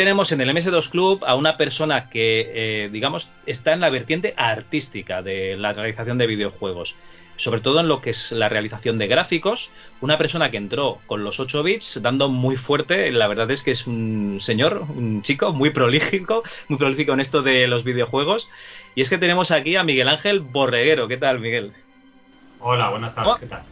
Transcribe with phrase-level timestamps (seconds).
[0.00, 4.32] Tenemos en el MS2 Club a una persona que, eh, digamos, está en la vertiente
[4.38, 6.96] artística de la realización de videojuegos.
[7.36, 9.70] Sobre todo en lo que es la realización de gráficos.
[10.00, 13.10] Una persona que entró con los 8 bits dando muy fuerte.
[13.10, 17.42] La verdad es que es un señor, un chico muy prolífico, muy prolífico en esto
[17.42, 18.48] de los videojuegos.
[18.94, 21.08] Y es que tenemos aquí a Miguel Ángel Borreguero.
[21.08, 21.72] ¿Qué tal, Miguel?
[22.60, 23.36] Hola, buenas tardes.
[23.36, 23.64] ¿Qué tal?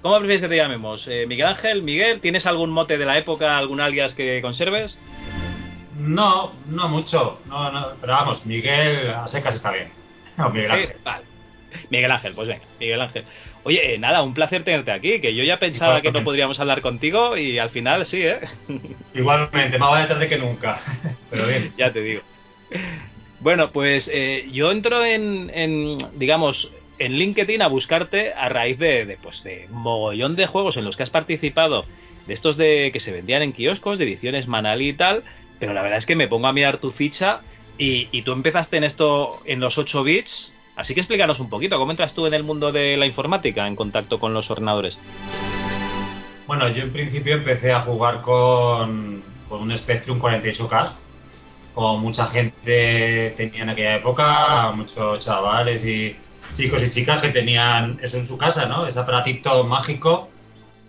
[0.00, 1.06] ¿Cómo prefieres que te llamemos?
[1.08, 4.98] Eh, Miguel Ángel, Miguel, ¿tienes algún mote de la época, algún alias que conserves?
[6.00, 7.38] No, no mucho.
[7.46, 9.88] No, no, pero vamos, Miguel a secas está bien.
[10.36, 10.96] No, Miguel Ángel.
[11.04, 11.24] vale.
[11.90, 13.24] Miguel Ángel, pues venga, Miguel Ángel.
[13.62, 16.80] Oye, eh, nada, un placer tenerte aquí, que yo ya pensaba que no podríamos hablar
[16.80, 18.38] contigo y al final sí, ¿eh?
[19.14, 20.80] Igualmente, más vale tarde que nunca.
[21.30, 21.72] Pero bien.
[21.76, 22.22] ya te digo.
[23.40, 29.04] Bueno, pues eh, yo entro en, en, digamos, en LinkedIn a buscarte a raíz de,
[29.04, 31.84] de, pues, de mogollón de juegos en los que has participado,
[32.26, 35.22] de estos de que se vendían en kioscos, de ediciones Manali y tal,
[35.60, 37.42] pero la verdad es que me pongo a mirar tu ficha
[37.78, 41.92] y, tú empezaste en esto en los 8 bits, así que explícanos un poquito, ¿cómo
[41.92, 44.98] entras tú en el mundo de la informática, en contacto con los ordenadores?
[46.46, 50.90] Bueno, yo en principio empecé a jugar con, con un Spectrum 48K,
[51.74, 56.16] como mucha gente tenía en aquella época, muchos chavales y
[56.52, 58.86] chicos y chicas que tenían eso en su casa, ¿no?
[58.86, 60.28] Ese aparatito mágico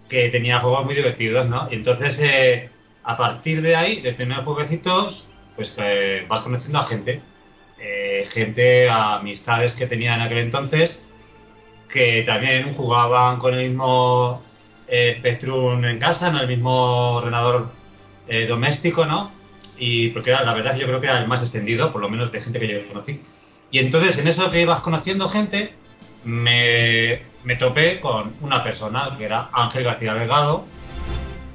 [0.09, 1.69] que tenía juegos muy divertidos, ¿no?
[1.71, 2.69] Y entonces, eh,
[3.03, 7.21] a partir de ahí, de tener jueguecitos, pues que vas conociendo a gente.
[7.79, 11.03] Eh, gente, amistades que tenía en aquel entonces,
[11.89, 14.41] que también jugaban con el mismo
[14.87, 17.69] eh, Spectrum en casa, en el mismo ordenador
[18.27, 19.31] eh, doméstico, ¿no?
[19.77, 22.31] Y porque era, la verdad yo creo que era el más extendido, por lo menos
[22.31, 23.21] de gente que yo conocí.
[23.71, 25.73] Y entonces en eso que ibas conociendo gente,
[26.23, 30.65] me, me topé con una persona que era Ángel García Delgado.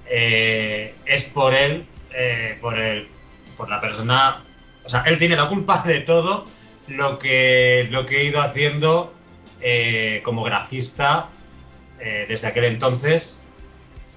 [0.09, 3.09] Eh, es por él, eh, por el,
[3.57, 4.43] por la persona,
[4.85, 6.47] o sea, él tiene la culpa de todo
[6.89, 9.13] lo que, lo que he ido haciendo
[9.61, 11.29] eh, como grafista
[12.29, 13.41] desde aquel entonces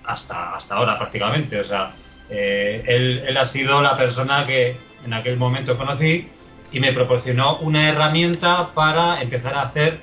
[0.03, 1.59] hasta, hasta ahora prácticamente.
[1.59, 1.93] O sea,
[2.29, 4.75] él, él ha sido la persona que
[5.05, 6.27] en aquel momento conocí
[6.71, 9.99] y me proporcionó una herramienta para empezar a hacer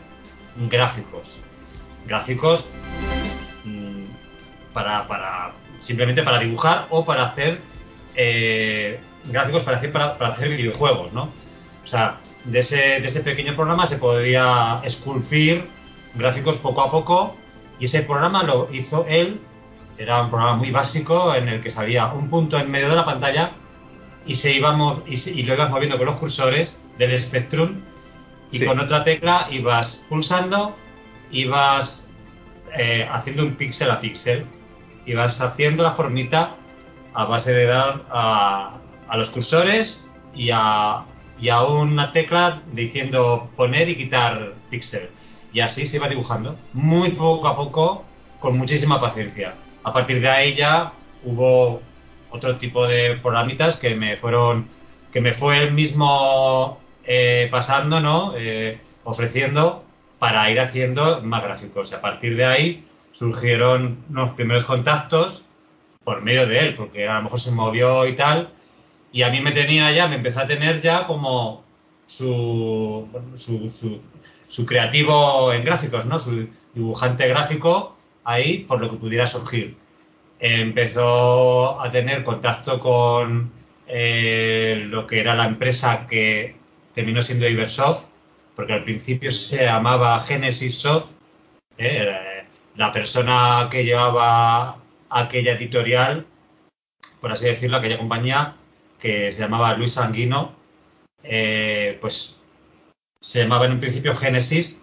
[0.69, 1.41] gráficos.
[2.07, 2.67] Gráficos
[3.65, 4.05] mmm,
[4.73, 7.61] para, para, simplemente para dibujar o para hacer
[8.15, 11.25] eh, gráficos para hacer, para, para, hacer videojuegos, ¿no?
[11.85, 15.65] O sea, de ese, de ese pequeño programa se podía esculpir
[16.15, 17.37] gráficos poco a poco
[17.79, 19.41] y ese programa lo hizo él.
[19.99, 23.05] Era un programa muy básico en el que salía un punto en medio de la
[23.05, 23.53] pantalla
[24.27, 27.77] y se íbamos y, se, y lo ibas moviendo con los cursores del Spectrum
[28.51, 28.67] y sí.
[28.67, 30.77] con otra tecla ibas pulsando,
[31.31, 32.09] ibas
[32.77, 34.45] eh, haciendo un píxel a píxel,
[35.07, 36.55] ibas haciendo la formita
[37.15, 38.79] a base de dar a,
[39.15, 41.05] los cursores y a,
[41.41, 45.09] y una tecla diciendo poner y quitar píxel.
[45.53, 48.05] Y así se iba dibujando, muy poco a poco,
[48.41, 49.55] con muchísima paciencia.
[49.85, 50.93] A partir de ahí ya
[51.25, 51.81] hubo
[52.31, 54.69] otro tipo de programitas que me fueron
[55.13, 59.85] que me fue el mismo eh, pasando no eh, ofreciendo
[60.19, 62.85] para ir haciendo más gráficos y a partir de ahí
[63.19, 65.47] surgieron los primeros contactos
[66.05, 68.51] por medio de él porque a lo mejor se movió y tal
[69.13, 71.65] y a mí me tenía ya me empezó a tener ya como
[72.07, 74.01] su su, su,
[74.47, 79.77] su creativo en gráficos no su dibujante gráfico ahí por lo que pudiera surgir
[80.39, 83.51] empezó a tener contacto con
[83.89, 86.57] eh, lo que era la empresa que
[86.93, 88.07] terminó siendo Ibersoft,
[88.55, 91.13] porque al principio se llamaba Genesis Soft.
[91.79, 92.36] Eh,
[92.77, 94.79] la persona que llevaba
[95.11, 96.27] aquella editorial,
[97.21, 98.55] por así decirlo, aquella compañía,
[98.99, 100.53] que se llamaba Luis Sanguino,
[101.23, 102.39] eh, pues
[103.21, 104.83] se llamaba en un principio Genesis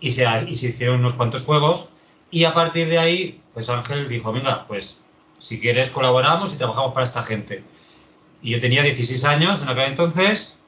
[0.00, 1.88] y se, hicieron unos cuantos juegos
[2.30, 5.02] y a partir de ahí, pues Ángel dijo, venga, pues
[5.38, 7.64] si quieres colaboramos y trabajamos para esta gente.
[8.42, 10.60] Y yo tenía 16 años en aquel entonces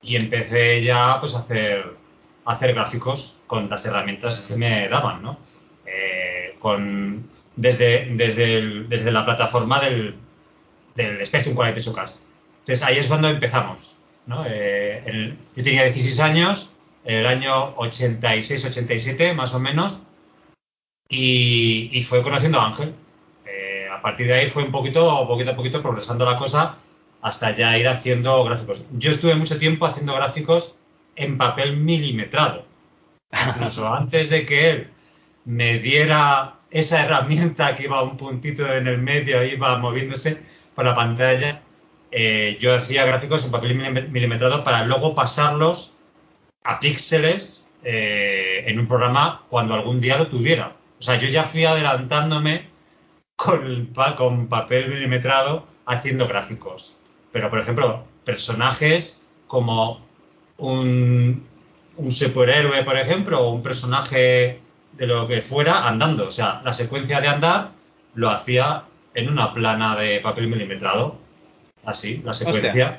[0.00, 1.94] y empecé ya pues a hacer,
[2.44, 5.38] a hacer gráficos con las herramientas que me daban, ¿no?
[6.58, 10.14] Con, desde, desde, desde la plataforma del,
[10.94, 12.18] del Spectrum 48K.
[12.60, 13.96] Entonces ahí es cuando empezamos.
[14.26, 14.44] ¿no?
[14.46, 16.70] Eh, yo tenía 16 años,
[17.04, 20.02] en el año 86-87 más o menos,
[21.08, 22.94] y, fue conociendo a Ángel.
[23.46, 26.76] Eh, a partir de ahí fue un poquito, poquito a poquito progresando la cosa
[27.22, 28.84] hasta ya ir haciendo gráficos.
[28.92, 30.76] Yo estuve mucho tiempo haciendo gráficos
[31.16, 32.64] en papel milimetrado.
[33.48, 34.90] Incluso antes de que él
[35.44, 40.38] me diera esa herramienta que iba un puntito en el medio, iba moviéndose
[40.74, 41.62] por la pantalla,
[42.10, 45.94] eh, yo hacía gráficos en papel milimetrado para luego pasarlos
[46.64, 50.76] a píxeles eh, en un programa cuando algún día lo tuviera.
[50.98, 52.68] O sea, yo ya fui adelantándome
[53.36, 56.96] con, con papel milimetrado haciendo gráficos.
[57.32, 60.00] Pero, por ejemplo, personajes como
[60.56, 61.46] un,
[61.96, 64.60] un superhéroe, por ejemplo, o un personaje
[64.98, 66.26] de lo que fuera andando.
[66.26, 67.70] O sea, la secuencia de andar
[68.14, 68.82] lo hacía
[69.14, 71.16] en una plana de papel milimetrado.
[71.84, 72.98] Así, la secuencia.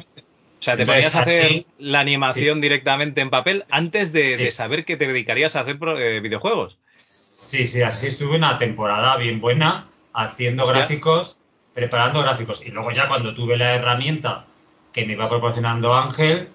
[0.59, 5.07] O sea, te podías hacer la animación directamente en papel antes de, saber que te
[5.07, 6.77] dedicarías a hacer eh, videojuegos.
[6.93, 11.37] Sí, sí, así estuve una temporada bien buena haciendo gráficos,
[11.73, 12.65] preparando gráficos.
[12.65, 14.45] Y luego ya cuando tuve la herramienta
[14.91, 16.49] que me iba proporcionando Ángel,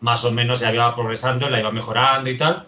[0.00, 2.66] más o menos ya iba progresando, la iba mejorando y tal,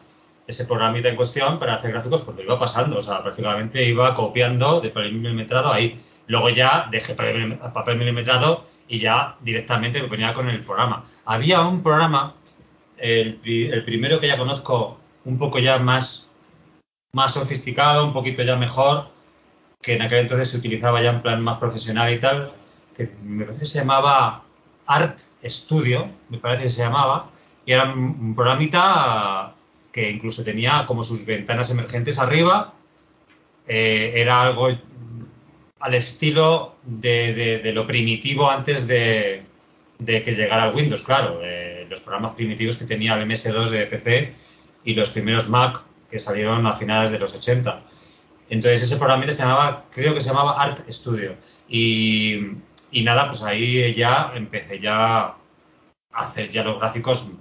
[0.49, 2.97] ese programita en cuestión para hacer gráficos, pues lo iba pasando.
[2.97, 6.01] O sea, prácticamente iba copiando de papel milimetrado ahí.
[6.27, 11.05] Luego ya dejé papel milimetrado y ya directamente me ponía con el programa.
[11.27, 12.35] Había un programa,
[12.97, 16.29] el, el primero que ya conozco, un poco ya más
[17.13, 19.09] más sofisticado, un poquito ya mejor,
[19.83, 22.53] que en aquel entonces se utilizaba ya en plan más profesional y tal,
[22.97, 24.43] que me parece que se llamaba
[24.87, 27.31] Art Studio, me parece que se llamaba,
[27.65, 29.55] y era un programita
[29.99, 32.73] que incluso tenía como sus ventanas emergentes arriba,
[33.67, 34.69] eh, era algo
[35.81, 39.43] al estilo de, lo primitivo antes de,
[39.99, 41.41] que llegara el Windows, claro,
[41.89, 44.33] los programas primitivos que tenía el MS2 de PC
[44.85, 47.83] y los primeros Mac que salieron a finales de los 80.
[48.51, 51.35] Entonces ese programa se llamaba, creo que se llamaba Art Studio.
[51.69, 52.39] Y,
[52.93, 55.37] nada, pues ahí ya empecé ya a
[56.13, 57.33] hacer ya los gráficos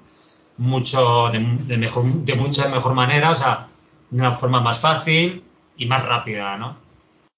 [0.57, 3.67] mucho de, mejor, de mucha mejor manera, o sea,
[4.09, 5.43] de una forma más fácil
[5.77, 6.77] y más rápida, ¿no?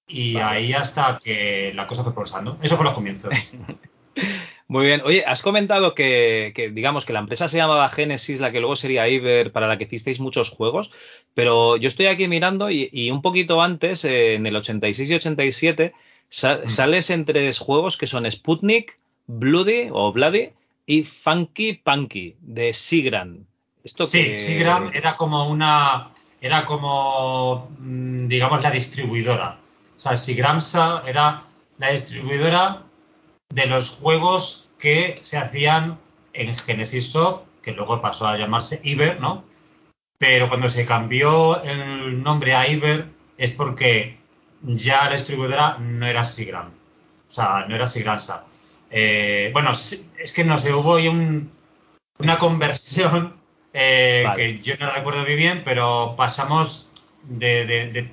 [0.07, 2.57] Y ahí hasta que la cosa fue progresando.
[2.61, 3.31] Eso fue los comienzos.
[4.67, 5.01] Muy bien.
[5.03, 9.07] Oye, has comentado que, digamos, que la empresa se llamaba Genesis, la que luego sería
[9.07, 10.91] Iber, para la que hicisteis muchos juegos,
[11.33, 15.93] pero yo estoy aquí mirando y, un poquito antes, eh, en el 86 y 87,
[15.95, 16.69] mm.
[16.69, 20.51] sales entre juegos que son Sputnik, Bloody o Bloody
[20.89, 23.45] y Funky Punky de Sigram.
[23.83, 26.09] ¿Esto sí, Sigram era como una,
[26.41, 29.59] era como, mm, digamos, la distribuidora.
[29.95, 31.43] O sea, Sigramsa era
[31.77, 32.85] la distribuidora
[33.49, 35.99] de los juegos que se hacían
[36.33, 39.43] en Genesis Soft, que luego pasó a llamarse Iber, ¿no?
[40.17, 43.05] Pero cuando se cambió el nombre a Iber
[43.37, 44.17] es porque
[44.63, 46.69] ya la distribuidora no era Sigram.
[46.69, 48.47] O sea, no era Sigransa.
[48.91, 53.35] Eh, bueno, es que no sé, hubo ahí una conversión
[53.73, 56.89] eh, que yo no recuerdo muy bien, pero pasamos
[57.23, 58.09] de,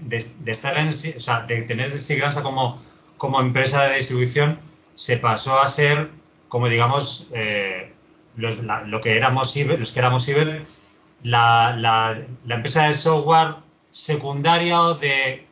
[0.47, 2.81] estar en, o sea, de tener Sigransa como,
[3.17, 4.59] como empresa de distribución
[4.95, 6.11] se pasó a ser,
[6.49, 7.93] como digamos, eh,
[8.37, 10.67] lo que éramos los que éramos Iber,
[11.23, 13.57] la, la, empresa de software
[13.91, 15.47] secundaria o de,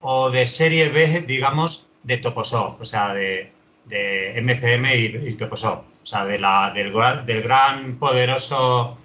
[0.00, 3.50] o de serie B, digamos, de Toposoft, o sea, de,
[3.86, 6.92] de MCM y, Toposoft, o sea, de la, del,
[7.26, 8.96] del gran poderoso,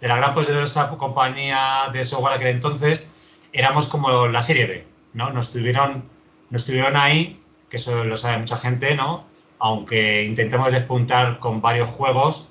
[0.00, 3.08] de la gran poderosa compañía de software aquel entonces,
[3.52, 5.30] éramos como la serie B, ¿no?
[5.30, 6.04] Nos tuvieron,
[6.50, 9.24] nos tuvieron ahí que eso lo sabe mucha gente, ¿no?
[9.58, 12.48] Aunque intentemos despuntar con varios juegos,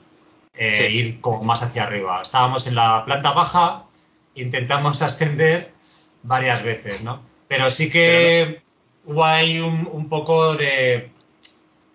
[0.53, 2.21] eh, ir como más hacia arriba.
[2.21, 3.83] Estábamos en la planta baja,
[4.35, 5.71] intentamos ascender
[6.23, 7.21] varias veces, ¿no?
[7.47, 8.61] Pero sí que
[9.05, 11.11] hubo ahí un, poco de...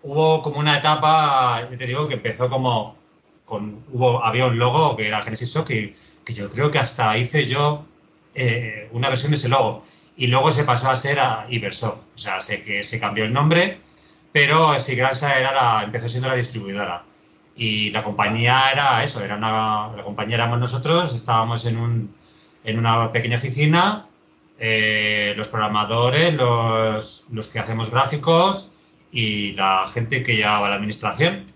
[0.02, 2.96] Hubo como una etapa, te digo, que empezó como...
[3.44, 5.94] Con, hubo, había un logo que era Genesis Shock que,
[6.24, 7.84] que yo creo que hasta hice yo
[8.34, 9.84] eh, una versión de ese logo
[10.16, 11.98] y luego se pasó a ser a Ibersoft.
[12.14, 13.78] O sea, sé que se cambió el nombre,
[14.32, 17.04] pero Sigransa era la, empezó siendo la distribuidora.
[17.56, 22.14] Y la compañía era eso, era una, la compañía éramos nosotros, estábamos en, un,
[22.64, 24.06] en una pequeña oficina,
[24.58, 28.71] eh, los programadores, los, los que hacemos gráficos
[29.12, 31.46] y la gente que llevaba la administración.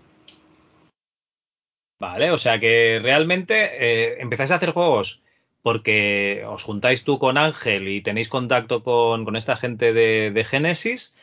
[1.99, 5.21] Vale, o sea que realmente eh, empezáis a hacer juegos
[5.63, 10.45] porque os juntáis tú con Ángel y tenéis contacto con, con esta gente de, de
[10.45, 11.15] Genesis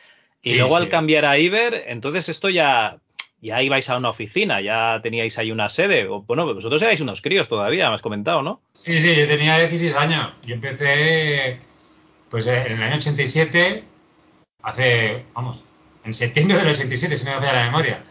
[0.43, 0.83] y Sí, luego sí.
[0.83, 2.99] al cambiar a Iber, entonces esto ya,
[3.41, 6.07] ya ibais a una oficina, ya teníais ahí una sede.
[6.07, 8.61] O, bueno, vosotros erais unos críos todavía, me has comentado, ¿no?
[8.73, 10.39] Sí, sí, yo tenía 16 años.
[10.45, 11.59] Yo empecé
[12.29, 13.83] pues en el año 87,
[14.61, 15.63] hace, vamos,
[16.05, 18.03] en septiembre del 87, si no me falla la memoria.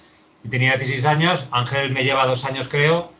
[0.42, 3.12] Y tenía 16 años, Ángel me lleva dos años creo,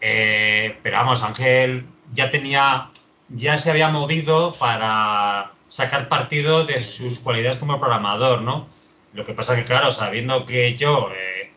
[0.00, 2.90] eh, pero vamos, Ángel ya tenía,
[3.28, 8.68] ya se había movido para sacar partido de sus cualidades como programador, ¿no?
[9.12, 11.52] Lo que pasa que, claro, sabiendo que yo eh,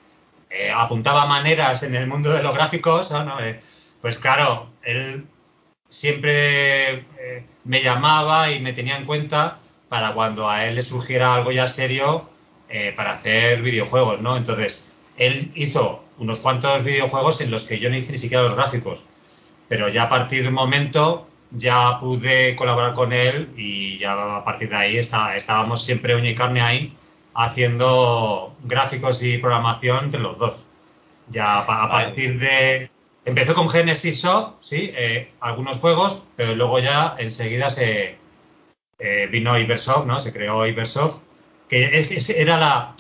[0.50, 3.40] eh, apuntaba maneras en el mundo de los gráficos, ¿no?
[3.40, 3.60] Eh,
[4.02, 5.26] pues claro, él
[5.90, 9.60] siempre eh, me llamaba y me tenía en cuenta
[9.90, 12.30] para cuando a él le surgiera algo ya serio
[12.70, 14.38] eh, para hacer videojuegos, ¿no?
[14.38, 18.56] Entonces, él hizo unos cuantos videojuegos en los que yo no hice ni siquiera los
[18.56, 19.04] gráficos,
[19.68, 24.44] pero ya a partir de un momento ya pude colaborar con él y ya a
[24.44, 26.94] partir de ahí está, estábamos siempre uña y carne ahí
[27.38, 30.66] haciendo gráficos y programación entre los dos.
[31.30, 32.90] Ya a partir de...
[33.26, 38.16] Empezó con Genesis Soft, sí, eh, algunos juegos, pero luego ya enseguida se
[39.00, 40.20] eh, vino Ibersoft, ¿no?
[40.20, 41.18] Se creó Ibersoft,
[41.70, 42.94] que es- era la...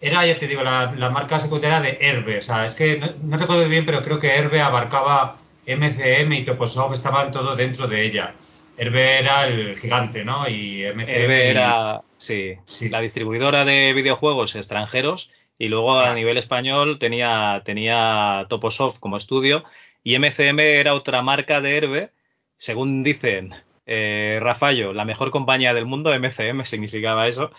[0.00, 2.38] Era, ya te digo, la, la marca secundaria de Herbe.
[2.38, 5.36] O sea, es que no, no recuerdo bien, pero creo que Herbe abarcaba
[5.66, 8.34] MCM y Toposoft estaban todo dentro de ella.
[8.76, 10.46] Herbe era el gigante, ¿no?
[10.48, 12.90] Y MCM Herbe y- era, sí, Sí.
[12.90, 19.64] la distribuidora de videojuegos extranjeros y luego a nivel español tenía, tenía Toposoft como estudio
[20.04, 22.10] y MCM era otra marca de Herbe,
[22.58, 23.54] según dicen
[23.86, 27.50] eh, Rafallo, la mejor compañía del mundo, MCM significaba eso,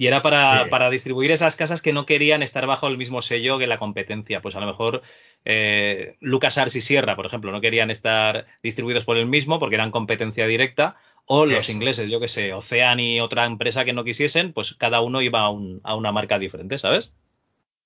[0.00, 0.70] y era para, Sí.
[0.70, 4.40] para distribuir esas casas que no querían estar bajo el mismo sello que la competencia.
[4.40, 5.02] Pues a lo mejor
[5.44, 9.90] eh, LucasArts y Sierra, por ejemplo, no querían estar distribuidos por el mismo porque eran
[9.90, 14.54] competencia directa, o los ingleses, yo que sé, Ocean y otra empresa que no quisiesen,
[14.54, 17.12] pues cada uno iba a, un- a una marca diferente, ¿sabes?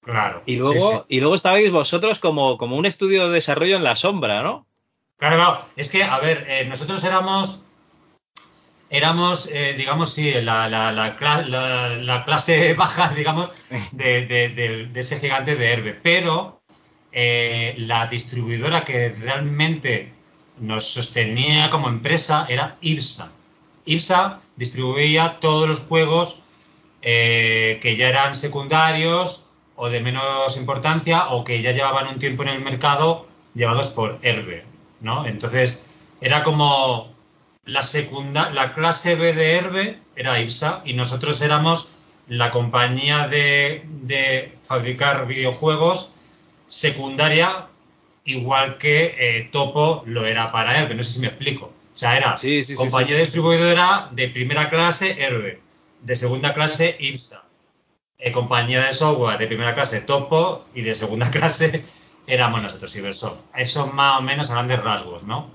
[0.03, 0.43] Claro.
[0.47, 1.07] Y sí, luego, sí.
[1.17, 4.67] y luego estabais vosotros como, como un estudio de desarrollo en la sombra, ¿no?
[5.17, 5.61] Claro, claro.
[5.77, 7.64] Es que, a ver, eh, nosotros éramos,
[8.91, 13.51] éramos, eh, digamos, sí, la, la, la, cla- la- la clase baja, digamos,
[13.93, 15.95] de, de- de- de ese gigante de Herbe.
[16.03, 16.61] Pero
[17.13, 20.13] eh, la distribuidora que realmente
[20.59, 23.33] nos sostenía como empresa era IRSA.
[23.87, 26.43] IRSA distribuía todos los juegos
[27.03, 32.43] eh, que ya eran secundarios o de menos importancia o que ya llevaban un tiempo
[32.45, 34.65] en el mercado llevados por Herbe,
[35.01, 35.27] ¿no?
[35.27, 35.83] Entonces
[36.21, 37.14] era como
[37.67, 41.89] la segunda, la clase B de Herbe era IPSA y nosotros éramos
[42.29, 46.11] la compañía de, de fabricar videojuegos
[46.67, 47.67] secundaria
[48.25, 51.67] igual que eh, Topo lo era para Herbe, no sé si me explico.
[51.67, 53.21] O sea, era Sí, sí, sí, compañía sí.
[53.21, 55.61] distribuidora de primera clase Herbe,
[56.01, 57.45] de segunda clase IPSA,
[58.19, 61.85] eh, compañía de software de primera clase Topo y de segunda clase
[62.27, 63.41] éramos nosotros, Cybersoft.
[63.55, 65.51] Eso más o menos a grandes rasgos, ¿no?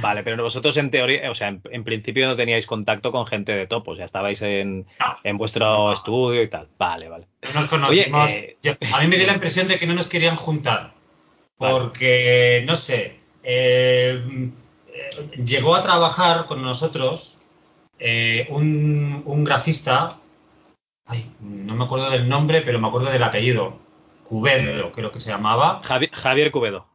[0.00, 3.52] Vale, pero vosotros en teoría, o sea, en, en principio no teníais contacto con gente
[3.52, 5.16] de topos, ya estabais en, No.
[5.24, 5.92] en vuestro No.
[5.92, 6.68] estudio y tal.
[6.78, 7.26] Vale, vale.
[7.42, 8.24] No nos conocimos.
[8.30, 10.92] Oye, eh, Yo- a mí me dio la impresión de que no nos querían juntar.
[11.58, 11.74] Vale.
[11.74, 14.50] Porque, no sé, eh,
[14.88, 17.38] eh, llegó a trabajar con nosotros
[17.98, 20.16] eh, un, un grafista.
[21.06, 23.78] Ay, no me acuerdo del nombre, pero me acuerdo del apellido.
[24.24, 25.82] Cubedo, creo que se llamaba.
[25.82, 26.86] Javi- Javier Cubedo.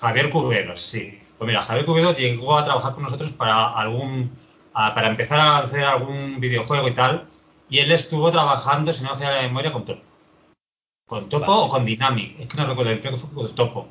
[0.00, 1.18] Javier Cubedo, sí.
[1.38, 4.30] Pues mira, Javier Cubedo llegó a trabajar con nosotros para algún
[4.72, 7.24] a- para empezar a hacer algún videojuego y tal.
[7.68, 10.02] Y él estuvo trabajando, si no me falla la memoria, con Topo.
[11.08, 11.62] ¿Con Topo Vale.
[11.62, 12.40] o con Dynamic?
[12.40, 13.88] Es que no recuerdo, creo que fue con Topo.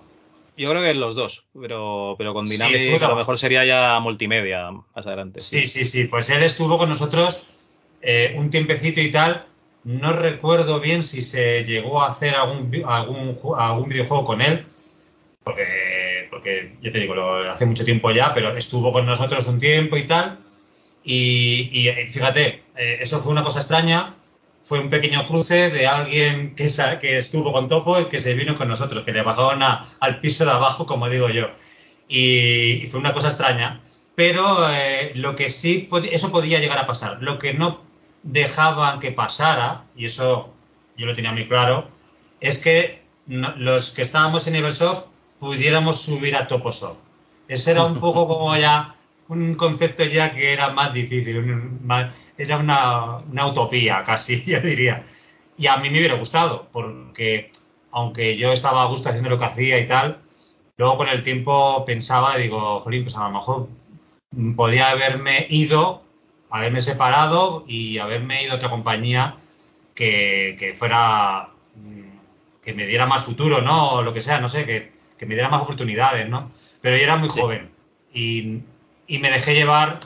[0.57, 4.71] Yo creo que los dos, pero, pero con Dynamic a lo mejor sería ya multimedia
[4.71, 5.39] más adelante.
[5.39, 6.05] Sí, sí, sí.
[6.05, 7.47] Pues él estuvo con nosotros
[8.01, 9.45] eh, un tiempecito y tal.
[9.83, 14.65] No recuerdo bien si se llegó a hacer algún, algún, algún videojuego con él,
[15.43, 15.63] porque,
[16.45, 19.97] porque ya te digo, lo, hace mucho tiempo ya, pero estuvo con nosotros un tiempo
[19.97, 20.37] y tal.
[21.03, 24.13] Y, y, eh, fíjate, eh, eso fue una cosa extraña.
[24.63, 26.67] Fue un pequeño cruce de alguien que,
[27.01, 30.19] que estuvo con Topo y que se vino con nosotros, que le bajaron a- al
[30.19, 31.47] piso de abajo, como digo yo.
[32.07, 33.81] Y, y fue una cosa extraña.
[34.15, 37.21] Pero eh, lo que sí, eso podía llegar a pasar.
[37.21, 37.81] Lo que no
[38.23, 40.53] dejaban que pasara, y eso
[40.97, 41.89] yo lo tenía muy claro,
[42.39, 45.05] es que los que estábamos en Eversoft
[45.45, 46.97] pudiéramos subir a Toposoft.
[47.47, 48.95] Eso era un poco como ya
[49.27, 51.35] un concepto ya que era más difícil,
[52.37, 55.03] era una, una, utopía casi, yo diría.
[55.57, 57.51] Y a mí me hubiera gustado, porque
[57.91, 60.19] aunque yo estaba a gusto haciendo lo que hacía y tal,
[60.77, 63.69] luego con el tiempo pensaba, digo, jolín, pues a lo mejor
[64.55, 66.01] podía haberme ido,
[66.49, 69.37] haberme separado y haberme ido a otra compañía
[69.93, 71.49] que, que fuera,
[72.63, 73.93] que me diera más futuro, ¿no?
[73.93, 76.51] O lo que sea, no sé, que, que me diera más oportunidades, ¿no?
[76.81, 77.69] Pero yo era muy joven
[78.13, 78.59] y,
[79.07, 79.99] y, me dejé llevar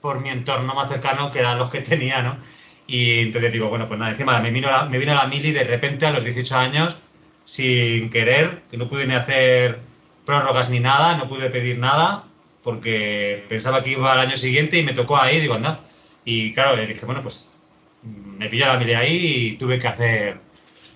[0.00, 2.38] por mi entorno más cercano, que eran los que tenía, ¿no?
[2.86, 5.64] Y entonces digo, bueno, pues nada, encima me vino, la, me vino la mili de
[5.64, 6.96] repente a los 18 años,
[7.44, 9.80] sin querer, que no pude ni hacer
[10.24, 12.24] prórrogas ni nada, no pude pedir nada,
[12.62, 15.80] porque pensaba que iba al año siguiente y me tocó ahí, digo, anda.
[16.24, 17.60] Y claro, le dije, bueno, pues
[18.02, 20.38] me pilló la mili ahí y tuve que hacer,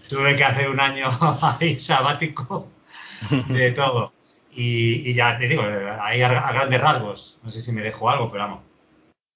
[0.09, 1.09] tuve que hacer un año
[1.61, 2.69] ahí sabático
[3.49, 4.13] de todo.
[4.53, 5.63] Y, ya te digo,
[6.01, 7.41] ahí a, grandes rasgos.
[7.43, 8.61] No sé si me dejo algo, pero vamos.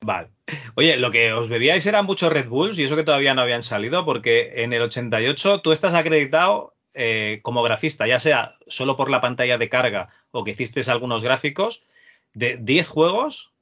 [0.05, 0.29] Vale.
[0.75, 3.63] Oye, lo que os bebíais eran muchos Red Bulls y eso que todavía no habían
[3.63, 9.11] salido, porque en el 88 tú estás acreditado eh, como grafista, ya sea solo por
[9.11, 11.85] la pantalla de carga o que hiciste algunos gráficos,
[12.35, 13.53] de 10 juegos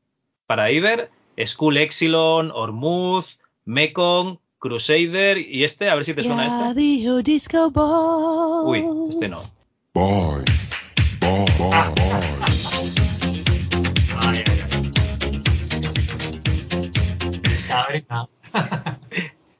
[0.46, 1.10] para Iber,
[1.46, 6.62] School Exilon, Ormuz, Mekong, Crusader y este, a ver si te suena este.
[8.64, 9.38] Uy, este no.
[9.94, 10.44] Boys.
[17.58, 18.28] Sabrina.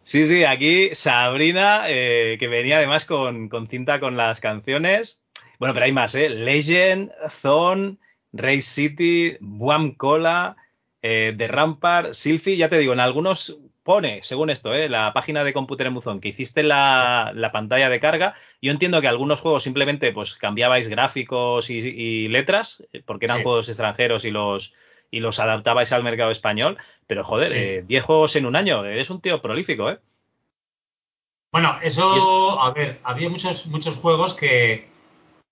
[0.03, 5.25] Sí, sí, aquí Sabrina, eh, que venía además con, cinta con las canciones.
[5.59, 6.29] Bueno, pero hay más, ¿eh?
[6.29, 7.97] Legend, Zone,
[8.33, 10.57] Race City, Buam Cola,
[11.01, 14.89] eh, The Rampart, Silphy, ya te digo, en algunos pone, según esto, ¿eh?
[14.89, 18.35] la página de Computer Emuzón, que hiciste la, pantalla de carga.
[18.61, 23.69] Yo entiendo que algunos juegos simplemente pues cambiabais gráficos y, letras, eh, porque eran juegos
[23.69, 24.75] extranjeros y los,
[25.11, 26.79] y los adaptabais al mercado español.
[27.07, 29.99] Pero joder, 10 juegos en un año, eres un tío prolífico, ¿eh?
[31.53, 34.89] Bueno, eso, a ver, había muchos, muchos juegos que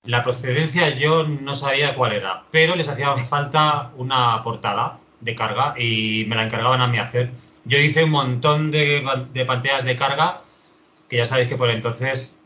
[0.05, 5.75] la procedencia yo no sabía cuál era, pero les hacía falta una portada de carga
[5.79, 7.33] y me la encargaban a mí hacer.
[7.71, 9.01] Yo hice un montón de,
[9.47, 10.43] pantallas de carga
[11.09, 12.37] que ya sabéis que por entonces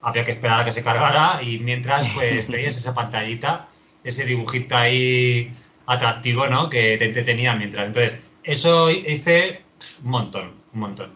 [0.00, 3.68] había que esperar a que se cargara y mientras pues veías esa pantallita,
[4.02, 5.52] ese dibujito ahí
[5.84, 6.70] atractivo, ¿no?
[6.70, 7.88] Que te entretenía mientras.
[7.88, 9.60] Entonces, eso hice
[10.02, 11.12] un montón, un montón.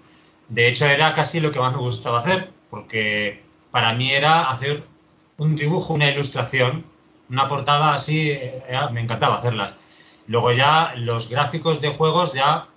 [0.51, 4.85] De hecho, era casi lo que más me gustaba hacer, porque para mí era hacer
[5.39, 6.85] un dibujo, una ilustración,
[7.31, 9.73] una portada así, eh, me encantaba hacerlas.
[10.27, 12.69] Luego ya los gráficos de juegos, ya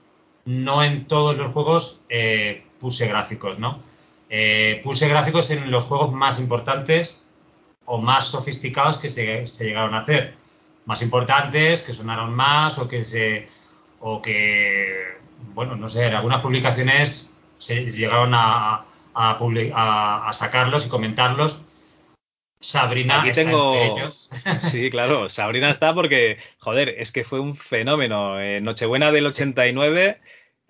[0.50, 3.80] no en todos los juegos eh, puse gráficos, ¿no?
[4.32, 7.28] Eh, puse gráficos en los juegos más importantes
[7.86, 10.34] o más sofisticados que se, llegaron a hacer.
[10.86, 13.48] Más importantes, que sonaron más o que se.
[14.00, 15.20] o que.
[15.54, 21.64] bueno, no sé, en algunas publicaciones se llegaron a, a, a sacarlos y comentarlos
[22.62, 23.76] Sabrina Aquí tengo...
[23.76, 24.30] ellos.
[24.60, 28.40] Sí, claro, Sabrina está porque, joder, es que fue un fenómeno.
[28.40, 30.20] Eh, Nochebuena del 89,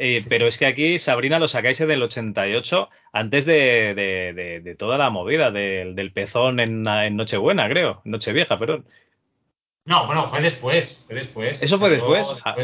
[0.02, 3.94] eh, pero es que aquí Sabrina lo sacáis del 88, antes de,
[4.64, 6.84] de, toda la movida del, pezón en,
[7.18, 8.02] Nochebuena, creo.
[8.06, 8.86] Nochevieja, perdón.
[9.84, 11.62] No, bueno, fue después, fue después.
[11.62, 12.34] ¿Eso fue después?
[12.46, 12.56] Ah.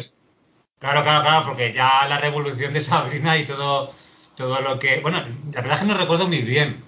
[0.80, 3.91] Claro, claro, claro, porque ya la revolución de Sabrina y todo,
[4.38, 5.02] todo lo que...
[5.02, 5.19] Bueno,
[5.52, 6.84] la verdad es que no recuerdo muy bien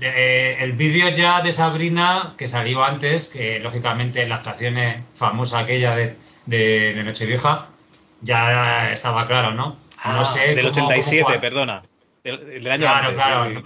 [0.00, 4.76] eh, el vídeo ya de Sabrina, que salió antes, que lógicamente la actuación
[5.14, 7.68] famosa aquella de, de, Nochevieja,
[8.22, 9.76] ya estaba claro, ¿no?
[10.04, 10.54] No ah, sé.
[10.54, 11.82] Del 87, perdona.
[12.24, 13.62] Del, año claro, claro, No,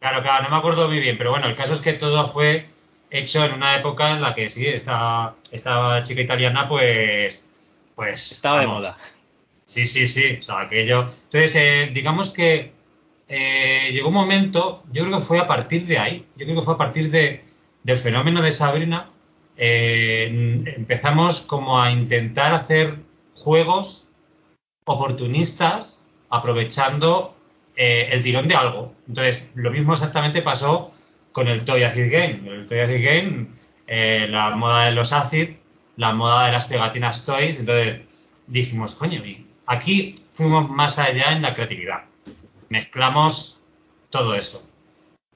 [0.00, 2.66] claro, claro, no me acuerdo muy bien, pero bueno, el caso es que todo fue
[3.10, 7.46] hecho en una época en la que sí, esta, esta chica italiana, pues.
[7.94, 8.98] pues Estaba de moda.
[9.66, 10.36] Sí, sí, sí.
[10.38, 11.00] O sea, aquello.
[11.00, 12.72] Entonces, eh, digamos que
[13.28, 16.64] eh, llegó un momento, yo creo que fue a partir de ahí, yo creo que
[16.64, 17.42] fue a partir de,
[17.82, 19.10] del fenómeno de Sabrina,
[19.56, 22.96] eh, empezamos como a intentar hacer
[23.34, 24.05] juegos
[24.86, 27.36] oportunistas aprovechando
[27.76, 28.94] eh, el tirón de algo.
[29.06, 30.92] Entonces, lo mismo exactamente pasó
[31.32, 32.42] con el Toy Acid Game.
[32.46, 33.48] El Toy Acid Game,
[34.28, 35.50] la moda de los Acid,
[35.96, 37.58] la moda de las pegatinas Toys.
[37.58, 38.00] Entonces,
[38.46, 39.22] dijimos, coño,
[39.66, 42.04] aquí fuimos más allá en la creatividad
[42.68, 43.60] mezclamos
[44.10, 44.62] todo eso.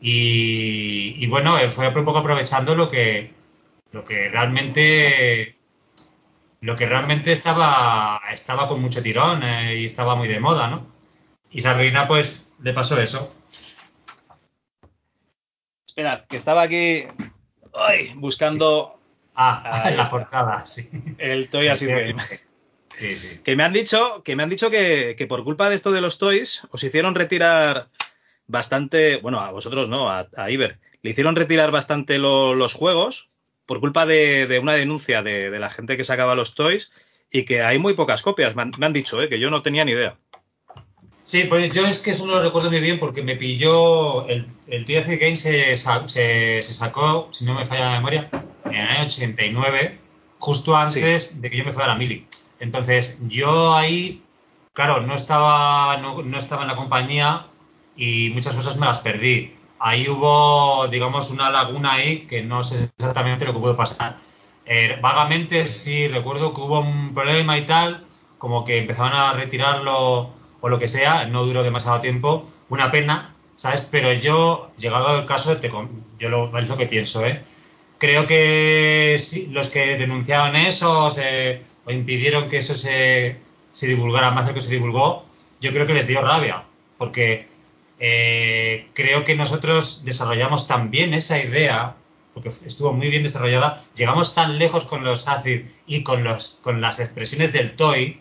[0.00, 3.32] Y, bueno, eh, fue un poco aprovechando lo que,
[3.92, 5.56] lo que realmente
[6.60, 10.86] lo que realmente estaba, estaba con mucho tirón eh, y estaba muy de moda, ¿no?
[11.50, 13.34] Y Sabrina, pues, le pasó eso.
[15.86, 17.06] Esperad, que estaba aquí
[17.74, 18.98] ay, buscando.
[19.34, 20.10] Ah, la está.
[20.10, 20.90] portada, sí.
[21.18, 22.16] El Toy Game.
[22.98, 23.40] Sí, sí.
[23.42, 26.02] Que me han dicho, que me han dicho que, que, por culpa de esto de
[26.02, 27.88] los toys, os hicieron retirar
[28.46, 29.16] bastante.
[29.16, 30.78] Bueno, a vosotros no, a, a Iber.
[31.02, 33.29] Le hicieron retirar bastante lo, los juegos
[33.70, 36.90] por culpa de, de una denuncia de, de, la gente que sacaba los toys
[37.30, 38.56] y que hay muy pocas copias.
[38.56, 39.28] Me han, me han dicho, ¿eh?
[39.28, 40.16] que yo no tenía ni idea.
[41.22, 44.26] Sí, pues yo es que eso no lo recuerdo muy bien porque me pilló.
[44.26, 48.28] El, el TF Game se, se, se, sacó, si no me falla la memoria,
[48.64, 49.98] en el año 89,
[50.40, 51.40] justo antes sí.
[51.40, 52.26] de que yo me fuera a la Mili.
[52.58, 54.20] Entonces, yo ahí,
[54.72, 57.46] claro, no estaba, no, no estaba en la compañía
[57.94, 59.54] y muchas cosas me las perdí.
[59.80, 64.16] Ahí hubo, digamos, una laguna ahí que no sé exactamente lo que pudo pasar.
[64.66, 68.04] Eh, vagamente sí recuerdo que hubo un problema y tal,
[68.38, 73.34] como que empezaban a retirarlo o lo que sea, no duró demasiado tiempo, una pena,
[73.56, 73.82] ¿sabes?
[73.82, 75.70] Pero yo, llegado al caso, te,
[76.18, 77.42] yo lo, es lo que pienso, ¿eh?
[77.98, 83.38] Creo que sí, los que denunciaban eso se, o impidieron que eso se,
[83.72, 85.24] se, divulgara más de lo que se divulgó,
[85.60, 86.64] yo creo que les dio rabia,
[86.98, 87.46] porque
[88.00, 91.96] eh, creo que nosotros desarrollamos también esa idea,
[92.34, 96.80] porque estuvo muy bien desarrollada, llegamos tan lejos con los ACID y con, los, con
[96.80, 98.20] las expresiones del TOY,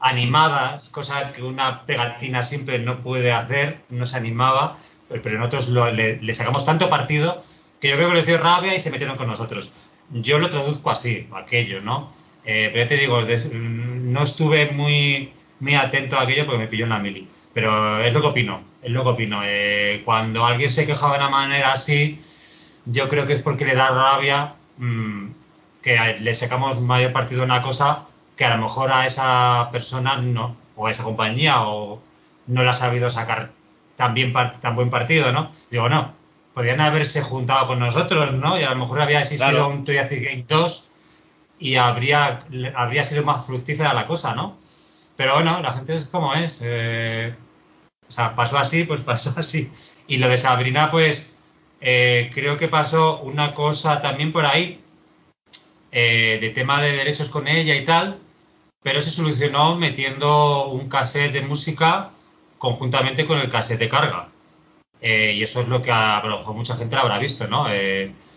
[0.00, 4.78] animadas, cosa que una pegatina simple no puede hacer, no se animaba,
[5.08, 7.42] pero nosotros lo, le, le, sacamos tanto partido
[7.80, 9.72] que yo creo que les dio rabia y se metieron con nosotros.
[10.10, 12.12] Yo lo traduzco así, aquello, ¿no?
[12.44, 13.20] Eh, pero ya te digo,
[13.52, 17.28] no estuve muy, muy atento a aquello porque me pilló en la mili.
[17.58, 19.40] Pero es lo que opino, es lo que opino.
[19.44, 22.20] Eh, cuando alguien se quejaba de una manera así,
[22.84, 25.30] yo creo que es porque le da rabia mmm,
[25.82, 28.04] que le sacamos mayor partido a una cosa
[28.36, 32.00] que a lo mejor a esa persona no, o a esa compañía, o
[32.46, 33.50] no le ha sabido sacar
[33.96, 35.50] tan, bien, tan buen partido, ¿no?
[35.68, 36.12] Digo, no,
[36.54, 38.56] podrían haberse juntado con nosotros, ¿no?
[38.56, 39.68] Y a lo mejor había existido claro.
[39.70, 40.90] un Toy Game 2
[41.58, 42.44] y habría,
[42.76, 44.58] habría sido más fructífera la cosa, ¿no?
[45.16, 46.60] Pero bueno, la gente es como es.
[46.62, 47.34] Eh,
[48.08, 49.70] o sea, pasó así, pues pasó así.
[50.06, 51.36] Y lo de Sabrina, pues
[51.80, 54.80] eh, creo que pasó una cosa también por ahí,
[55.92, 58.18] eh, de tema de derechos con ella y tal,
[58.82, 62.10] pero se solucionó metiendo un cassette de música
[62.58, 64.28] conjuntamente con el cassette de carga.
[65.00, 67.66] Eh, y eso es lo que a, lo mejor mucha gente lo habrá visto, ¿no?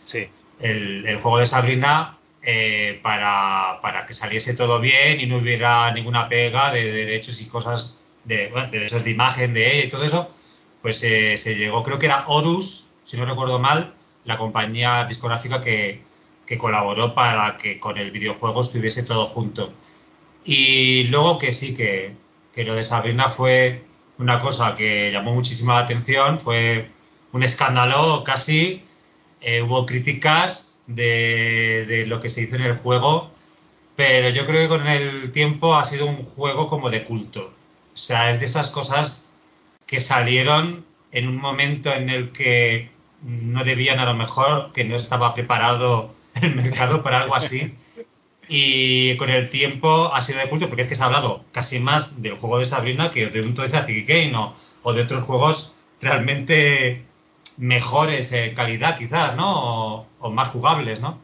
[0.04, 0.30] Sí.
[0.60, 5.92] El, el, juego de Sabrina, eh, para, para, que saliese todo bien y no hubiera
[5.92, 10.04] ninguna pega de derechos y cosas, de, bueno, de de imagen de ella y todo
[10.04, 10.30] eso,
[10.82, 13.94] pues se llegó, creo que era Horus, si no recuerdo mal,
[14.26, 16.02] la compañía discográfica que,
[16.46, 19.74] que colaboró para que con el videojuego estuviese todo junto.
[20.44, 22.14] Y luego que sí, que,
[22.54, 23.84] que lo de Sabrina fue
[24.18, 26.90] una cosa que llamó muchísima la atención, fue
[27.32, 28.84] un escándalo casi,
[29.40, 33.32] eh, hubo críticas de, de, lo que se hizo en el juego,
[33.96, 37.54] pero yo creo que con el tiempo ha sido un juego como de culto.
[37.94, 39.30] O sea, es de esas cosas
[39.86, 42.90] que salieron en un momento en el que
[43.22, 47.76] no debían a lo mejor, que no estaba preparado el mercado para algo así
[48.54, 51.80] y con el tiempo ha sido de culto porque es que se ha hablado casi
[51.80, 55.74] más del juego de Sabrina que de un Acid Game o, o, de otros juegos
[56.02, 57.02] realmente
[57.58, 60.00] mejores en calidad quizás, ¿no?
[60.00, 61.22] O, o, más jugables, ¿no?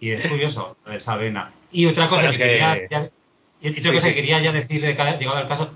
[0.00, 1.50] Y es curioso lo de Sabrina.
[1.72, 3.10] Y otra cosa bueno, que, que, quería, ya,
[3.62, 4.08] y otra sí, cosa sí.
[4.08, 5.70] que quería ya decir de llegado al caso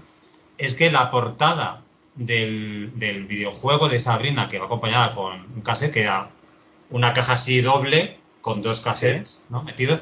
[0.61, 1.83] es que la portada
[2.15, 6.31] del, del, videojuego de Sabrina que va acompañada con un cassette que era
[6.91, 9.63] una caja así doble con dos cassettes, ¿no?
[9.63, 10.01] Metidos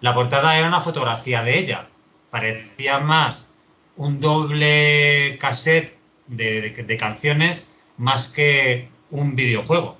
[0.00, 1.88] la portada era una fotografía de ella.
[2.30, 3.54] Parecía más
[3.96, 9.96] un doble cassette de, de, de canciones más que un videojuego.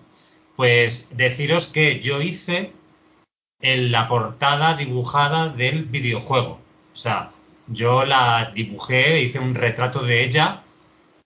[0.57, 2.73] Pues deciros que yo hice
[3.61, 6.59] en la portada dibujada del videojuego.
[6.93, 7.31] O sea,
[7.67, 10.63] yo la dibujé, hice un retrato de ella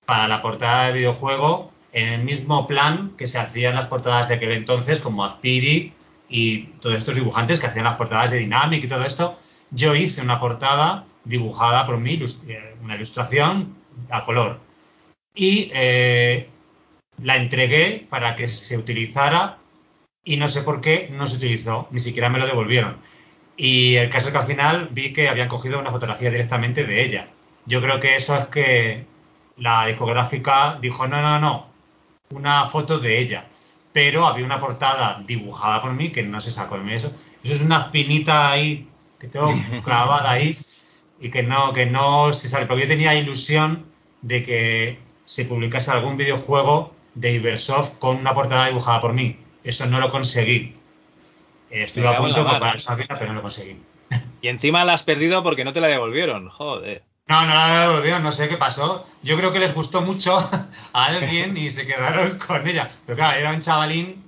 [0.04, 4.34] para la portada del videojuego en el mismo plan que se hacían las portadas de
[4.34, 5.92] aquel entonces, como Aspiri
[6.28, 9.38] y todos estos dibujantes que hacían las portadas de Dynamic y todo esto,
[9.70, 12.18] yo hice una portada dibujada por mí,
[12.82, 13.74] una ilustración
[14.10, 14.60] a color.
[15.34, 16.48] Y eh,
[17.22, 19.58] la entregué para que se utilizara
[20.24, 22.98] y no sé por qué no se utilizó, ni siquiera me lo devolvieron.
[23.58, 27.04] Y el caso es que al final vi que habían cogido una fotografía directamente de
[27.04, 27.28] ella.
[27.66, 29.04] Yo creo que eso es que
[29.58, 31.66] la discográfica dijo, no, no, no,
[32.30, 33.44] una foto de ella
[33.98, 36.94] pero había una portada dibujada por mí que no se sacó de mí.
[36.94, 38.86] Eso, eso es una espinita ahí
[39.18, 39.52] que tengo
[39.84, 40.56] clavada ahí
[41.20, 42.66] y que no, que no se sale.
[42.66, 43.86] Porque yo tenía ilusión
[44.22, 49.36] de que se publicase algún videojuego de Ibersoft con una portada dibujada por mí.
[49.64, 50.76] Eso no lo conseguí.
[51.70, 52.60] Eh, estuve a punto la por mar.
[52.60, 53.80] para Sabina, pero no lo conseguí.
[54.40, 56.48] Y encima la has perdido porque no te la devolvieron.
[56.48, 57.02] Joder.
[57.26, 59.04] No, no la devolvieron, no sé qué pasó.
[59.22, 60.38] Yo creo que les gustó mucho
[60.92, 62.90] a alguien y se quedaron con ella.
[63.06, 64.24] Pero claro, era un chavalín,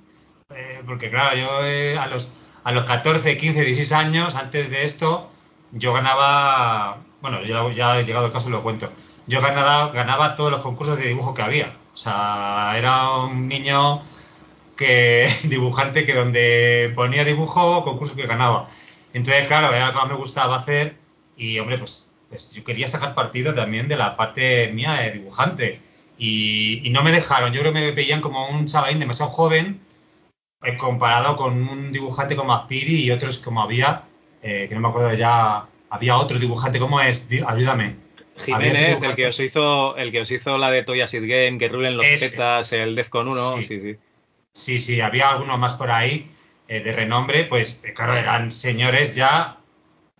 [0.53, 2.31] eh, porque claro, yo eh, a, los,
[2.63, 5.31] a los 14, 15, 16 años, antes de esto,
[5.71, 8.91] yo ganaba, bueno, ya, ya he llegado el caso y lo cuento.
[9.25, 11.73] Yo ganaba, ganaba todos los concursos de dibujo que había.
[11.93, 14.03] O sea, era un niño
[14.81, 18.67] que dibujante que donde ponía dibujo, concurso que ganaba.
[19.13, 20.95] Entonces, claro, era lo que más me gustaba hacer
[21.37, 25.79] y, hombre, pues, pues yo quería sacar partido también de la parte mía de dibujante.
[26.17, 29.79] Y, y no me dejaron, yo creo que me veían como un chavalín demasiado joven
[30.63, 34.03] eh, comparado con un dibujante como Aspiri y otros como había,
[34.43, 37.27] eh, que no me acuerdo ya, había otro dibujante, ¿cómo es?
[37.47, 37.95] Ayúdame.
[38.37, 41.67] Jiménez, el que os hizo, el que os hizo la de Toy Acid Game, que
[41.67, 42.83] rulen los Ese.
[42.83, 43.63] el Defcon 1, Sí.
[43.65, 43.95] sí, sí.
[44.53, 46.29] Sí, sí, había algunos más por ahí
[46.67, 49.57] eh, de renombre, pues eh, claro, eran señores ya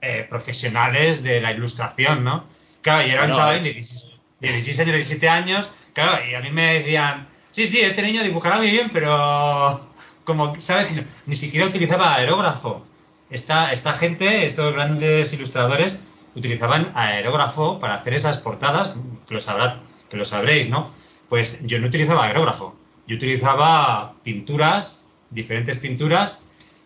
[0.01, 2.45] eh, profesionales de la ilustración, ¿no?
[2.81, 3.61] Claro, y era un chaval eh.
[3.61, 7.67] de 16, de 16 años, de 17 años, claro, y a mí me decían, sí,
[7.67, 9.87] sí, este niño dibujará muy bien, pero
[10.23, 10.91] como, ¿sabes?
[10.91, 12.85] Ni, ni siquiera utilizaba aerógrafo.
[13.29, 16.03] Esta, esta gente, estos grandes ilustradores,
[16.35, 20.91] utilizaban aerógrafo para hacer esas portadas, que lo, sabrá, que lo sabréis, ¿no?
[21.29, 22.75] Pues yo no utilizaba aerógrafo.
[23.11, 26.39] Yo utilizaba pinturas, diferentes pinturas,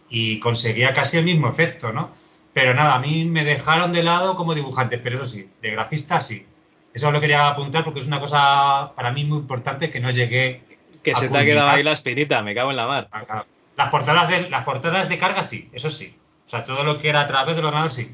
[0.10, 2.10] y conseguía casi el mismo efecto, ¿no?
[2.52, 6.20] Pero nada, a mí me dejaron de lado como dibujante, pero eso sí, de grafista
[6.20, 6.48] sí.
[6.96, 10.64] Eso lo quería apuntar porque es una cosa para mí muy importante que no llegué
[11.04, 13.08] Que a se te ha quedado ahí la espinita, me cago en la mar.
[13.12, 13.46] a-
[13.78, 16.16] Las portadas, de, las portadas de carga sí, eso sí.
[16.44, 18.10] O sea, todo lo que era a través del ordenador sí.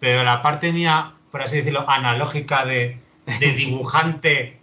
[0.00, 2.98] Pero la parte mía, por así decirlo, analógica de,
[3.38, 4.58] de dibujante,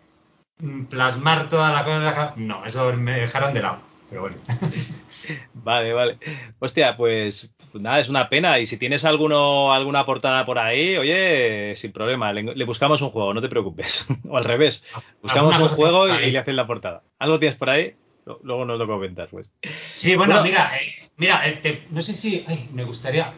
[0.90, 3.80] plasmar toda la cosa, no, eso me dejaron de lado.
[4.10, 4.38] Pero bueno.
[5.54, 6.18] Vale, vale.
[6.60, 8.60] Hostia, pues pues nada, es una pena.
[8.60, 13.12] Y si tienes alguno, alguna portada por ahí, oye, sin problema, le, le buscamos un
[13.12, 14.08] juego, no te preocupes.
[14.30, 14.84] o al revés,
[15.22, 17.04] buscamos Alguna un juego y, le hacen la portada.
[17.20, 17.92] ¿Algo tienes por ahí?
[18.26, 19.52] Lo- Luego nos lo comentas, pues.
[19.94, 20.44] Sí, bueno, Bueno.
[20.50, 23.32] mira, eh, mira, eh, te- no sé si, ay, me gustaría,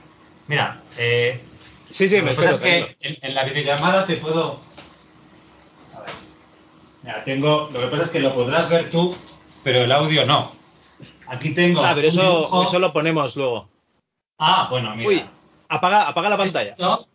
[0.47, 1.41] mira, eh,
[1.89, 2.51] Sí, sí, me espero.
[2.51, 4.61] es que en, en la videollamada te puedo,
[7.03, 9.15] mira, tengo, lo que pasa es que lo podrás ver tú,
[9.63, 10.51] pero el audio no.
[11.27, 13.67] Aquí tengo Ah, pero eso, eso lo ponemos luego.
[14.37, 15.09] Ah, bueno, mira.
[15.09, 15.25] Uy,
[15.69, 16.71] apaga, apaga la pantalla.
[16.71, 17.07] Esto,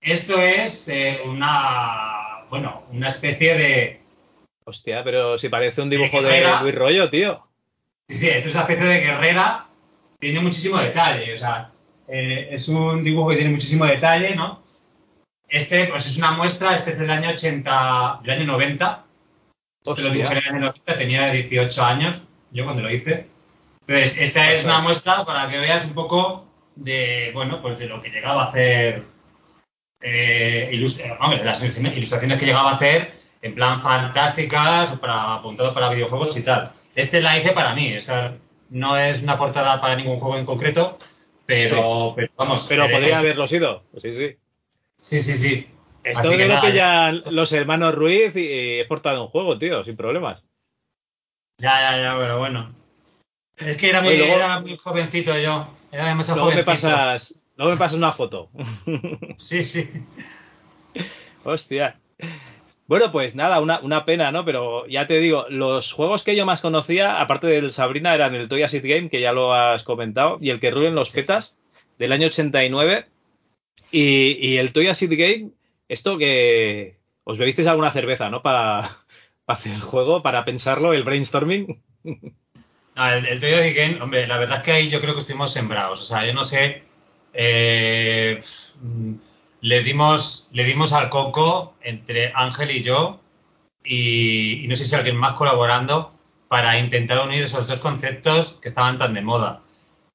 [0.00, 4.02] esto es eh, una, bueno, una especie de,
[4.64, 6.46] Hostia, pero si parece un dibujo De de.
[6.62, 7.42] Luis Rollo, tío.
[8.08, 9.66] Sí, sí, esto es una especie de guerrera,
[10.20, 11.72] tiene muchísimo detalle, o sea,
[12.06, 14.62] eh, es un dibujo que tiene muchísimo detalle, ¿no?
[15.52, 19.04] Este, pues es una muestra, este es del año 80, del año 90,
[19.84, 23.26] este lo dibujé en el año 90, tenía 18 años, yo cuando lo hice.
[23.86, 28.00] Entonces, esta es una muestra para que veas un poco de, bueno, pues de lo
[28.00, 29.02] que llegaba a hacer,
[30.00, 30.86] eh,
[31.20, 33.12] hombre, las ilustraciones que llegaba a hacer
[33.42, 36.72] en plan fantásticas o para apuntado para videojuegos y tal.
[36.94, 38.36] Este la hice para mí, o sea,
[38.70, 40.96] no es una portada para ningún juego en concreto,
[41.44, 42.64] pero, pero vamos.
[42.68, 43.84] Pero eh, podría es- haberlo sido.
[44.00, 44.36] Sí, sí.
[45.02, 45.66] Sí, sí, sí.
[46.04, 49.96] Esto Así que pillan los hermanos Ruiz y, y he portado un juego, tío, sin
[49.96, 50.42] problemas.
[51.58, 52.72] Ya, ya, ya, pero bueno.
[53.56, 55.68] Es que era muy, Oye, luego- era muy jovencito yo.
[55.90, 56.88] Era demasiado Luego me jovencito.
[56.88, 58.48] pasas, luego me pasas una foto.
[59.38, 59.90] Sí, sí.
[61.44, 61.98] Hostia.
[62.86, 64.44] Bueno, pues nada, una, una pena, ¿no?
[64.44, 68.48] Pero ya te digo, los juegos que yo más conocía, aparte del Sabrina, eran el
[68.48, 71.56] Toy Acid Game, que ya lo has comentado, y el que rulen los petas,
[71.98, 73.06] del año 89.
[73.92, 75.50] Y, el Toy Acid Game,
[75.88, 78.42] esto que os bebisteis alguna cerveza, ¿no?
[78.42, 78.98] Para
[79.46, 81.82] hacer el juego, para pensarlo, el brainstorming.
[82.02, 85.20] No, el, el Toy Story Game, hombre, la verdad es que ahí yo creo que
[85.20, 86.00] estuvimos sembrados.
[86.00, 86.82] O sea, yo no sé.
[87.34, 88.40] eh,
[89.60, 93.20] le dimos le dimos al coco entre Ángel y yo,
[93.84, 96.12] y, y no sé si alguien más colaborando
[96.48, 99.62] para intentar unir esos dos conceptos que estaban tan de moda.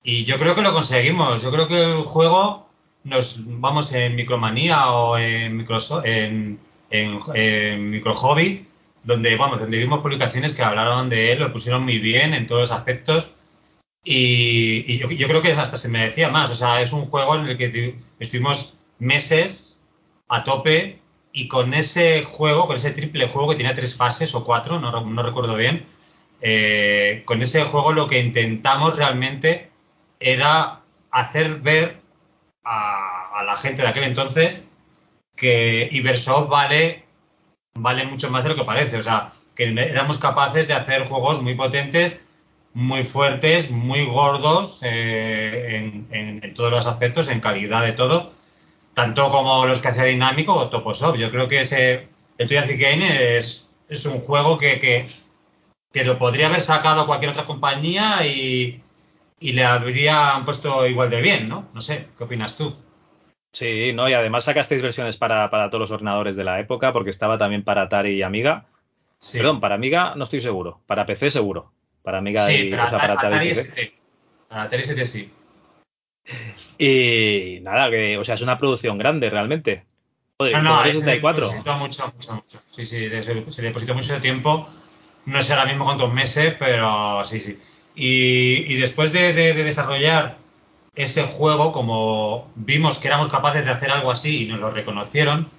[0.03, 1.41] Y yo creo que lo conseguimos.
[1.41, 2.66] Yo creo que el juego
[3.07, 5.65] nos vamos en Micromanía o en
[6.03, 8.65] en, en, en Microhobby,
[9.03, 12.61] donde vamos, donde vimos publicaciones que hablaron de él, lo pusieron muy bien en todos
[12.61, 13.29] los aspectos.
[14.03, 16.49] Y, y yo, yo creo que hasta se me decía más.
[16.51, 19.77] O sea, es un juego en el que tu- estuvimos meses
[20.29, 20.99] a tope
[21.33, 24.91] y con ese juego, con ese triple juego que tenía tres fases o cuatro, no,
[25.05, 25.85] no recuerdo bien,
[26.41, 29.69] eh, con ese juego lo que intentamos realmente
[30.19, 31.99] era hacer ver
[32.67, 34.67] a, la gente de aquel entonces
[35.35, 37.05] que Ibersoft vale,
[37.75, 38.97] vale mucho más de lo que parece.
[38.97, 42.21] O sea, que éramos capaces de hacer juegos muy potentes,
[42.73, 48.33] muy fuertes, muy gordos eh, en, todos los aspectos, en calidad de todo,
[48.93, 51.15] tanto como los que hacía Dinámico o Toposov.
[51.17, 55.07] Yo creo que ese, el Toy Game es, es un juego que, que,
[55.93, 58.81] que, lo podría haber sacado cualquier otra compañía y,
[59.39, 61.69] y le habrían puesto igual de bien, ¿no?
[61.73, 62.75] No sé, ¿qué opinas tú?
[63.51, 67.09] Sí, no, y además sacasteis versiones para, para, todos los ordenadores de la época, porque
[67.09, 68.65] estaba también para Atari y Amiga.
[69.31, 71.71] Perdón, para Amiga no estoy seguro, para PC seguro.
[72.03, 73.93] Para Amiga sí, y para, o sea, para Atari, Atari
[74.47, 75.33] Para Atari ST sí.
[76.77, 79.85] Y nada, que, o sea, es una producción grande realmente.
[80.39, 81.47] Joder, no, no, 64.
[81.47, 82.61] Se depositó mucho, mucho, mucho.
[82.69, 84.69] Sí, sí, se, se depositó mucho tiempo.
[85.25, 87.57] No sé ahora mismo cuántos meses, pero sí, sí.
[87.97, 90.37] Y, y después de, de, de desarrollar
[90.95, 95.49] ese juego, como vimos que éramos capaces de hacer algo así y nos lo reconocieron,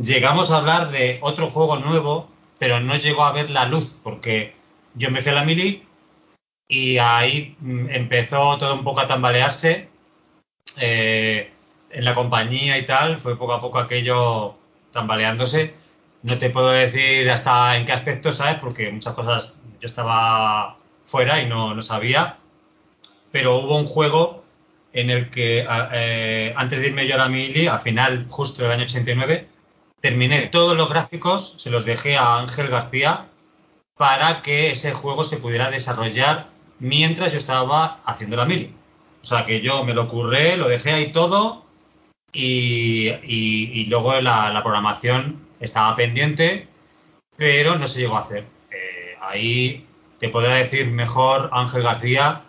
[0.00, 4.54] llegamos a hablar de otro juego nuevo, pero no llegó a ver la luz, porque
[4.94, 5.84] yo me fui a la mili
[6.68, 9.88] y ahí mm, empezó todo un poco a tambalearse
[10.78, 11.52] eh,
[11.90, 14.56] en la compañía y tal, fue poco a poco aquello
[14.92, 15.74] tambaleándose.
[16.22, 18.56] No te puedo decir hasta en qué aspecto, ¿sabes?
[18.60, 20.76] Porque muchas cosas yo estaba
[21.12, 22.38] fuera y no, no sabía,
[23.30, 24.44] pero hubo un juego
[24.94, 28.72] en el que eh, antes de irme yo a la mili, al final, justo del
[28.72, 29.46] año 89,
[30.00, 33.26] terminé todos los gráficos, se los dejé a Ángel García
[33.98, 36.48] para que ese juego se pudiera desarrollar
[36.78, 38.74] mientras yo estaba haciendo la mili.
[39.22, 41.66] O sea que yo me lo curré, lo dejé ahí todo
[42.32, 46.68] y, y, luego la, la, programación estaba pendiente,
[47.36, 48.46] pero no se llegó a hacer.
[48.70, 49.86] Eh, ahí
[50.22, 52.42] te podría decir mejor Ángel García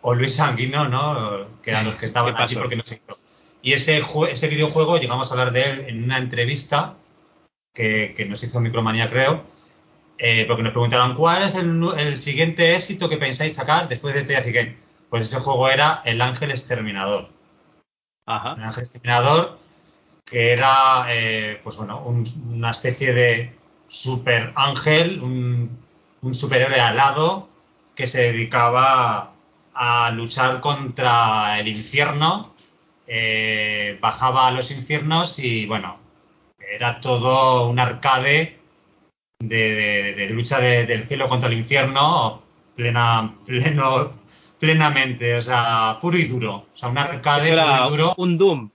[0.00, 1.46] o Luis Sanguino, ¿no?
[1.62, 3.18] Que eran los que estaban allí porque no se hizo.
[3.62, 6.96] Y ese, ese videojuego, llegamos a hablar de él en una entrevista
[7.72, 9.44] que, que nos hizo Micromanía, creo,
[10.18, 14.24] eh, porque nos preguntaron cuál es el, el, siguiente éxito que pensáis sacar después de
[14.24, 14.76] Teafic Game.
[15.08, 17.28] Pues ese juego era El Ángel Exterminador.
[18.26, 18.54] Ajá.
[18.56, 19.56] El Ángel Exterminador,
[20.24, 23.54] que era, eh, pues bueno, un, una especie de
[23.86, 25.89] super ángel, un,
[26.22, 27.48] un superhéroe alado
[27.94, 29.32] que se dedicaba
[29.74, 32.54] a luchar contra el infierno,
[33.06, 35.98] eh, bajaba a los infiernos y bueno,
[36.58, 38.58] era todo un arcade
[39.38, 42.42] de, de, lucha del cielo contra el infierno
[42.80, 44.12] plena, pleno,
[44.58, 46.54] plenamente, o sea, puro y duro.
[46.72, 48.14] O sea, un arcade puro y duro.
[48.16, 48.70] Un Doom.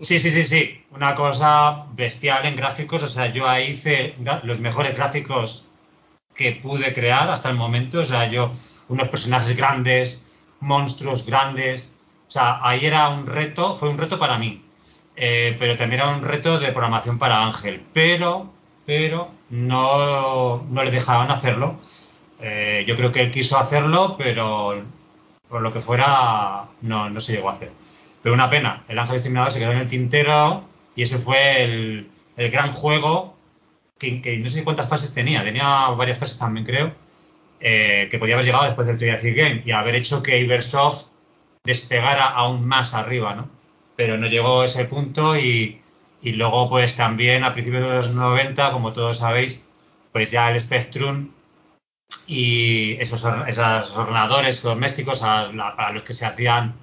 [0.00, 0.84] Sí, sí, sí, sí.
[0.90, 3.02] Una cosa bestial en gráficos.
[3.02, 5.69] O sea, yo ahí hice los mejores gráficos
[6.34, 8.00] que pude crear hasta el momento.
[8.00, 8.52] O sea, yo
[8.88, 10.26] unos personajes grandes,
[10.60, 11.94] monstruos grandes.
[12.28, 14.62] O sea, ahí era un reto, fue un reto para mí,
[15.16, 17.82] eh, pero también era un reto de programación para Ángel.
[17.92, 18.50] Pero,
[18.86, 21.76] pero no, no le dejaban hacerlo.
[22.40, 24.82] Eh, yo creo que él quiso hacerlo, pero
[25.48, 27.72] por lo que fuera, no, no se llegó a hacer.
[28.22, 30.64] Pero una pena, el Ángel Exterminador se quedó en el tintero
[30.94, 33.29] y ese fue el, el gran juego
[34.00, 36.92] que, que, no sé cuántas fases tenía, tenía varias fases también creo,
[37.60, 41.08] eh, que podía haber llegado después del Toy Game y haber hecho que Ibersoft
[41.62, 43.48] despegara aún más arriba, ¿no?
[43.96, 45.82] Pero no llegó a ese punto y,
[46.22, 49.66] y luego pues también a principios de los 90, como todos sabéis,
[50.12, 51.30] pues ya el Spectrum
[52.26, 56.74] y esos, esos ordenadores domésticos a, para los que se hacían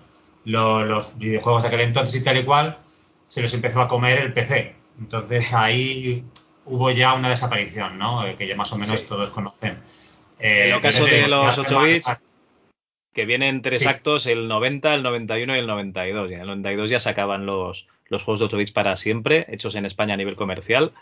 [0.46, 2.78] lo, los videojuegos de aquel entonces y tal y cual,
[3.28, 4.76] se los empezó a comer el PC.
[5.00, 6.24] Entonces ahí
[6.68, 8.26] hubo ya una desaparición, ¿no?
[8.26, 9.08] Eh, que ya más o menos sí.
[9.08, 9.78] todos conocen.
[10.40, 12.22] Eh, en el caso de los 8 bits,
[13.14, 13.88] que vienen tres sí.
[13.88, 16.32] actos, el 90, el 91 y el 92.
[16.32, 19.76] Y en el 92 ya sacaban los, los juegos de 8 bits para siempre, hechos
[19.76, 20.94] en España a nivel comercial.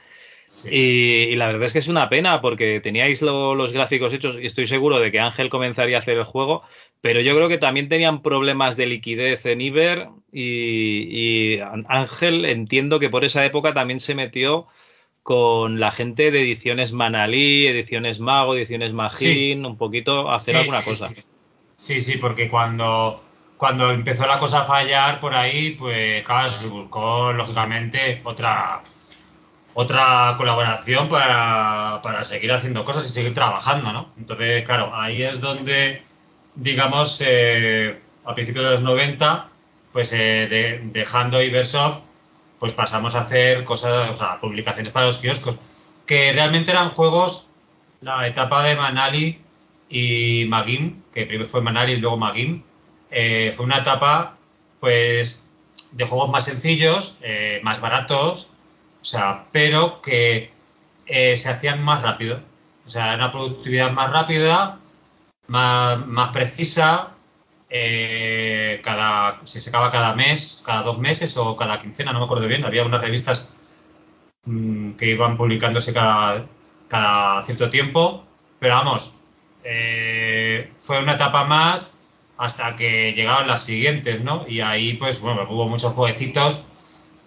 [0.48, 0.70] Sí.
[0.72, 4.38] Y, y, la verdad es que es una pena porque teníais lo, los gráficos hechos
[4.40, 6.62] y estoy seguro de que Ángel comenzaría a hacer el juego,
[7.02, 13.00] pero yo creo que también tenían problemas de liquidez en Iber y, y Ángel entiendo
[13.00, 14.68] que por esa época también se metió
[15.26, 19.66] con la gente de ediciones Manalí, ediciones Mago, ediciones Magin, sí.
[19.66, 21.10] un poquito hacer sí, alguna sí, cosa.
[21.78, 22.00] Sí.
[22.00, 23.24] sí, porque cuando,
[23.58, 28.84] cuando empezó la cosa a fallar por ahí, pues claro, se buscó lógicamente otra
[29.74, 34.12] otra colaboración para, para seguir haciendo cosas y seguir trabajando, ¿no?
[34.20, 36.04] Entonces, claro, ahí es donde,
[36.54, 39.50] digamos, eh, a principios de los 90,
[39.92, 42.05] pues eh, de, dejando Ibersoft,
[42.66, 45.56] pues pasamos a hacer cosas, o sea, publicaciones para los kioscos,
[46.08, 47.48] que realmente eran juegos,
[48.02, 49.40] la etapa de Manali
[49.88, 52.64] y Magim, que primero fue Manali y luego Magim,
[53.12, 54.38] eh, fue una etapa,
[54.80, 55.48] pues,
[55.92, 58.50] de juegos más sencillos, eh, más baratos,
[59.00, 60.50] o sea, pero que
[61.06, 62.40] eh, se hacían más rápido.
[62.88, 64.80] O sea, una productividad más rápida,
[65.46, 67.12] más, más precisa.
[67.70, 72.48] Eh, cada, se sacaba cada mes, cada dos meses o cada quincena, no me acuerdo
[72.48, 72.66] bien.
[72.66, 73.50] Había unas revistas
[74.46, 76.46] mm, que iban publicándose cada,
[76.88, 78.24] cada cierto tiempo.
[78.60, 79.16] Pero vamos,
[79.64, 82.02] eh, fue una etapa más
[82.38, 84.46] hasta que llegaron las siguientes, ¿no?
[84.48, 86.64] Y ahí, pues, bueno, hubo muchos jueguecitos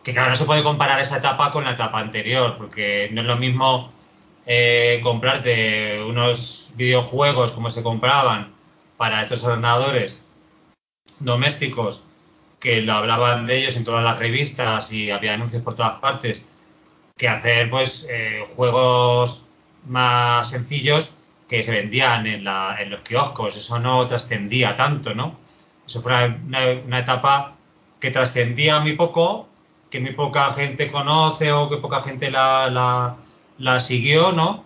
[0.04, 3.26] que, claro, no se puede comparar esa etapa con la etapa anterior, porque no es
[3.26, 3.92] lo mismo
[4.46, 8.52] eh, comprarte unos videojuegos como se compraban
[8.96, 10.24] para estos ordenadores
[11.20, 12.04] domésticos
[12.60, 16.44] que lo hablaban de ellos en todas las revistas y había anuncios por todas partes,
[17.16, 19.46] que hacer pues eh, juegos
[19.86, 21.12] más sencillos
[21.48, 23.56] que se vendían en, los kioscos.
[23.56, 25.36] Eso no trascendía tanto, ¿no?
[25.86, 26.12] Eso fue
[26.46, 27.56] una, una etapa
[28.00, 29.48] que trascendía muy poco,
[29.90, 33.16] que muy poca gente conoce o que poca gente la, la,
[33.58, 34.64] la siguió, ¿no?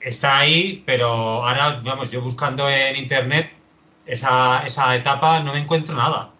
[0.00, 1.08] Está ahí, pero
[1.44, 3.52] ahora, vamos, yo buscando en internet
[4.08, 6.30] esa, esa etapa no me encuentro nada.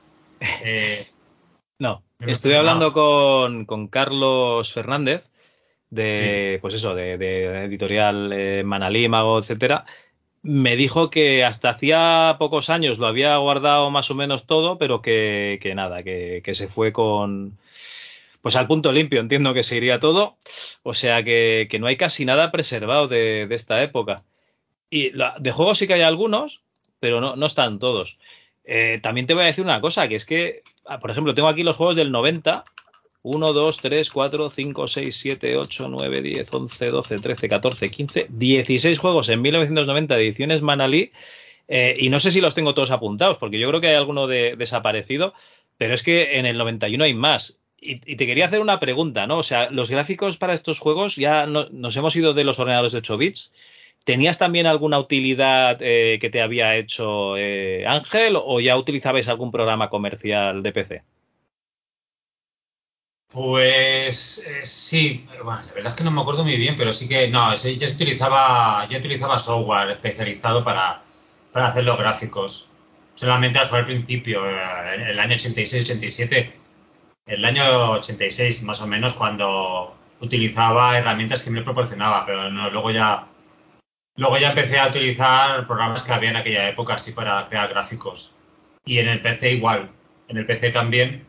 [0.65, 1.07] Eh,
[1.79, 5.31] no, no estoy hablando con, con, Carlos Fernández
[5.91, 6.61] de, sí.
[6.61, 9.85] pues eso, de, de editorial eh, Manalí, Mago, etcétera.
[10.43, 15.03] Me dijo que hasta hacía pocos años lo había guardado más o menos todo, pero
[15.03, 17.59] que, que nada, que, que, se fue con,
[18.41, 20.39] pues al punto limpio, entiendo que se iría todo.
[20.85, 24.23] O sea que, que no hay casi nada preservado de, de esta época.
[24.91, 26.63] Y la, de juegos sí que hay algunos,
[27.01, 28.19] pero no, no están todos.
[28.65, 31.49] Eh, también te voy a decir una cosa, que es que, ah, por ejemplo, tengo
[31.49, 32.65] aquí los juegos del 90.
[33.23, 38.27] 1, 2, 3, 4, 5, 6, 7, 8, 9, 10, 11, 12, 13, 14, 15,
[38.31, 41.11] 16 juegos en 1990 de ediciones Manalí.
[41.67, 44.27] Eh, y no sé si los tengo todos apuntados, porque yo creo que hay alguno
[44.27, 45.35] de, desaparecido,
[45.77, 47.59] pero es que en el 91 hay más.
[47.81, 49.39] Y, y, te quería hacer una pregunta, ¿no?
[49.39, 52.93] O sea, los gráficos para estos juegos ya no, nos hemos ido de los ordenadores
[52.93, 53.53] de 8 bits.
[54.09, 59.53] ¿Tenías también alguna utilidad eh, que te había hecho eh, Ángel o ya utilizabais algún
[59.53, 61.03] programa comercial de PC?
[63.31, 67.07] Pues eh, sí, bueno, la verdad es que no me acuerdo muy bien, pero sí
[67.07, 71.03] que no, ya se utilizaba, ya utilizaba software especializado para,
[71.53, 72.67] para hacer los gráficos.
[73.15, 76.51] Solamente fue al principio, en el año 86-87,
[77.27, 82.91] el año 86 más o menos, cuando utilizaba herramientas que me proporcionaba, pero no, luego
[82.91, 83.28] ya
[84.19, 88.35] Luego ya empecé a utilizar programas que había en aquella época así para crear gráficos.
[88.85, 89.91] Y en el PC igual.
[90.27, 91.25] En el PC también,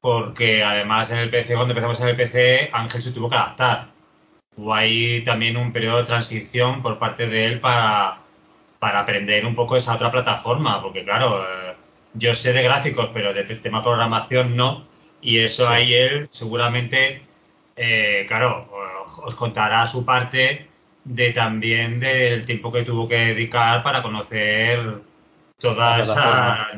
[0.00, 3.86] porque además en el PC, cuando empezamos en el PC, Ángel se tuvo que adaptar.
[4.56, 8.18] Hubo ahí también un periodo de transición por parte de él para,
[8.80, 11.76] para aprender un poco esa otra plataforma, porque claro, eh,
[12.14, 14.88] yo sé de gráficos, pero de tema programación no.
[15.20, 15.72] Y eso sí.
[15.72, 17.22] ahí él seguramente,
[17.76, 18.68] eh, claro,
[19.22, 20.71] os contará su parte
[21.04, 25.02] de también del tiempo que tuvo que dedicar para conocer
[25.58, 26.68] toda esa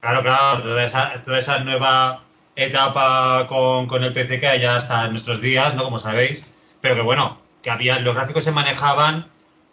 [0.00, 2.22] claro claro toda esa, toda esa nueva
[2.56, 6.46] etapa con, con, el PC que hay ya hasta nuestros días no como sabéis.
[6.80, 9.26] Pero que bueno que había los gráficos se manejaban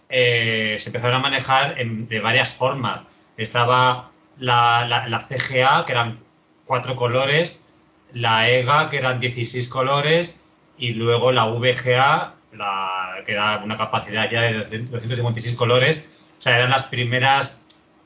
[0.10, 3.04] eh, se empezaron a manejar en, de varias formas.
[3.38, 6.20] Estaba la, la, la CGA que eran
[6.66, 7.66] cuatro colores
[8.14, 10.44] la EGA que eran 16 colores
[10.78, 16.06] y luego la VGA la, que da una capacidad ya de 256 colores.
[16.38, 17.62] O sea, eran las primeras,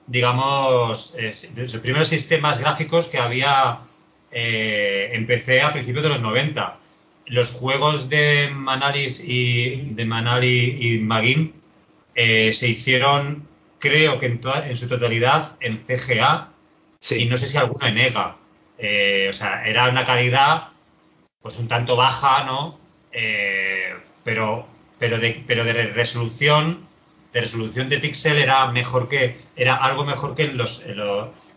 [0.07, 3.79] digamos, eh, los primeros sistemas gráficos que había
[4.31, 6.77] eh, en PC a principios de los 90.
[7.27, 11.53] Los juegos de Manalis y de Manali y Magin
[12.15, 13.47] eh, se hicieron,
[13.79, 16.49] creo que en, toda, en, su totalidad, en CGA
[16.99, 17.21] sí.
[17.21, 18.35] y no sé si alguno en EGA.
[18.77, 20.69] Eh, o sea, era una calidad
[21.41, 22.79] pues un tanto baja, ¿no?
[23.11, 23.93] Eh,
[24.23, 24.67] pero,
[24.99, 26.87] pero, de, pero de resolución,
[27.33, 30.83] de resolución de píxel era mejor que, era algo mejor que en los,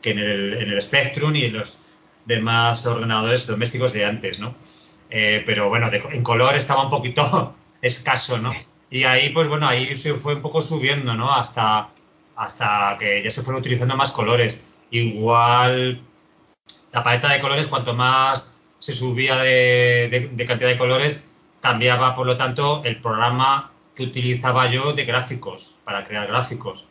[0.02, 1.80] que en el, Spectrum y en los
[2.24, 4.54] demás ordenadores domésticos de antes, ¿no?
[5.10, 8.52] Eh, pero bueno, de, en color estaba un poquito escaso, ¿no?
[8.90, 11.34] Y ahí, pues bueno, ahí se fue un poco subiendo, ¿no?
[11.34, 11.90] Hasta,
[12.36, 14.56] hasta que ya se fueron utilizando más colores.
[14.90, 16.00] Igual
[16.92, 21.24] la paleta de colores, cuanto más se subía de cantidad de colores,
[21.66, 26.86] cambiaba, por lo tanto, el programa que utilizaba yo de gráficos, para crear gráficos.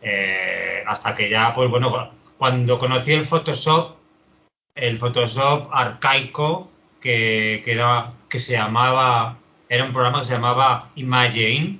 [0.00, 3.96] Eh, hasta que ya, pues bueno, cuando conocí el Photoshop,
[4.74, 9.36] el Photoshop arcaico, que, que, era, que se llamaba,
[9.68, 11.78] era un programa que se llamaba Imagine,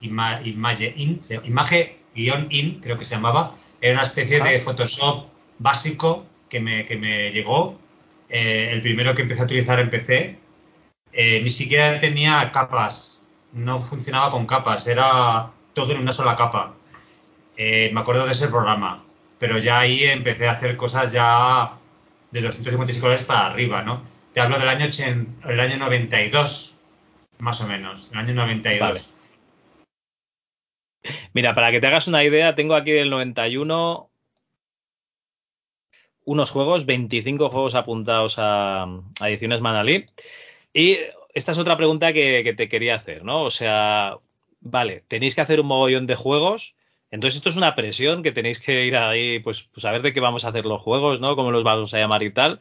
[0.00, 5.26] Ima, Imagine, Image-in, creo que se llamaba, era una especie de Photoshop
[5.60, 7.78] básico que me, que me llegó,
[8.28, 10.41] eh, el primero que empecé a utilizar en PC,
[11.12, 16.74] eh, ni siquiera tenía capas no funcionaba con capas, era todo en una sola capa.
[17.56, 19.04] Eh, me acuerdo de ese programa,
[19.38, 21.72] pero ya ahí empecé a hacer cosas ya
[22.30, 24.02] de 256 colores para arriba, ¿no?
[24.32, 26.76] Te hablo del año, el año 92,
[27.38, 29.14] más o menos, el año 92.
[31.34, 34.08] Mira, para que te hagas una idea, tengo aquí del 91
[36.24, 38.86] unos juegos, 25 juegos apuntados a,
[39.20, 40.06] ediciones Manalí.
[40.72, 40.98] Y
[41.34, 43.42] esta es otra pregunta que, te quería hacer, ¿no?
[43.42, 44.16] O sea,
[44.60, 46.74] vale, tenéis que hacer un mogollón de juegos.
[47.10, 50.12] Entonces esto es una presión que tenéis que ir ahí, pues, pues a ver de
[50.14, 51.36] qué vamos a hacer los juegos, ¿no?
[51.36, 52.60] Cómo los vamos a llamar y tal.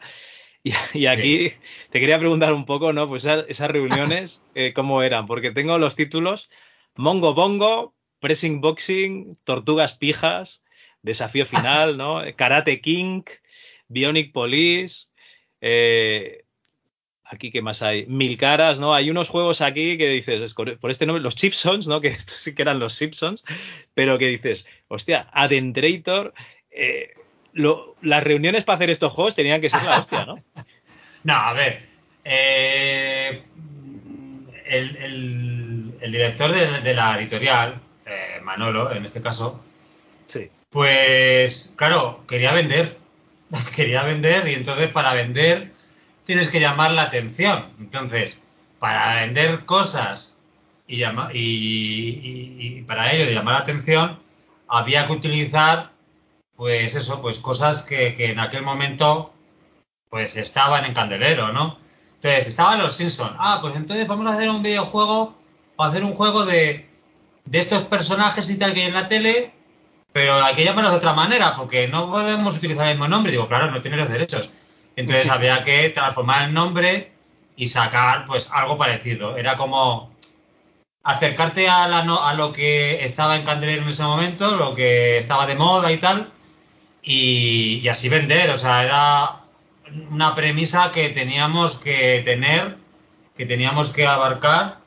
[0.94, 1.54] Y, aquí
[1.90, 3.08] te quería preguntar un poco, ¿no?
[3.08, 5.26] Pues esas, reuniones, eh, ¿cómo eran?
[5.26, 6.50] Porque tengo los títulos
[6.96, 10.64] Mongo Bongo, Pressing Boxing, Tortugas Pijas,
[11.02, 12.22] Desafío Final, ¿no?
[12.36, 13.24] Karate King,
[13.88, 15.08] Bionic Police,
[15.62, 16.44] eh,
[17.32, 18.94] aquí qué más hay, mil caras, ¿no?
[18.94, 22.02] Hay unos juegos aquí que dices, por este nombre, los Chipsons, ¿no?
[22.02, 23.44] Que estos sí que eran los Simpsons,
[23.94, 26.34] pero que dices, hostia, Adentrator,
[26.72, 27.14] eh,
[27.54, 30.36] las reuniones para hacer estos juegos tenían que ser la hostia, ¿no?
[31.24, 31.84] no, a ver,
[32.26, 33.44] eh,
[34.66, 37.80] el, director de, la editorial,
[38.44, 39.64] Manolo, en este caso,
[40.26, 40.50] sí.
[40.70, 42.98] pues claro, quería vender
[43.76, 45.72] quería vender y entonces para vender
[46.26, 47.68] tienes que llamar la atención.
[47.80, 48.36] Entonces,
[48.80, 50.38] para vender cosas
[50.88, 54.20] y, y, para ello de llamar la atención,
[54.68, 55.92] había que utilizar,
[56.56, 59.34] pues eso, pues cosas que, en aquel momento
[60.10, 61.78] pues estaban en candelero, ¿no?
[62.16, 63.34] Entonces, estaban los Simpsons.
[63.40, 65.36] Ah, pues entonces vamos a hacer un videojuego
[65.78, 66.86] o hacer un juego de,
[67.46, 69.54] de estos personajes y tal que hay en la tele
[70.14, 73.32] pero hay que llamarlos de otra manera, porque no podemos utilizar el mismo nombre.
[73.32, 74.50] Digo, claro, no tiene los derechos.
[74.96, 77.12] Entonces había que transformar el nombre
[77.56, 79.38] y sacar pues algo parecido.
[79.38, 80.12] Era como
[81.04, 85.46] acercarte a, la a lo que estaba en Candelero en ese momento, lo que estaba
[85.48, 86.32] de moda y tal,
[87.04, 88.50] y, así vender.
[88.52, 89.42] O sea, era
[90.10, 92.78] una premisa que teníamos que tener,
[93.36, 94.80] que teníamos que abarcar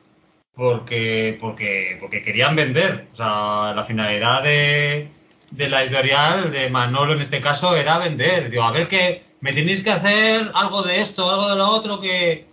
[0.54, 3.08] porque, porque, porque querían vender.
[3.12, 5.08] O sea, la finalidad de,
[5.50, 8.50] de la editorial, de Manolo en este caso, era vender.
[8.50, 12.00] Digo, a ver que me tenéis que hacer algo de esto, algo de lo otro
[12.00, 12.46] que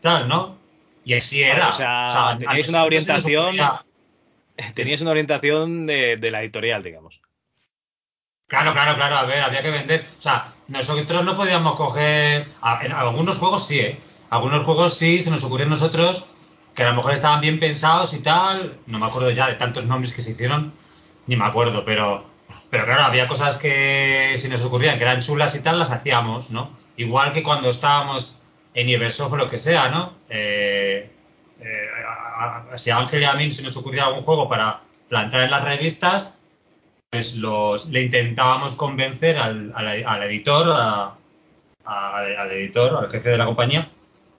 [0.00, 0.56] tal, ¿no?
[1.04, 1.68] Y así era.
[1.68, 3.56] o sea, teníais una orientación.
[4.74, 7.20] Teníais una orientación de, de, la editorial, digamos.
[8.46, 9.16] Claro, claro, claro.
[9.16, 10.06] A ver, había que vender.
[10.18, 12.46] O sea, nosotros no podíamos coger.
[12.82, 14.00] En algunos juegos sí, ¿eh?
[14.30, 16.24] Algunos juegos sí se nos ocurrió a nosotros
[16.74, 18.78] que a lo mejor estaban bien pensados y tal.
[18.86, 20.72] No me acuerdo ya de tantos nombres que se hicieron,
[21.26, 22.29] ni me acuerdo, pero
[22.70, 26.50] pero claro, había cosas que se nos ocurrían que eran chulas y tal, las hacíamos,
[26.50, 26.70] ¿no?
[26.96, 28.38] Igual que cuando estábamos
[28.74, 30.14] en Ibersoft o lo que sea, ¿no?
[30.28, 31.10] Eh,
[31.60, 31.86] eh,
[32.76, 35.64] si a Ángel y a mí se nos ocurría algún juego para plantar en las
[35.64, 36.38] revistas,
[37.10, 39.72] pues los, le intentábamos convencer al,
[40.22, 40.70] editor,
[41.84, 43.90] al editor, al jefe de la compañía,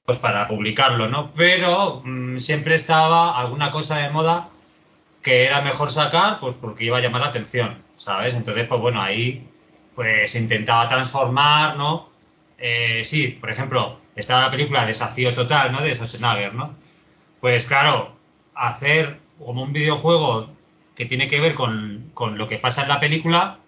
[0.05, 1.32] pues para publicarlo, ¿no?
[1.36, 4.49] Pero mm, siempre estaba alguna cosa de moda
[5.21, 7.90] que era mejor sacar, pues porque iba a llamar la atención.
[8.02, 8.34] ¿Sabes?
[8.34, 9.47] Entonces, pues bueno, ahí
[9.95, 12.10] pues intentaba transformar, ¿no?
[12.58, 15.82] Eh, sí, por ejemplo, estaba la película Desafío Total, ¿no?
[15.82, 16.76] De Schwarzenegger, ¿no?
[17.39, 18.16] Pues claro,
[18.56, 20.49] hacer como un videojuego
[20.95, 23.60] que tiene que ver con, lo que pasa en la película,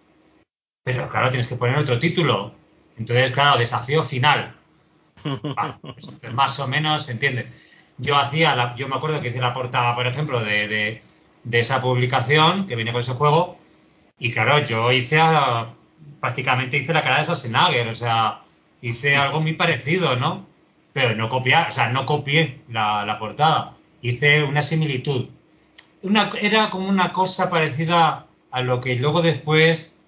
[0.84, 2.54] pero claro, tienes que poner otro título.
[2.98, 4.56] Entonces, claro, desafío final.
[5.58, 7.48] Ah, pues más o menos, ¿se entiende?
[8.00, 11.02] Yo hacía, la, yo me acuerdo que hice la portada, por ejemplo, de,
[11.44, 13.60] de esa publicación que viene con ese juego,
[14.20, 15.20] y claro, yo hice
[16.20, 18.42] prácticamente hice la cara de Schwarzenegger, o sea,
[18.82, 20.46] hice algo muy parecido, ¿no?
[20.94, 25.28] Pero no copié, o sea, no copié la, portada, hice una similitud.
[26.02, 30.02] Una, era como una cosa parecida a lo que luego después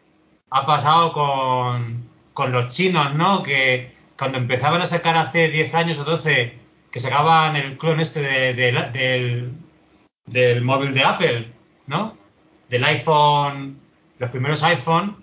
[0.52, 3.44] ha pasado con, con los chinos, ¿no?
[3.44, 6.58] Que cuando empezaban a sacar hace 10 años o 12,
[6.92, 9.52] que sacaban el clon este del,
[10.26, 11.52] del móvil de Apple,
[11.88, 12.16] ¿no?
[12.70, 13.85] Del iPhone
[14.20, 15.18] los primeros iPhone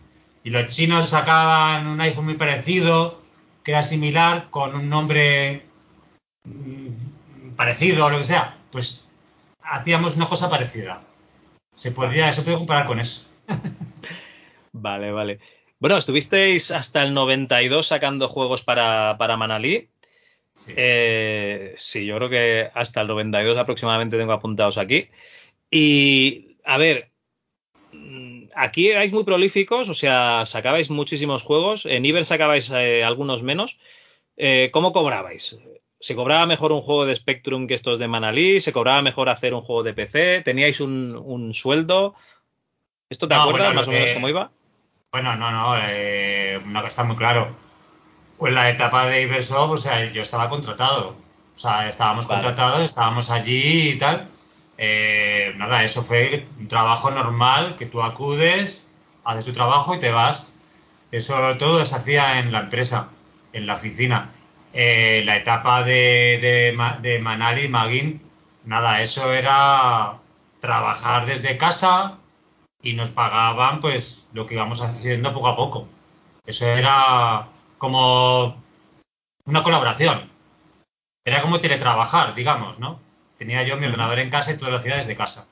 [0.44, 3.20] y los chinos sacaban un iPhone muy parecido,
[3.62, 5.64] que era similar, con un nombre
[6.44, 9.06] mm, parecido o lo que sea, pues
[9.62, 11.02] hacíamos una cosa parecida.
[11.76, 13.28] Se podría, se puede comparar con eso.
[14.72, 15.40] vale, vale.
[15.78, 19.88] Bueno, estuvisteis hasta el 92 sacando juegos para, para Manalí.
[20.54, 20.72] Sí.
[20.76, 25.08] Eh, sí, yo creo que hasta el 92 aproximadamente tengo apuntados aquí.
[25.70, 27.10] Y, a ver,
[28.54, 31.86] aquí erais muy prolíficos, o sea, sacabais muchísimos juegos.
[31.86, 33.78] En Iber sacabais eh, algunos menos.
[34.36, 35.58] Eh, ¿Cómo cobrabais?
[36.00, 38.60] ¿Se cobraba mejor un juego de Spectrum que estos de Manalí?
[38.60, 40.42] ¿Se cobraba mejor hacer un juego de PC?
[40.42, 42.14] ¿Teníais un, un sueldo?
[43.08, 44.50] ¿Esto te No, acuerdas bueno, más o menos que- cómo iba?
[45.12, 47.54] Bueno, no, no, eh, cosa está muy claro.
[48.38, 51.14] Pues la etapa de Ibersoft, o sea, yo estaba contratado.
[51.54, 52.42] O sea, estábamos Vale.
[52.42, 54.28] contratados, estábamos allí y tal.
[54.84, 58.84] Eh, nada, eso fue un trabajo normal que tú acudes,
[59.22, 60.48] haces tu trabajo y te vas.
[61.12, 63.10] Eso todo se hacía en la empresa,
[63.52, 64.30] en la oficina.
[64.72, 68.20] Eh, la etapa de, de, de Manali, Magin,
[68.64, 70.18] nada, eso era
[70.58, 72.18] trabajar desde casa
[72.82, 75.86] y nos pagaban pues lo que íbamos haciendo poco a poco.
[76.44, 77.46] Eso era
[77.78, 78.56] como
[79.44, 80.28] una colaboración.
[81.24, 83.11] Era como teletrabajar, digamos, ¿no?
[83.42, 85.48] Tenía yo mi ordenador en casa y lo hacía desde casa.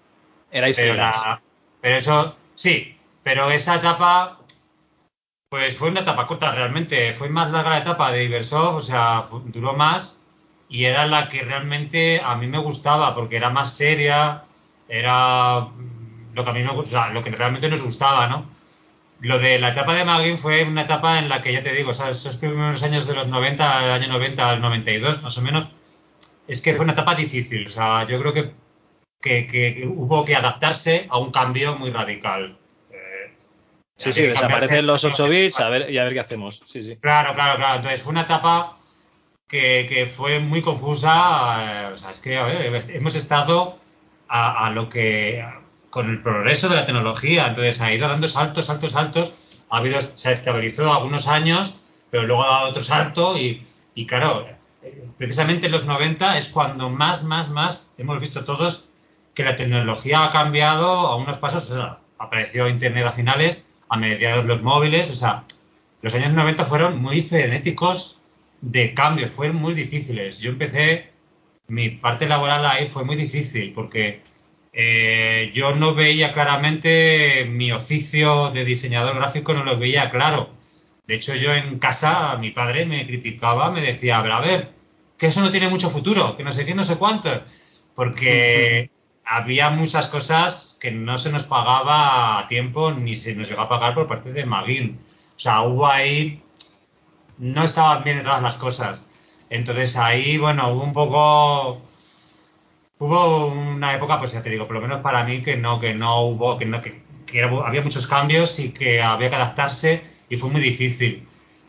[0.53, 1.43] Erais Pero, la-
[1.80, 4.38] pero eso, sí, pero esa etapa,
[5.49, 7.12] pues fue una etapa corta realmente.
[7.14, 10.24] Fue más larga la etapa de Ibersoft, o sea, duró más
[10.68, 14.45] y era la que realmente a mí me gustaba porque era más seria,
[14.88, 18.45] era mm, lo que a mí me o sea, lo que realmente nos gustaba, ¿no?
[19.20, 21.91] Lo de la etapa de Magin fue una etapa en la que, ya te digo,
[21.91, 25.43] o sea, esos primeros años de los 90, el año 90 al 92, más o
[25.43, 25.68] menos,
[26.51, 27.67] es que fue una etapa difícil.
[27.67, 28.53] O sea, yo creo que
[29.21, 32.57] que, hubo que adaptarse a un cambio muy radical.
[32.91, 33.35] Eh,
[33.97, 36.63] Sí, sí, desaparecen los 8 bits a ver, y a ver qué hacemos.
[36.65, 36.97] Sí, sí.
[36.97, 37.77] Claro, claro, claro.
[37.77, 38.79] Entonces fue una etapa
[39.47, 41.85] que, que fue muy confusa.
[41.89, 43.79] eh, o sea, es que, a ver, hemos estado
[44.29, 45.43] a, a lo que.
[45.43, 47.49] a- con el progreso de la tecnología.
[47.49, 49.33] Entonces ha ido dando saltos, saltos, saltos.
[49.71, 51.81] Ha habido, se estabilizó algunos años,
[52.11, 54.47] pero luego ha dado otro salto y, y claro,
[55.18, 58.89] precisamente en los 90 es cuando más, más, más hemos visto todos
[59.35, 61.70] que la tecnología ha cambiado a unos pasos.
[61.70, 65.45] O sea, apareció Internet a finales, a mediados los móviles, o sea,
[66.03, 68.20] los años 90 fueron muy frenéticos
[68.61, 70.39] de cambio, fueron muy difíciles.
[70.39, 71.11] Yo empecé,
[71.68, 74.22] mi parte laboral ahí fue muy difícil porque
[74.72, 80.51] eh, yo no veía claramente mi oficio de diseñador gráfico, no lo veía claro.
[81.11, 84.73] De hecho, yo en casa, mi padre me criticaba, me decía, a ver, a ver,
[85.19, 87.29] que eso no tiene mucho futuro, que no sé qué, no sé cuánto.
[87.97, 88.93] Porque
[89.25, 93.69] había muchas cosas que no se nos pagaba a tiempo ni se nos llegó a
[93.69, 95.01] pagar por parte de Magin.
[95.37, 96.45] O sea, hubo ahí,
[97.39, 99.05] no estaban bien todas las cosas.
[99.51, 101.83] Entonces ahí, bueno, hubo un poco,
[103.01, 105.93] hubo una época, pues ya te digo, por lo menos para mí que no, que
[105.93, 110.37] no hubo, que no, que, que había muchos cambios y que había que adaptarse y
[110.37, 111.26] fue muy difícil.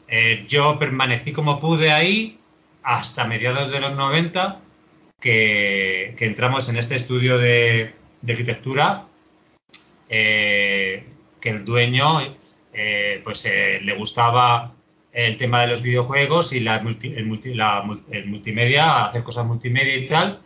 [0.08, 2.40] Eh, yo permanecí como pude ahí
[2.84, 4.62] hasta mediados de los 90,
[5.20, 7.94] que, entramos en este estudio de,
[8.28, 9.06] arquitectura,
[10.10, 11.04] eh,
[11.40, 12.36] que el dueño
[12.74, 14.74] eh, pues le gustaba
[15.12, 19.46] el tema de los videojuegos y la, multi- el, multi- la el multimedia, hacer cosas
[19.46, 20.42] multimedia y tal,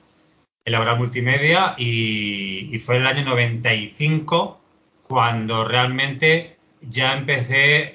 [0.64, 4.62] elaborar multimedia y, y fue el año 95
[5.08, 7.95] cuando realmente ya empecé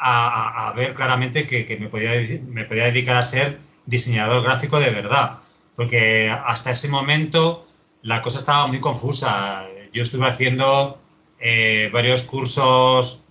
[0.00, 2.12] a, a- ver claramente que, que me, podía,
[2.48, 5.38] me podía dedicar a ser diseñador gráfico de verdad,
[5.76, 7.66] porque hasta ese momento
[8.02, 9.66] la cosa estaba muy confusa.
[9.92, 10.98] Yo estuve haciendo
[11.38, 13.24] eh, varios cursos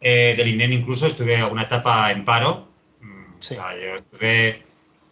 [0.00, 2.68] eh, del INEN, incluso estuve alguna etapa en paro.
[3.00, 3.54] Mm, Sí.
[3.54, 4.62] O sea, yo estuve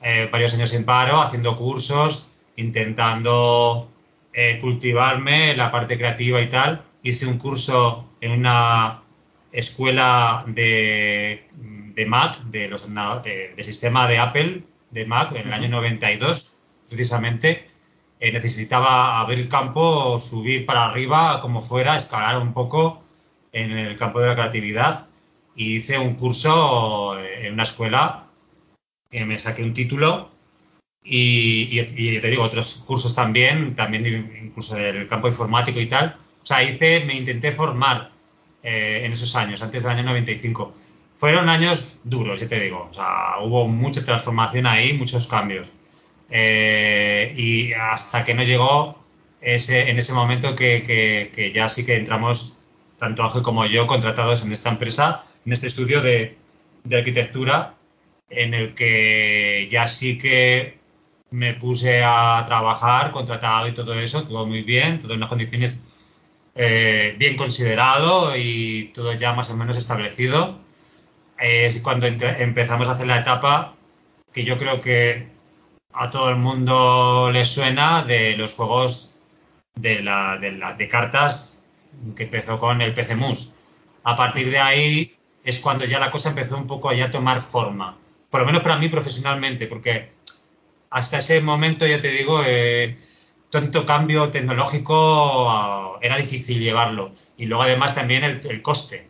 [0.02, 3.90] eh, varios años en paro haciendo cursos, intentando
[4.32, 6.82] eh, cultivarme la parte creativa y tal.
[7.02, 9.02] Hice un curso en una
[9.54, 11.48] escuela de,
[11.94, 12.88] de Mac, de los
[13.22, 16.56] de, de sistema de Apple, de Mac, en el año 92,
[16.88, 17.68] precisamente.
[18.20, 23.02] Eh, necesitaba abrir campo, subir para arriba, como fuera, escalar un poco
[23.52, 25.06] en el campo de la creatividad.
[25.56, 28.26] Y hice un curso eh, en una escuela
[29.10, 30.30] que me saqué un título
[31.02, 34.06] y, y- y te digo, otros cursos también, también
[34.44, 36.16] incluso del campo informático y tal.
[36.42, 38.10] O sea, hice, me intenté formar
[38.64, 40.74] eh, en esos años, antes del año 95.
[41.18, 42.88] Fueron años duros, ya te digo.
[42.90, 45.72] O sea, hubo mucha transformación ahí, muchos cambios.
[46.30, 48.98] Eh, y hasta que no llegó
[49.40, 52.56] ese, en ese momento que, que- que ya sí que entramos,
[52.98, 56.36] tanto Ángel como yo, contratados en esta empresa, en este estudio de,
[56.84, 57.74] de arquitectura,
[58.30, 60.78] en el que ya sí que
[61.30, 65.82] me puse a trabajar, contratado y todo eso, todo muy bien, todo en unas condiciones
[66.54, 70.58] eh, bien considerado y todo ya más o menos establecido.
[71.38, 73.74] Es cuando empezamos a hacer la etapa
[74.32, 75.28] que yo creo que
[75.92, 79.12] a todo el mundo le suena de los juegos
[79.74, 81.64] de, la, de, la- de cartas
[82.16, 83.54] que empezó con el PC Mus.
[84.04, 87.42] A partir de ahí es cuando ya la cosa empezó un poco ya a tomar
[87.42, 87.96] forma.
[88.30, 90.10] Por lo menos para mí profesionalmente, porque
[90.90, 92.96] hasta ese momento, ya te digo, eh,
[93.54, 97.12] tanto cambio tecnológico era difícil llevarlo.
[97.36, 99.06] Y luego además también el, coste,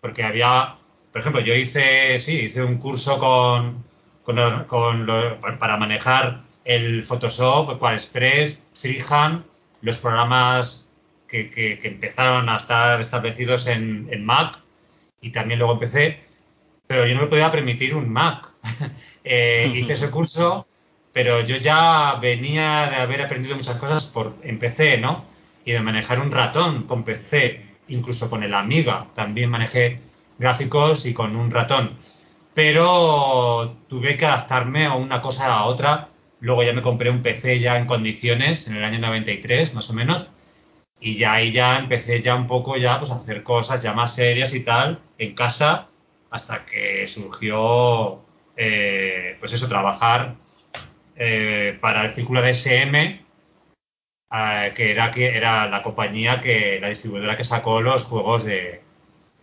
[0.00, 0.76] porque había,
[1.10, 3.82] por ejemplo, yo hice, sí, hice un curso con,
[4.22, 5.04] con,
[5.58, 9.44] para manejar el Photoshop, Express, Freehand,
[9.82, 10.92] los programas
[11.26, 14.60] que, que, empezaron a estar establecidos en, en Mac
[15.20, 16.20] y también luego empecé,
[16.86, 18.46] pero yo no me podía permitir un Mac.
[19.30, 20.67] Eh, hice ese curso,
[21.18, 25.24] pero yo ya venía de haber aprendido muchas cosas por, en PC, ¿no?
[25.64, 29.98] Y de manejar un ratón con PC, incluso con el Amiga, también manejé
[30.38, 31.98] gráficos y con un ratón.
[32.54, 36.10] Pero tuve que adaptarme a una cosa a otra.
[36.38, 39.94] Luego ya me compré un PC ya en condiciones, en el año 93 más o
[39.94, 40.30] menos,
[41.00, 44.14] y ya ahí ya empecé ya un poco ya pues a hacer cosas ya más
[44.14, 45.88] serias y tal en casa
[46.30, 48.20] hasta que surgió
[48.56, 50.36] eh, pues eso trabajar
[51.18, 53.20] eh, para el círculo de SM
[54.30, 58.82] eh, que era que era la compañía que la distribuidora que sacó los juegos de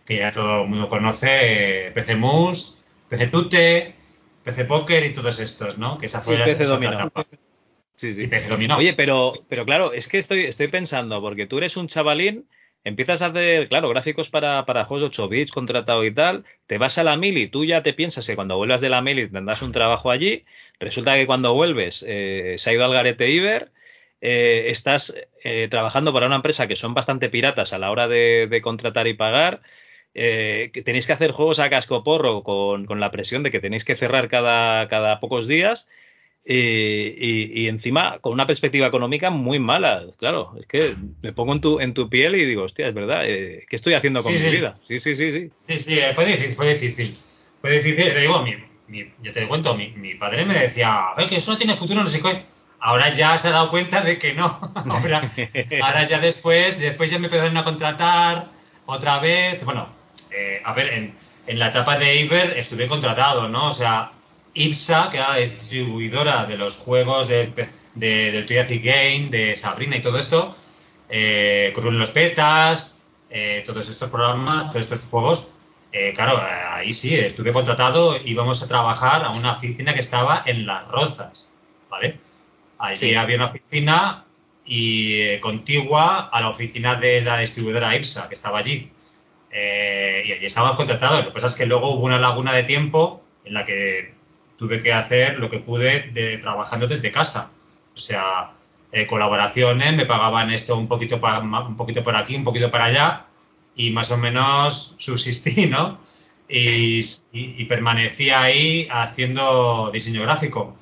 [0.04, 3.94] que ya todo el mundo conoce PC Mus PC Tute
[4.44, 7.26] PC Poker y todos estos no que esa fue la, PC etapa.
[7.96, 8.28] Sí, sí.
[8.76, 12.46] Oye, pero, pero claro, es que estoy, estoy pensando, porque tú eres un chavalín,
[12.84, 16.98] empiezas a hacer, claro, gráficos para, para juegos 8 bits, contratado y tal, te vas
[16.98, 19.72] a la mili, tú ya te piensas que cuando vuelvas de la mili tendrás un
[19.72, 20.44] trabajo allí,
[20.80, 23.72] resulta que cuando vuelves eh, se ha ido al garete Iber,
[24.20, 25.14] eh, estás
[25.44, 29.14] eh, trabajando para una empresa que son bastante piratas a la hora de, contratar y
[29.14, 29.62] pagar,
[30.14, 33.84] que tenéis que hacer juegos a casco porro con, con, la presión de que tenéis
[33.84, 35.88] que cerrar cada, cada pocos días
[36.42, 40.06] y, encima con una perspectiva económica muy mala.
[40.18, 43.24] Claro, es que me pongo en tu, en tu piel y digo, hostia, es verdad,
[43.24, 44.78] ¿qué estoy haciendo con mi vida?
[44.88, 45.48] Sí, sí, sí, sí.
[45.52, 47.18] Sí, sí, fue difícil, fue difícil.
[47.60, 48.54] Fue difícil, le digo, mi,
[48.88, 51.76] mi, yo te cuento, mi, mi, padre me decía, a ver, que eso no tiene
[51.76, 52.44] futuro, no sé qué.
[52.78, 54.60] Ahora ya se ha dado cuenta de que no.
[54.90, 55.30] ahora,
[55.82, 58.46] ahora, ya después, después ya me empezaron a contratar
[58.86, 59.64] otra vez.
[59.64, 59.88] Bueno,
[60.30, 61.14] eh, a ver, en,
[61.46, 63.68] en la etapa de Iber estuve contratado, ¿no?
[63.68, 64.12] O sea,
[64.54, 70.02] IPSA, que era la distribuidora de los juegos de, del Triassic Game, de Sabrina y
[70.02, 70.56] todo esto,
[71.08, 75.48] eh, con los Petas, eh, todos estos programas, todos estos juegos,
[75.92, 80.66] eh, claro, ahí sí, estuve contratado, íbamos a trabajar a una oficina que estaba en
[80.66, 81.54] Las Rozas,
[81.88, 82.18] ¿vale?
[82.78, 84.24] Allí había una oficina
[84.64, 88.90] y eh, contigua a la oficina de la distribuidora IPSA, que estaba allí.
[89.52, 91.20] y allí estábamos contratados.
[91.20, 94.14] Lo que pasa es que luego hubo una laguna de tiempo en la que
[94.56, 97.50] tuve que hacer lo que pude de, trabajando desde casa.
[97.94, 98.50] O sea,
[98.92, 103.26] eh, colaboraciones, me pagaban esto un poquito, un poquito por aquí, un poquito para allá,
[103.76, 106.00] y más o menos subsistí, ¿no?
[106.48, 107.00] Y,
[107.32, 110.76] y, permanecí ahí haciendo diseño gráfico.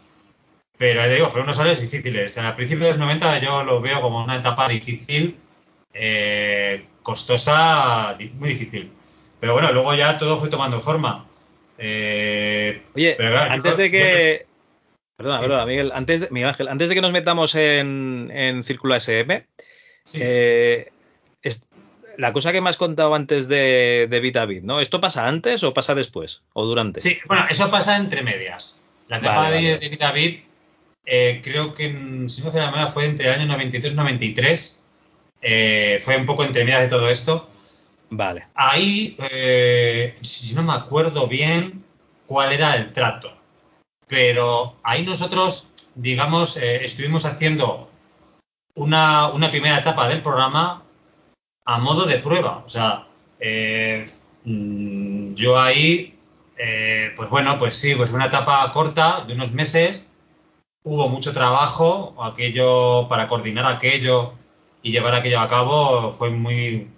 [0.77, 2.37] Pero digo, fueron unos años difíciles.
[2.37, 5.39] Al principio de los 90 yo lo veo como una etapa difícil,
[5.95, 8.93] eh, costosa, muy difícil.
[9.41, 11.27] Pero bueno, luego ya todo fue tomando forma.
[11.79, 13.17] Eh, Oye,
[13.51, 14.47] antes de que.
[15.17, 18.97] Perdona, perdona, Miguel, antes de, Miguel Ángel, antes de que nos metamos en, en Círculo
[18.97, 19.47] SM,
[20.15, 20.93] eh,
[22.19, 24.81] la cosa que me has contado antes de, de Vitavit, ¿no?
[24.81, 26.43] ¿Esto pasa antes o pasa después?
[26.53, 27.01] ¿O durante?
[27.01, 28.81] Sí, bueno, eso pasa entre medias.
[29.09, 30.45] La etapa de, Vitavit,
[31.05, 31.89] eh, creo que,
[32.29, 34.85] si no me la memoria, fue entre el año 93 y 93.
[36.05, 37.49] fue un poco entre medias de todo esto.
[38.17, 38.47] Vale.
[38.55, 41.85] Ahí, eh, si no me acuerdo bien
[42.27, 43.37] cuál era el trato,
[44.07, 47.91] pero ahí nosotros, digamos, eh, estuvimos haciendo
[48.77, 50.84] una, primera etapa del programa
[51.65, 52.63] a modo de prueba.
[52.65, 53.07] O sea,
[53.41, 54.11] eh,
[54.45, 56.19] mm, yo ahí,
[57.17, 60.13] pues bueno, pues sí, pues una etapa corta de unos meses.
[60.85, 64.35] Hubo mucho trabajo, aquello para coordinar aquello
[64.83, 66.89] y llevar aquello a cabo fue muy,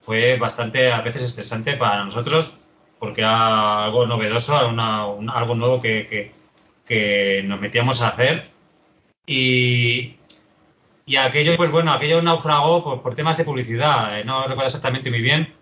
[0.00, 2.58] fue bastante a veces estresante para nosotros
[3.04, 6.32] porque era algo novedoso, algo nuevo que,
[7.44, 8.48] nos metíamos a hacer.
[9.26, 10.16] Y,
[11.06, 15.20] y aquello, pues bueno, aquello naufragó por, temas de publicidad, eh, no recuerdo exactamente muy
[15.20, 15.54] bien.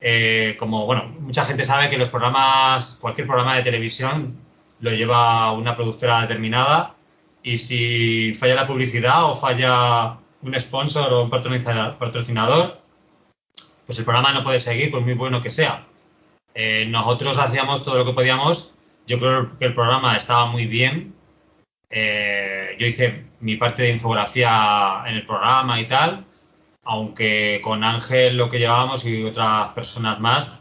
[0.00, 4.36] Eh, como, bueno, mucha gente sabe que los programas, cualquier programa de televisión
[4.80, 6.94] lo lleva una productora determinada
[7.42, 12.80] y si falla la publicidad o falla un sponsor o un patrocinador,
[13.86, 15.86] pues el programa no puede seguir por muy bueno que sea.
[16.54, 18.74] Eh, nosotros hacíamos todo lo que podíamos.
[19.06, 21.14] Yo creo que el programa estaba muy bien.
[21.90, 26.24] Eh, yo hice mi parte de infografía en el programa y tal,
[26.82, 30.60] aunque con Ángel lo que llevábamos y otras personas más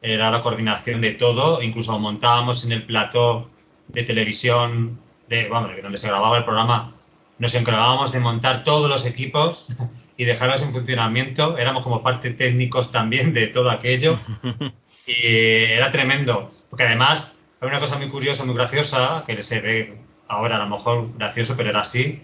[0.00, 1.60] era la coordinación de todo.
[1.60, 3.50] Incluso montábamos en el plató
[3.88, 6.92] de televisión de, vamos, donde se grababa el programa,
[7.40, 9.74] nos encargábamos de montar todos los equipos
[10.16, 11.58] y dejarlos en funcionamiento.
[11.58, 14.16] Éramos como parte técnicos también de todo aquello.
[15.04, 15.26] Y
[15.64, 19.98] era tremendo, porque además hay una cosa muy curiosa, muy graciosa, que se ve
[20.28, 22.22] ahora a lo mejor gracioso, pero era así.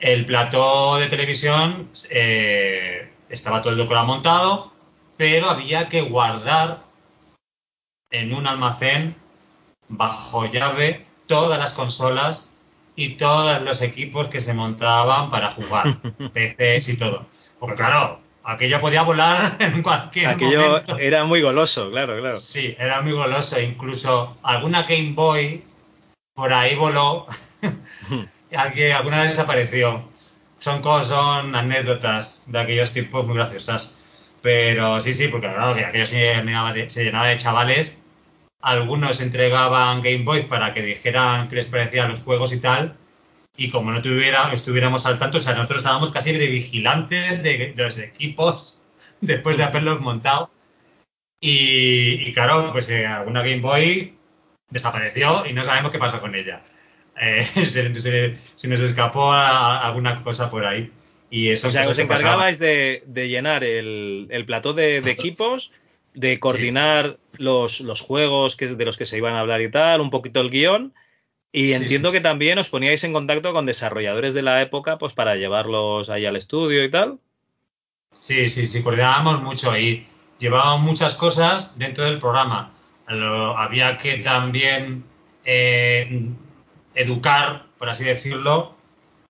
[0.00, 4.72] El plató de televisión eh, estaba todo el decorado montado,
[5.16, 6.78] pero había que guardar
[8.10, 9.16] en un almacén
[9.88, 12.52] bajo llave todas las consolas
[12.96, 15.98] y todos los equipos que se montaban para jugar,
[16.32, 17.26] PCs y todo.
[17.58, 22.40] Porque claro, aquello podía volar en cualquier aquello era muy goloso, claro, claro.
[22.40, 23.60] Sí, era muy goloso.
[23.60, 25.62] Incluso alguna Game Boy
[26.38, 27.26] por ahí voló,
[28.52, 30.08] alguna vez desapareció.
[30.60, 33.92] Son cosas, son anécdotas de aquellos tiempos muy graciosas.
[34.40, 38.04] Pero sí, sí, porque claro, que aquello se llenaba de, se llenaba de chavales.
[38.60, 42.96] Algunos entregaban Game Boy para que dijeran qué les parecían los juegos y tal.
[43.56, 47.74] Y como no tuviera, estuviéramos al tanto, o sea, nosotros estábamos casi de vigilantes de,
[47.76, 48.86] los equipos
[49.20, 50.52] después de haberlos montado.
[51.40, 54.17] Y, claro, pues eh, alguna Game Boy
[54.70, 56.62] desapareció y no sabemos qué pasó con ella.
[57.20, 60.90] Eh, se, nos escapó alguna cosa por ahí.
[61.30, 65.72] Y eso o sea, os encargabais de, llenar el, plató de, equipos,
[66.14, 70.00] de coordinar los, los, juegos que, de los que se iban a hablar y tal,
[70.00, 70.94] un poquito el guion.
[71.52, 75.36] Y entiendo que también os poníais en contacto con desarrolladores de la época, pues para
[75.36, 77.18] llevarlos ahí al estudio y tal.
[78.12, 80.06] Sí, sí, sí, coordinábamos mucho y
[80.38, 82.72] llevábamos muchas cosas dentro del programa.
[83.08, 85.04] Había que también
[85.44, 86.28] eh,
[86.94, 88.74] educar, por así decirlo,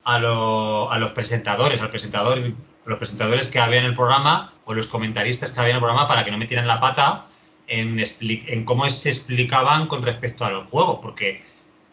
[0.04, 2.40] a, los presentadores, al presentador,
[2.84, 6.08] los presentadores que había en el programa o los comentaristas que había en el programa
[6.08, 7.26] para que no metieran la pata
[7.66, 11.42] en, en cómo se explicaban con respecto a los juegos, porque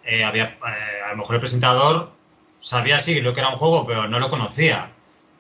[0.05, 2.11] eh, había, eh, a lo mejor el presentador
[2.61, 4.91] sabía sí lo que era un juego, pero no lo conocía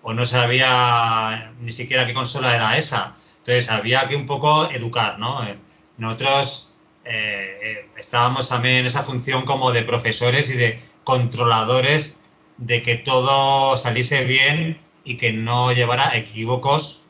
[0.03, 3.15] o no sabía ni siquiera qué consola era esa.
[3.39, 5.41] Entonces había que un poco educar, ¿no?
[5.97, 6.73] Eh, nosotros
[7.97, 12.19] estábamos también en esa función como de profesores y de controladores
[12.57, 17.03] de que todo saliese bien y que no llevara equívocos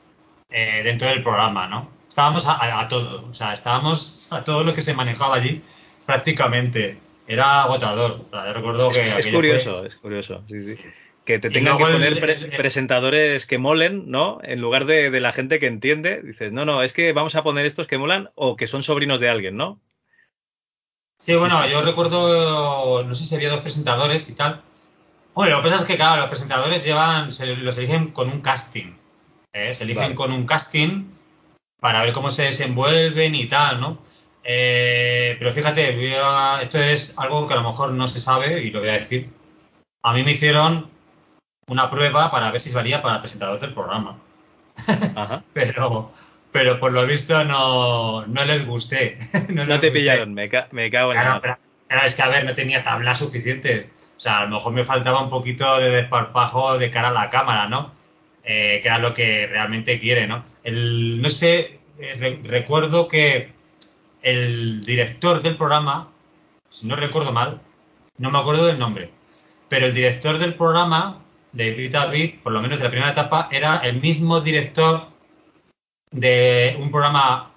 [0.50, 1.90] dentro del programa, ¿no?
[2.10, 5.62] Estábamos a, todo, o sea, estábamos a todo lo que se manejaba allí
[6.06, 8.26] prácticamente era agotador.
[8.54, 10.84] recuerdo es, que es curioso, es curioso, sí, sí.
[11.26, 14.40] Que te tengan que poner presentadores que molen, ¿no?
[14.44, 17.66] En lugar de, la gente que entiende, dices, no, no, es que vamos a poner
[17.66, 19.82] estos que molan o que son sobrinos de alguien, ¿no?
[21.18, 24.62] Sí, bueno, yo recuerdo, no sé si había dos presentadores y tal.
[25.34, 28.42] Bueno, lo que pasa es que, claro, los presentadores llevan, se los eligen con un
[28.42, 28.94] casting.
[29.52, 29.74] ¿eh?
[29.74, 31.06] Se eligen con un casting
[31.80, 33.98] para ver cómo se desenvuelven y tal, ¿no?
[34.44, 35.90] Eh, pero fíjate,
[36.62, 39.30] esto es algo que a lo mejor no se sabe y lo voy a decir.
[40.04, 40.95] A mí me hicieron
[41.68, 44.18] una prueba para ver si valía para presentador del programa.
[45.54, 46.12] pero,
[46.52, 49.18] pero por lo visto no, no les gusté.
[49.50, 53.16] no, te pillaron, me, cago en claro, claro, es que a ver, no tenía tabla
[53.16, 53.90] suficiente.
[54.18, 57.30] O sea, a lo mejor me faltaba un poquito de desparpajo de cara a la
[57.30, 57.92] cámara, ¿no?
[58.44, 60.46] Eh, que era lo que realmente quiere, ¿no?
[60.64, 63.52] El, no sé, eh, recuerdo que
[64.22, 66.10] el director del programa,
[66.70, 67.60] si no recuerdo mal,
[68.18, 69.10] no me acuerdo del nombre,
[69.68, 71.25] pero el director del programa,
[71.56, 75.08] David David, por lo menos de la primera etapa, era el mismo director
[76.12, 77.52] de un programa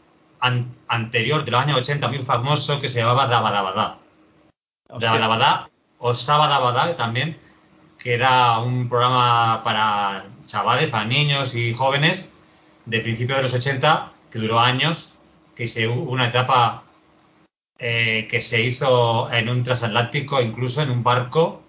[0.87, 3.99] anterior, de los años 80, muy famoso, que se llamaba Dabadabada.
[4.89, 5.69] Dabadabada
[5.99, 7.37] o Sabadabada también,
[7.99, 12.29] que era un programa para chavales, para niños y jóvenes
[12.87, 15.19] de principios de los 80, que duró años
[15.57, 16.85] que se hubo una etapa
[17.81, 21.63] eh, que se hizo en un transatlántico, incluso en un barco,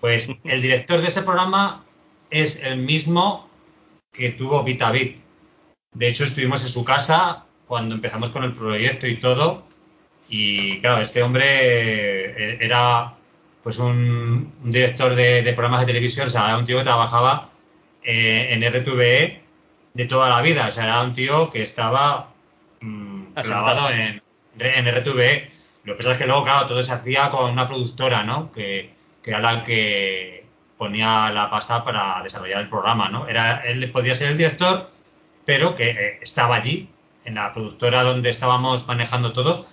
[0.00, 1.84] pues el director de ese programa
[2.30, 3.48] es el mismo
[4.12, 5.18] que tuvo VitaVit.
[5.94, 9.64] De hecho, estuvimos en su casa cuando empezamos con el proyecto y todo.
[10.28, 13.14] Y claro, este hombre eh, era
[13.62, 17.50] pues un, director de, programas de televisión, o sea, era un tío que trabajaba
[18.02, 19.42] eh, en RTVE
[19.94, 20.66] de toda la vida.
[20.68, 22.32] O sea, era un tío que estaba
[22.82, 24.22] Mm, grabado en,
[24.58, 25.48] en RTV.
[25.84, 28.52] Lo que pasa es que luego, claro, todo se hacía con una productora, ¿no?
[28.52, 28.90] Que,
[29.30, 30.44] era la que
[30.76, 33.28] ponía la pasta para desarrollar el programa, ¿no?
[33.28, 34.90] Era, él podía ser el director,
[35.44, 36.88] pero que eh, estaba allí,
[37.24, 39.66] en la productora donde estábamos manejando todo.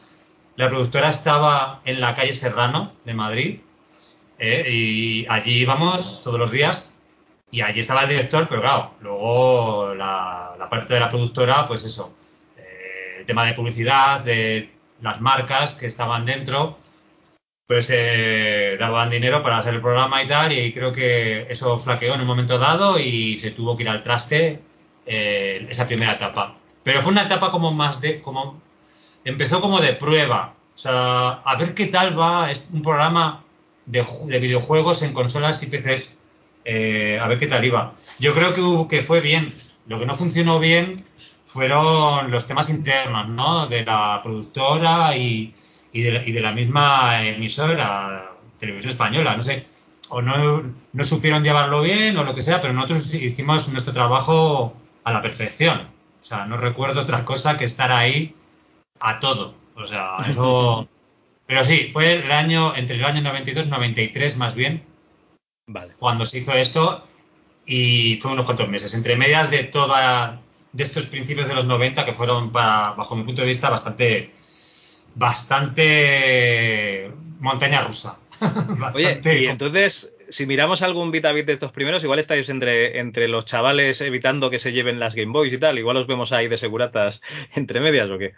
[0.55, 3.59] La productora estaba en la calle Serrano de Madrid
[4.37, 6.93] eh, y allí íbamos todos los días
[7.51, 11.83] y allí estaba el director, pero claro, luego la, la parte de la productora, pues
[11.83, 12.13] eso,
[13.29, 14.71] tema de publicidad, de
[15.01, 16.79] las marcas que estaban dentro.
[17.69, 22.15] Pues eh, daban dinero para hacer el programa y tal, y creo que eso flaqueó
[22.15, 24.59] en un momento dado y se tuvo que ir al traste
[25.05, 26.55] eh, esa primera etapa.
[26.81, 28.59] Pero fue una etapa como más de, como,
[29.23, 33.43] empezó como de prueba, o sea, a ver qué tal va es un programa
[33.85, 36.15] de, de videojuegos en consolas y PCs,
[36.65, 37.93] eh, a ver qué tal iba.
[38.17, 39.53] Yo creo que, que fue bien,
[39.85, 41.05] lo que no funcionó bien
[41.45, 43.67] fueron los temas internos, ¿no?
[43.67, 45.53] De la productora y
[45.91, 49.65] y de, la, y de la misma emisora, Televisión Española, no sé,
[50.09, 50.63] o no,
[50.93, 55.21] no supieron llevarlo bien o lo que sea, pero nosotros hicimos nuestro trabajo a la
[55.21, 55.87] perfección.
[56.21, 58.35] O sea, no recuerdo otra cosa que estar ahí
[58.99, 59.55] a todo.
[59.75, 60.87] O sea, eso...
[61.47, 64.83] Pero sí, fue el año, entre el año 92 y 93 más bien,
[65.65, 65.93] Vale.
[65.97, 67.03] cuando se hizo esto
[67.65, 72.05] y fue unos cuantos meses, entre medias de toda de estos principios de los 90
[72.05, 74.31] que fueron, para, bajo mi punto de vista, bastante
[75.15, 78.17] bastante montaña rusa.
[78.93, 82.99] Oye, y entonces, si miramos algún bit a bit de estos primeros, igual estáis entre,
[82.99, 86.31] entre los chavales evitando que se lleven las Game Boys y tal, igual os vemos
[86.31, 87.21] ahí de seguratas
[87.55, 88.33] entre medias o qué.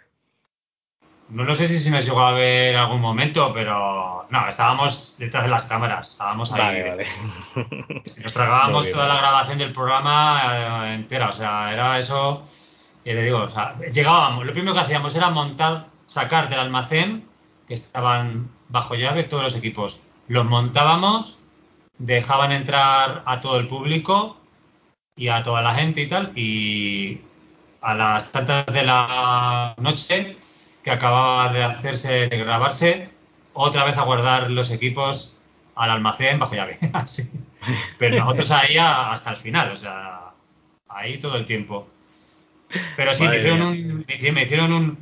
[1.28, 5.16] No, no sé si se nos llegó a ver en algún momento, pero no, estábamos
[5.18, 6.60] detrás de las cámaras, estábamos ahí.
[6.60, 7.06] Vale, vale.
[8.22, 12.44] Nos tragábamos toda la grabación del programa eh, entera, o sea, era eso,
[13.02, 17.24] y le digo, o sea, llegábamos, lo primero que hacíamos era montar, sacar del almacén,
[17.66, 20.00] que estaban bajo llave todos los equipos.
[20.28, 21.38] Los montábamos,
[21.98, 24.36] dejaban entrar a todo el público
[25.16, 27.20] y a toda la gente y tal, y
[27.80, 30.36] a las tantas de la noche
[30.82, 33.08] que acababa de hacerse, de grabarse,
[33.52, 35.36] otra vez a guardar los equipos
[35.74, 36.78] al almacén bajo llave.
[36.92, 37.30] Así.
[37.98, 40.30] Pero nosotros ahí a- hasta el final, o sea,
[40.88, 41.86] ahí todo el tiempo.
[42.96, 44.98] Pero sí, me hicieron, un, me hicieron un,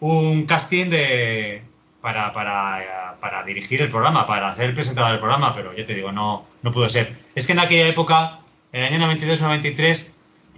[0.00, 1.62] un casting de
[2.00, 5.94] para, para, para dirigir el programa, para ser el presentador del programa, pero yo te
[5.94, 7.12] digo, no, no pudo ser.
[7.34, 8.38] Es que en aquella época,
[8.72, 10.12] en el año 92-93,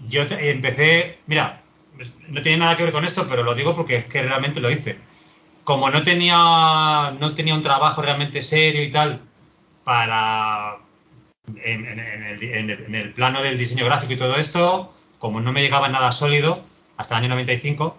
[0.08, 1.62] yo empecé, mira,
[2.28, 4.70] no tiene nada que ver con esto, pero lo digo porque es que realmente lo
[4.70, 4.98] hice.
[5.64, 9.20] Como no tenía, no tenía un trabajo realmente serio y tal,
[9.84, 10.76] para
[11.64, 15.88] en el- en el plano del diseño gráfico y todo esto, como no me llegaba
[15.88, 16.62] nada sólido
[16.96, 17.96] hasta el año 95,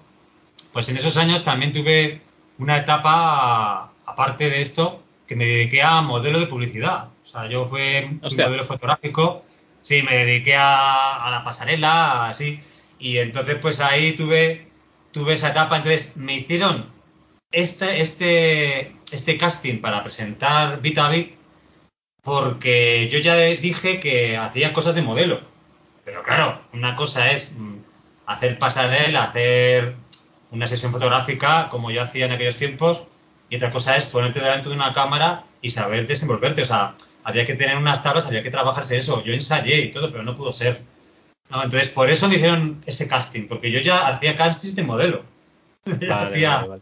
[0.74, 2.22] pues en esos años también tuve
[2.58, 7.10] una etapa, aparte de esto, que me dediqué a modelo de publicidad.
[7.24, 8.46] O sea, yo fui, Hostia.
[8.46, 9.44] modelo fotográfico,
[9.82, 12.60] sí, me dediqué a, a la pasarela, así,
[13.00, 14.68] y entonces pues ahí tuve,
[15.12, 16.92] tuve esa etapa, entonces me hicieron
[17.52, 21.00] este, este, este casting para presentar Bit
[22.22, 25.42] porque yo ya dije que hacía cosas de modelo.
[26.06, 27.78] Pero claro, una cosa es mm,
[28.28, 29.96] hacer pasarela, hacer
[30.52, 33.04] una sesión fotográfica como yo hacía en aquellos tiempos,
[33.50, 36.62] y otra cosa es ponerte delante de una cámara y saber desenvolverte.
[36.62, 39.24] O sea, había que tener unas tablas, había que trabajarse eso.
[39.24, 40.82] Yo ensayé y todo, pero no pudo ser.
[41.50, 45.24] No, entonces, por eso me hicieron ese casting, porque yo ya hacía castings de modelo.
[45.86, 46.82] Ya Vale, hacía- vale, vale.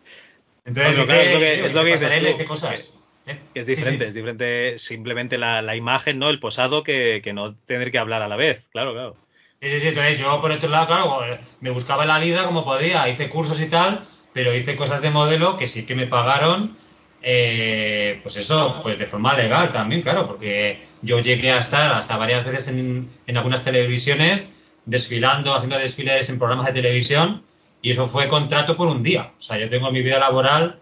[0.65, 2.93] Entonces, Bueno, claro, es lo que- ¿qué- es lo que qué cosas?
[3.25, 3.39] ¿Eh?
[3.55, 4.07] Sí, diferente, sí.
[4.09, 6.29] es diferente simplemente la, la imagen, ¿no?
[6.29, 9.15] El posado que, que no tener que hablar a la vez, claro, claro.
[9.61, 13.09] Sí, sí, sí, entonces yo por otro lado, claro, me buscaba la vida como podía,
[13.09, 16.77] hice cursos y tal, pero hice cosas de modelo que sí que me pagaron,
[17.21, 22.15] eh, pues eso, pues de forma legal también, claro, porque yo llegué a estar hasta
[22.15, 24.53] varias veces en, en algunas televisiones
[24.85, 27.43] desfilando, haciendo desfiles en programas de televisión
[27.81, 29.33] y eso fue contrato por un día.
[29.37, 30.79] O sea, yo tengo en mi vida laboral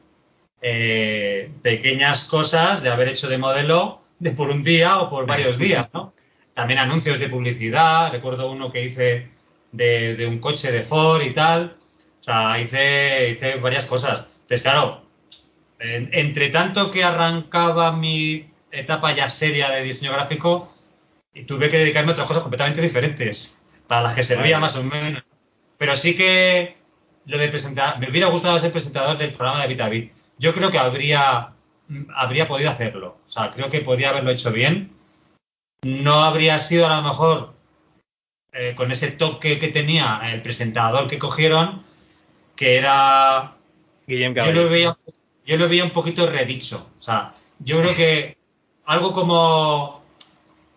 [0.61, 5.57] eh, pequeñas cosas de haber hecho de modelo de por un día o por varios
[5.65, 6.13] días, ¿no?
[6.57, 9.29] También anuncios de publicidad, recuerdo uno que hice
[9.71, 11.77] de, de un coche de Ford y tal.
[12.19, 14.25] O sea, hice, hice varias cosas.
[14.41, 15.03] Entonces, claro,
[15.79, 20.73] en- entre tanto que arrancaba mi etapa ya seria de diseño gráfico,
[21.31, 24.83] y tuve que dedicarme a otras cosas completamente diferentes, para las que servía más o
[24.83, 25.23] menos.
[25.77, 26.75] Pero sí que
[27.27, 30.11] lo de presentar, me hubiera gustado ser presentador del programa de Vitavit.
[30.39, 31.49] Yo creo que habría,
[31.87, 33.19] mm, habría podido hacerlo.
[33.27, 34.96] O sea, creo que podía haberlo hecho bien.
[35.83, 37.53] No habría sido a lo mejor
[38.53, 41.83] eh, con ese toque que tenía el presentador que cogieron,
[42.55, 43.55] que era
[44.07, 44.97] Guillem yo lo veía
[45.45, 46.89] yo lo veía un poquito redicho.
[46.97, 48.37] O sea yo creo que
[48.85, 50.03] algo como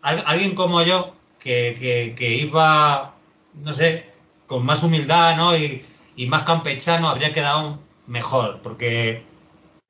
[0.03, 3.15] al- alguien como yo que, que- que iba
[3.55, 4.11] no sé
[4.47, 5.85] con más humildad no y,
[6.17, 9.25] y más campechano habría quedado mejor porque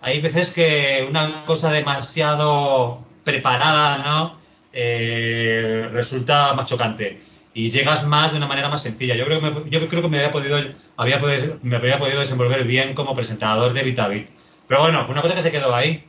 [0.00, 4.39] hay veces que una cosa demasiado preparada no
[4.72, 7.20] Eh, resulta más chocante
[7.52, 10.08] y llegas más de una manera más sencilla yo creo que me, yo creo que
[10.08, 10.58] me había podido
[10.96, 14.28] había podido, me habría podido desenvolver bien como presentador de Vitavit
[14.68, 16.04] pero bueno fue una cosa que se quedó ahí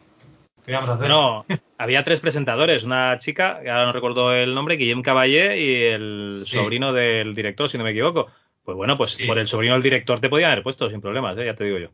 [0.64, 1.10] ¿Qué íbamos a hacer?
[1.10, 1.44] No,
[1.80, 6.56] había tres presentadores, una chica, ahora no recuerdo el nombre, Guillem Caballé y el Sí.
[6.56, 8.28] sobrino del director, si no me equivoco.
[8.64, 9.26] Pues bueno, pues Sí.
[9.26, 11.46] por el sobrino del director te podían haber puesto sin problemas, ¿eh?
[11.48, 11.88] ya te digo yo.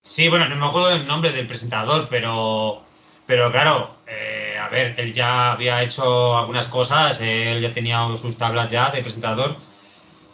[0.00, 2.84] Sí, bueno, no me acuerdo del nombre del presentador, pero,
[3.26, 8.36] pero claro, eh, a ver, él ya había hecho algunas cosas, él ya tenía sus
[8.36, 9.56] tablas ya de presentador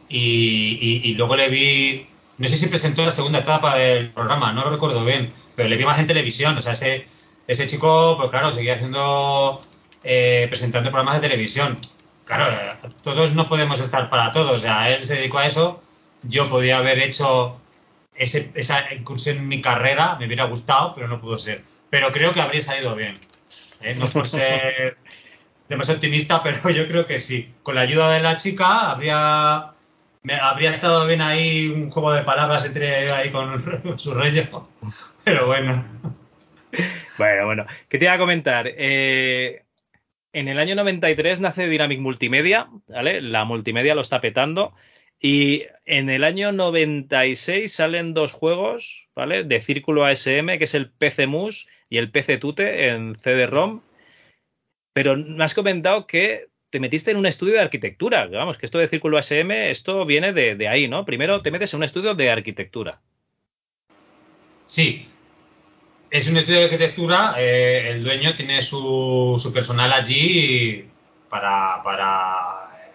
[0.08, 2.06] y, y- y luego le vi,
[2.38, 5.76] no sé si presentó la segunda etapa del programa, no lo recuerdo bien, pero le
[5.76, 7.06] vi más en televisión, o sea, ese,
[7.46, 9.62] ese chico, pues claro, seguía haciendo,
[10.04, 11.78] eh, presentando programas de televisión.
[12.24, 12.46] Claro,
[13.02, 15.82] todos no podemos estar para todos, o sea, él se dedicó a eso,
[16.22, 17.56] yo podía haber hecho
[18.14, 21.64] ese- esa incursión en mi carrera me hubiera gustado, pero no pudo ser.
[21.90, 23.18] Pero creo que habría salido bien.
[23.82, 23.94] ¿Eh?
[23.94, 24.96] No por ser
[25.68, 27.52] demasiado optimista, pero yo creo que sí.
[27.62, 29.72] Con la ayuda de la chica habría,
[30.42, 34.68] habría estado bien ahí un juego de palabras entre ahí con su rollo.
[35.24, 35.84] Pero bueno.
[37.18, 37.66] Bueno, bueno.
[37.88, 38.66] ¿Qué te iba a comentar?
[38.68, 39.64] Eh,
[40.32, 43.20] en el año 93 nace Dynamic Multimedia, ¿vale?
[43.20, 44.74] La multimedia lo está petando.
[45.22, 49.44] Y en el año 96 salen dos juegos, ¿vale?
[49.44, 53.82] De Círculo ASM, que es el PC Mus y el PC Tute en CD-ROM.
[54.94, 58.26] Pero me has comentado que te metiste en un estudio de arquitectura.
[58.26, 61.04] Vamos, que esto de Círculo ASM, esto viene de, de ahí, ¿no?
[61.04, 63.00] Primero te metes en un estudio de arquitectura.
[64.66, 65.06] Sí.
[66.10, 67.34] Es un estudio de arquitectura.
[67.38, 70.84] eh, el dueño tiene su, su personal allí
[71.28, 72.92] para, para eh,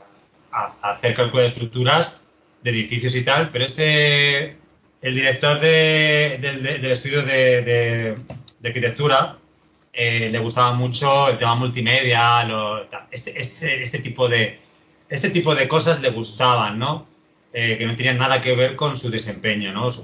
[0.51, 2.25] ha- hacer cálculo de estructuras
[2.61, 3.51] de edificios y tal.
[3.51, 4.57] Pero este,
[5.01, 8.15] el director de- del estudio de,
[8.65, 9.37] de- arquitectura,
[9.93, 12.47] eh, le gustaba mucho el tema multimedia,
[13.11, 14.59] este, este, este tipo de,
[15.09, 17.07] este tipo de cosas le gustaban, ¿no?
[17.53, 19.89] Eh, que no tenían nada que ver con su desempeño, ¿no?
[19.91, 20.01] Su,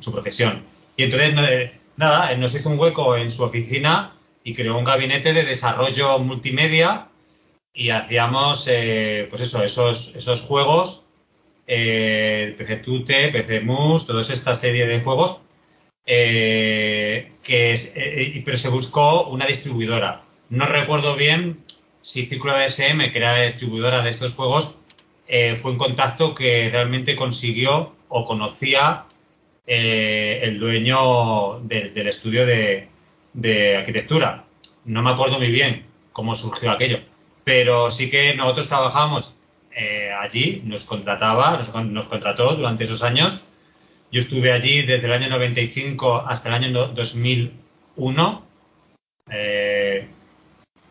[0.00, 0.62] su- profesión.
[0.96, 5.34] Y entonces, eh, nada, nos hizo un hueco en su oficina y creó un gabinete
[5.34, 7.08] de desarrollo multimedia
[7.74, 11.04] y hacíamos, eh, pues eso, esos, esos juegos,
[11.66, 15.40] PC Tute, PC Mus, toda esta serie de juegos,
[16.12, 20.22] eh, que eh, eh, pero se buscó una distribuidora.
[20.48, 21.60] No recuerdo bien
[22.00, 24.76] si Círculo de SM, que era distribuidora de estos juegos,
[25.62, 29.04] fue un contacto que realmente consiguió o conocía
[29.66, 32.88] el dueño del, estudio de,
[33.34, 34.44] de arquitectura.
[34.84, 36.98] No me acuerdo muy bien cómo surgió aquello,
[37.44, 39.36] pero sí que nosotros trabajábamos
[39.76, 43.40] eh, allí, nos contrataba, nos, con- nos contrató durante esos años.
[44.12, 48.44] Yo estuve allí desde el año 95 hasta el año no- 2001.
[49.30, 50.08] eh,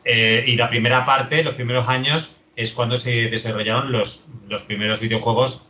[0.05, 4.99] eh, y la primera parte, los primeros años, es cuando se desarrollaron los, los primeros
[5.01, 5.65] videojuegos,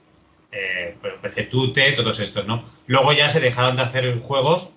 [0.51, 2.63] eh, pues, PC Tute, todos estos, ¿no?
[2.87, 4.75] Luego ya se dejaron de hacer juegos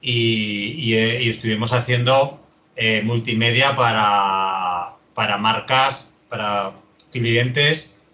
[0.00, 2.40] y, y, eh, estuvimos haciendo
[2.76, 6.72] eh, multimedia para, para marcas, para
[7.10, 8.04] clientes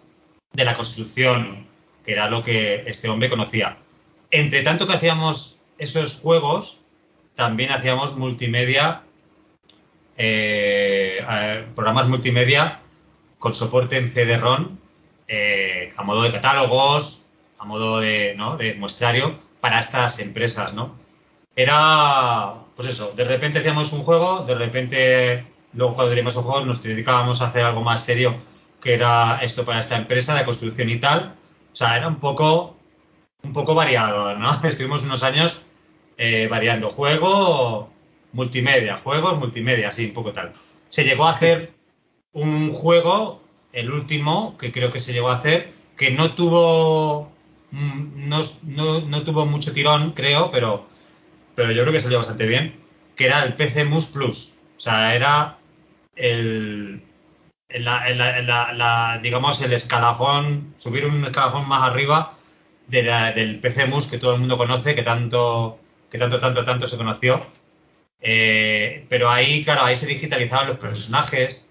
[0.53, 1.67] de la construcción,
[2.05, 3.77] que era lo que este hombre conocía.
[4.31, 6.81] Entre tanto que hacíamos esos juegos,
[7.35, 9.03] también hacíamos multimedia,
[10.17, 12.79] eh, programas multimedia
[13.39, 14.77] con soporte en CD-ROM,
[15.27, 17.23] eh, a modo de catálogos,
[17.57, 18.57] a modo de, ¿no?
[18.57, 20.95] de muestrario para estas empresas, ¿no?
[21.55, 26.65] Era, pues eso, de repente hacíamos un juego, de repente, luego cuando teníamos un juego
[26.65, 28.37] nos dedicábamos a hacer algo más serio,
[28.81, 31.35] que era esto para esta empresa de construcción y tal.
[31.73, 32.77] O sea, era un poco,
[33.43, 34.51] un poco variado, ¿no?
[34.63, 35.61] Estuvimos unos años
[36.17, 37.89] eh, variando juego,
[38.33, 40.53] multimedia, juegos, multimedia, así, un poco tal.
[40.89, 41.71] Se llegó a hacer
[42.33, 43.41] un juego,
[43.73, 47.31] el último, que creo que se llegó a hacer, que no tuvo,
[47.71, 50.85] mm, no, no, no tuvo mucho tirón, creo, pero,
[51.55, 52.75] pero yo creo que salió bastante bien,
[53.15, 54.55] que era el PC Mus Plus.
[54.77, 55.57] O sea, era
[56.15, 57.01] el,
[57.69, 62.33] el- el- la- la- digamos, el escalafón, subir un escalafón más arriba
[62.89, 65.79] de la- del PC Mus que todo el mundo conoce, que tanto,
[66.09, 67.45] que tanto, tanto, tanto se conoció.
[68.21, 71.69] Eh, pero ahí, claro, ahí se digitalizaban los personajes,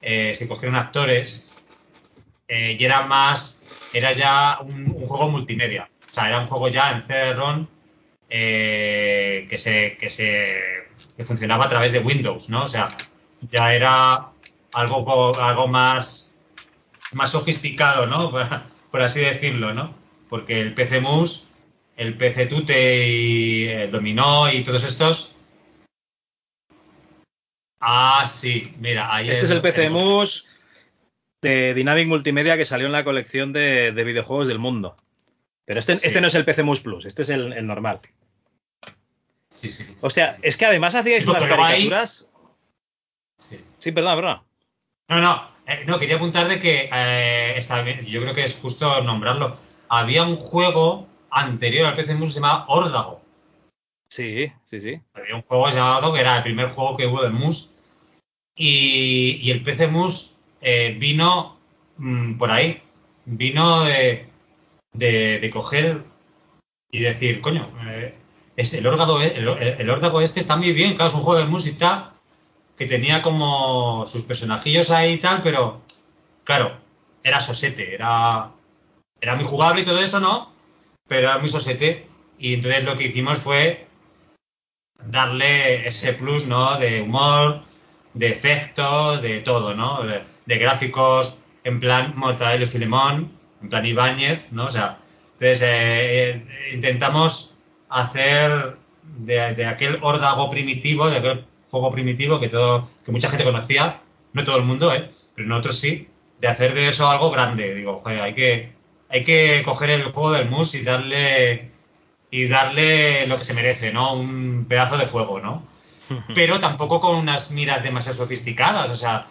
[0.00, 1.54] eh, se cogieron actores
[2.48, 5.88] eh, y era más, era ya un, juego multimedia.
[6.10, 7.66] O sea, era un juego ya en CD-ROM
[8.28, 10.60] que, se, que, se,
[11.16, 12.64] que funcionaba a través de Windows, ¿no?
[12.64, 12.88] O sea,
[13.50, 14.28] ya era
[14.74, 16.34] algo, algo más,
[17.12, 18.32] más sofisticado, ¿no?
[18.90, 20.01] Por así decirlo, ¿no?
[20.32, 21.50] Porque el PC Mus,
[21.94, 25.34] el PC Tute y el Dominó y todos estos.
[27.80, 30.46] Ah, sí, mira, ahí Este es el PC Mus
[31.42, 34.96] de Dynamic Multimedia que salió en la colección de, de videojuegos del mundo.
[35.66, 36.06] Pero este, Sí.
[36.06, 38.00] este no es el PC Mus Plus, este es el, el normal.
[39.50, 39.84] Sí, sí.
[40.02, 42.32] O sea, es que además hacíais Sí, unas ahí- caricaturas.
[43.38, 43.60] Sí.
[43.76, 44.42] Sí, perdona, perdona.
[45.10, 48.56] No, no, eh, no, quería apuntar de que eh, está bien, yo creo que es
[48.56, 49.58] justo nombrarlo.
[49.94, 53.20] Había un juego anterior al PC Mus que se llamaba Órdago.
[54.08, 54.98] Sí, sí, sí.
[55.12, 57.70] Había un juego llamado que era el primer juego que hubo del MUS.
[58.56, 61.58] Y, y el PC MUS eh, vino
[61.98, 62.80] mm, por ahí.
[63.26, 64.28] Vino de,
[64.94, 66.02] de, de coger
[66.90, 68.14] y decir, coño, eh,
[68.56, 71.40] es el, órgano, el, el- el órdago este está muy bien, claro, es un juego
[71.40, 72.12] de MUS y tal,
[72.78, 75.82] que tenía como sus personajillos ahí y tal, pero
[76.44, 76.78] claro,
[77.22, 78.50] era sosete, era,
[79.22, 80.52] era muy jugable y todo eso, ¿no?
[81.08, 82.06] Pero era muy sosete.
[82.38, 83.86] Y entonces lo que hicimos fue
[85.06, 86.76] darle ese plus, ¿no?
[86.78, 87.62] De humor,
[88.14, 90.00] de efecto, de todo, ¿no?
[90.04, 93.32] De, gráficos en plan Mortadelo y Filemón,
[93.62, 94.66] en plan Ibáñez, ¿no?
[94.66, 94.98] O sea,
[95.34, 97.54] entonces eh, eh, intentamos
[97.88, 98.76] hacer
[99.18, 104.00] de, de aquel órdago primitivo, de aquel juego primitivo que todo, que mucha gente conocía,
[104.32, 105.08] no todo el mundo, ¿eh?
[105.36, 106.08] Pero nosotros sí,
[106.40, 107.74] de hacer de eso algo grande.
[107.74, 108.81] Digo, joder, hay que,
[109.12, 111.70] hay que coger el juego del mus y darle
[112.30, 114.14] y darle lo que se merece, ¿no?
[114.14, 115.62] Un pedazo de juego, ¿no?
[116.34, 119.26] Pero tampoco con unas miras demasiado sofisticadas, o sea,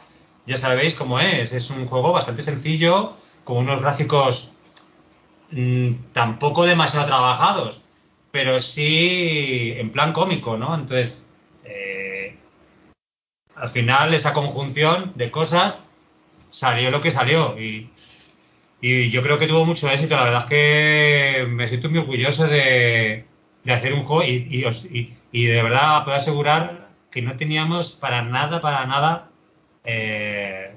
[0.45, 4.51] ya sabéis cómo es, es un juego bastante sencillo, con unos gráficos
[5.49, 7.81] mm, tampoco demasiado trabajados,
[8.29, 10.75] pero sí en plan cómico, ¿no?
[10.75, 11.23] Entonces,
[11.65, 12.37] eh,
[13.55, 15.83] al final esa conjunción de cosas
[16.51, 17.89] salió lo que salió y,
[18.81, 20.15] y yo creo que tuvo mucho éxito.
[20.15, 23.25] La verdad es que me siento muy orgulloso de,
[23.63, 27.35] de hacer un juego y, y os- y- y de verdad puedo asegurar que no
[27.37, 29.29] teníamos para nada, para nada,
[29.83, 30.71] eh,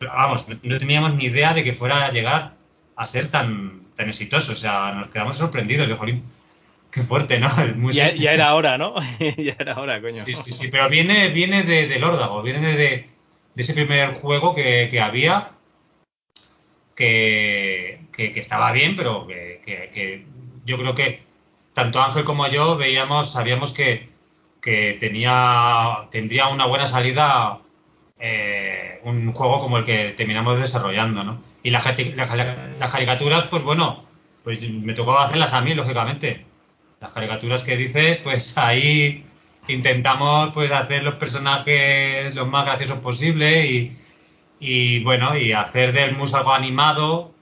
[0.00, 2.54] vamos, no, no teníamos ni idea de que fuera a llegar
[2.96, 4.52] a ser tan, tan exitoso.
[4.52, 6.24] O sea, nos quedamos sorprendidos de, jolín,
[6.90, 7.50] qué fuerte, ¿no?
[7.92, 8.94] Ya, ya era hora, ¿no?
[9.20, 10.12] ya era hora, coño.
[10.14, 12.88] Sí, sí, sí, pero viene, viene de, del órdago, viene de, de,
[13.54, 15.50] de ese primer juego que, que había,
[16.94, 20.24] que, estaba bien, pero que,
[20.64, 21.22] yo creo que
[21.72, 24.08] tanto Ángel como yo veíamos, sabíamos que,
[24.62, 27.60] tenía, tendría una buena salida
[28.18, 31.42] eh, un juego como el que terminamos desarrollando, ¿no?
[31.62, 31.82] Y las,
[32.90, 34.04] caricaturas, pues bueno,
[34.42, 36.44] pues me tocó hacerlas a mí, lógicamente.
[37.00, 39.24] Las caricaturas que dices, pues ahí
[39.68, 43.96] intentamos pues hacer los personajes lo más graciosos posible y,
[44.64, 47.32] y, bueno, y hacer del mus algo animado,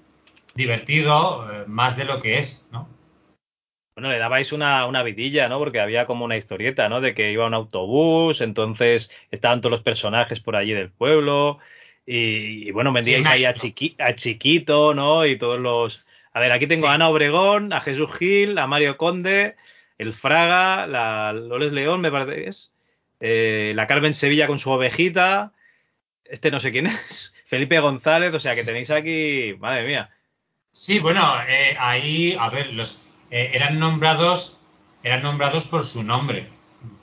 [0.55, 2.89] divertido, eh, más de lo que es, ¿no?
[3.95, 5.59] Bueno, le dabais una, una vidilla, ¿no?
[5.59, 7.01] Porque había como una historieta, ¿no?
[7.01, 11.59] De que iba un autobús, entonces estaban todos los personajes por allí del pueblo.
[12.07, 13.69] Y, y, bueno, vendíais una ahí a, intro.
[13.69, 15.27] Chiqui- a Chiquito, ¿no?
[15.27, 16.07] Y todos los.
[16.33, 16.91] A ver, aquí tengo Sí.
[16.91, 19.57] a Ana Obregón, a Jesús Gil, a Mario Conde,
[19.99, 22.73] el Fraga, la Loles León, me parece que es.
[23.21, 25.53] eh, la Carmen Sevilla con su ovejita.
[26.33, 27.35] Este no sé quién es.
[27.47, 29.55] Felipe González, o sea que tenéis aquí.
[29.61, 30.11] Madre mía.
[30.71, 34.59] Sí, bueno, eh, ahí, a ver, los eh, eran nombrados,
[35.03, 36.49] eran nombrados por su nombre,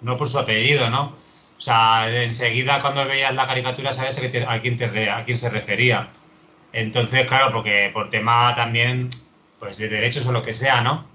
[0.01, 1.15] no por su apellido, ¿no?
[1.55, 6.09] O sea, enseguida cuando veías la caricatura sabes a, quién a quién se refería.
[6.73, 9.09] Entonces, claro, porque por tema también,
[9.59, 11.05] pues de derechos o lo que sea, ¿no?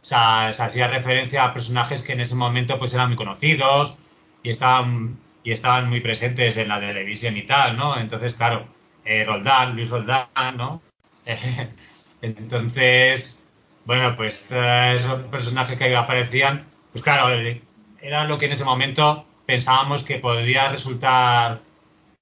[0.00, 3.96] O sea, se hacía referencia a personajes que en ese momento pues eran muy conocidos
[4.44, 7.98] y estaban, y estaban muy presentes en la televisión y tal, ¿no?
[7.98, 8.66] Entonces, claro,
[9.04, 10.26] eh, Roldán, Luis Roldán,
[10.56, 10.82] ¿no?
[12.22, 13.46] Entonces,
[13.84, 17.62] bueno, pues eh, esos personajes que aparecían, pues claro, eh,
[18.00, 21.60] era lo que en ese momento pensábamos que podría resultar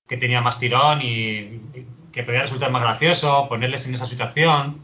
[0.08, 4.80] que tenía más tirón y, y que podía resultar más gracioso, ponerles en esa situación,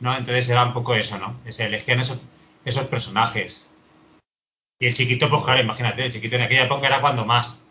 [0.00, 0.16] ¿no?
[0.16, 1.40] Entonces era un poco eso, ¿no?
[1.50, 2.22] Se elegían esos,
[2.64, 3.70] esos personajes.
[4.78, 7.67] Y el chiquito, pues claro, imagínate, el chiquito en aquella época era cuando más.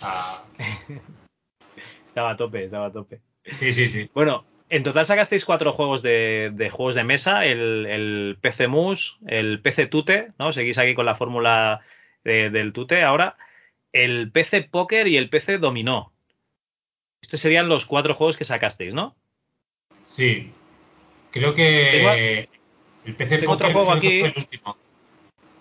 [0.00, 0.44] Ah,
[2.06, 3.20] Estaba a tope, estaba a tope.
[3.44, 4.10] sí, sí, sí.
[4.14, 9.18] Bueno, en total sacasteis cuatro juegos de, de juegos de mesa, el, el PC Mus,
[9.26, 10.52] el PC Tute, ¿no?
[10.52, 11.80] Seguís aquí con la fórmula
[12.24, 13.36] de- del Tute ahora,
[13.92, 16.12] el PC Póker y el PC Dominó.
[17.22, 19.14] Estos serían los cuatro juegos que sacasteis, ¿no?
[20.04, 20.52] Sí.
[21.30, 22.48] Creo que
[23.04, 24.20] el PC tengo otro Poker juego creo que aquí.
[24.20, 24.76] fue el último.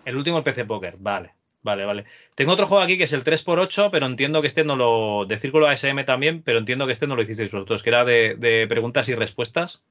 [0.06, 2.06] El último el PC Póker, vale, vale, vale.
[2.36, 5.26] Tengo otro juego aquí que es el 3x8, pero entiendo que este no lo.
[5.26, 8.36] de Círculo ASM también, pero entiendo que este no lo hicisteis vosotros, que era de,
[8.36, 9.84] de preguntas y respuestas.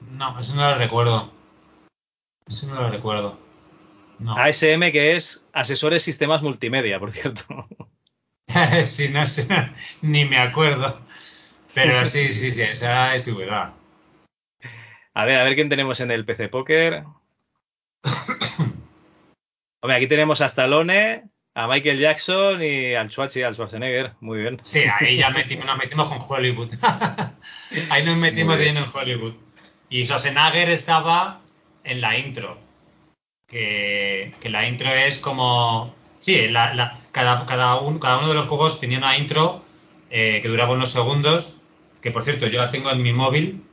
[0.00, 1.32] No, eso no lo recuerdo.
[2.46, 3.38] Eso no lo recuerdo.
[4.18, 4.34] No.
[4.36, 7.44] ASM, que es Asesores Sistemas Multimedia, por cierto.
[8.84, 9.46] sí, no sé,
[10.02, 11.00] ni me acuerdo.
[11.74, 13.72] Pero sí, sí, sí, esa es tu verdad.
[15.14, 17.04] A ver, a ver quién tenemos en el PC Póker.
[19.82, 21.24] Hombre, aquí tenemos a Stallone,
[21.54, 24.12] a Michael Jackson y al Schwarzenegger, al Schwarzenegger.
[24.20, 24.60] Muy bien.
[24.62, 26.70] Sí, ahí ya metimos, nos metimos con Hollywood.
[27.90, 29.32] ahí nos metimos bien en Hollywood.
[29.88, 31.40] Y Schwarzenegger estaba
[31.84, 32.58] en la intro.
[33.46, 35.94] Que, que la intro es como.
[36.18, 39.64] Sí, la, la, cada, cada, un, cada uno de los juegos tenía una intro
[40.10, 41.56] eh, que duraba unos segundos.
[42.02, 43.64] Que por cierto, yo la tengo en mi móvil.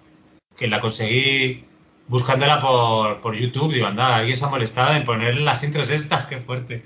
[0.55, 1.66] Que la conseguí
[2.07, 3.73] buscándola por, por YouTube.
[3.73, 6.83] Digo, anda, alguien se ha molestado en ponerle las intros estas, qué fuerte.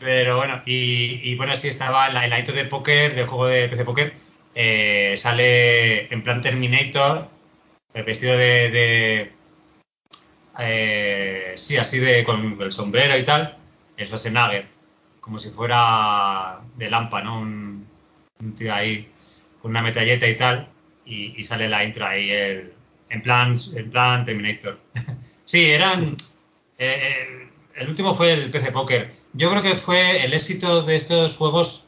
[0.00, 3.26] Pero bueno, y, y, bueno, sí estaba en la, en la intro de póker, del
[3.26, 4.14] juego de PC Poker.
[4.54, 7.28] Eh, sale en plan Terminator,
[7.94, 9.32] el vestido de, de
[10.58, 13.56] eh, sí, así de con el sombrero y tal,
[13.96, 14.66] el Schwarzenegger,
[15.20, 17.40] como si fuera de Lampa, ¿no?
[17.40, 17.86] Un,
[18.40, 19.08] un tío ahí
[19.62, 20.68] con una metralleta y tal,
[21.04, 22.72] y, y, sale la intro ahí el,
[23.10, 24.78] en plan, en plan Terminator.
[25.44, 26.16] sí, eran.
[26.78, 29.14] Eh, el último fue el PC Poker.
[29.32, 31.86] Yo creo que fue el éxito de estos juegos.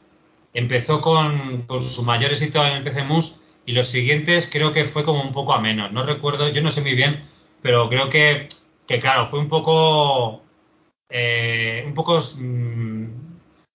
[0.53, 4.85] Empezó con, con su mayor éxito en el PC Mus y los siguientes creo que
[4.85, 5.91] fue como un poco a menos.
[5.91, 7.23] No recuerdo, yo no sé muy bien,
[7.61, 8.47] pero creo que,
[8.87, 10.41] que claro, fue un poco.
[11.09, 13.07] Eh, un poco mmm,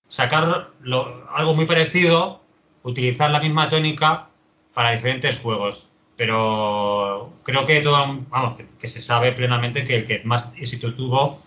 [0.09, 2.41] sacar lo, algo muy parecido,
[2.83, 4.29] utilizar la misma tónica
[4.73, 10.23] para diferentes juegos pero creo que todo, vamos, que, se sabe plenamente que el que
[10.25, 11.43] más éxito tuvo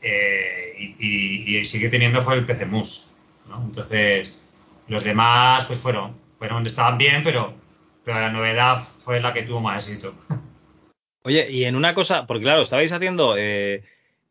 [0.00, 3.10] eh, y, y, sigue teniendo fue el PC Mus,
[3.48, 3.62] ¿no?
[3.62, 4.42] Entonces,
[4.88, 7.52] los demás pues fueron, fueron, estaban bien, pero,
[8.04, 10.14] pero la novedad fue la que tuvo más éxito.
[11.22, 13.82] Oye, y en una cosa, porque claro, estabais haciendo, eh,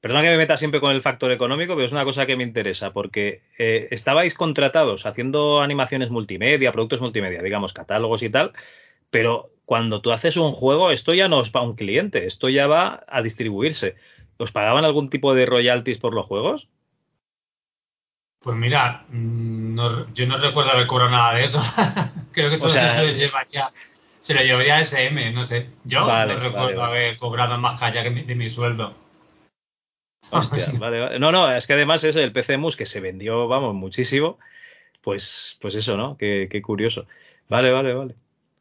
[0.02, 2.44] perdona que me meta siempre con el factor económico, pero es una cosa que me
[2.44, 8.54] interesa, porque eh, estabais contratados haciendo animaciones multimedia, productos multimedia, digamos, catálogos y tal,
[9.12, 12.68] pero cuando tú haces un juego, esto ya no es para un cliente, esto ya
[12.68, 13.98] va a distribuirse.
[14.38, 16.70] ¿Os pagaban algún tipo de royalties por los juegos?
[18.40, 21.62] Pues mira, no, yo no recuerdo haber cobrado nada de eso.
[22.32, 23.74] Creo que todo o sea, eso se lo llevaría,
[24.20, 25.70] se lo llevaría a SM, no sé.
[25.84, 28.96] Yo vale, no recuerdo vale, haber cobrado más allá mi, de mi sueldo.
[30.32, 31.20] Hostia, vale, vale.
[31.20, 34.40] No, no, es que además es el PC Mus que se vendió, vamos, muchísimo.
[35.02, 36.16] Pues, pues eso, ¿no?
[36.16, 37.06] Qué, qué curioso.
[37.50, 38.16] Vale, vale, vale.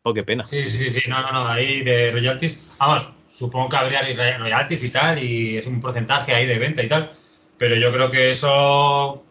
[0.09, 0.45] Oh, qué pena.
[0.45, 4.03] Sí, sí, sí, no, no, no, ahí de royalties, vamos, supongo que habría
[4.39, 7.11] royalties y tal, y es un porcentaje ahí de venta y tal,
[7.59, 9.25] pero yo creo que eso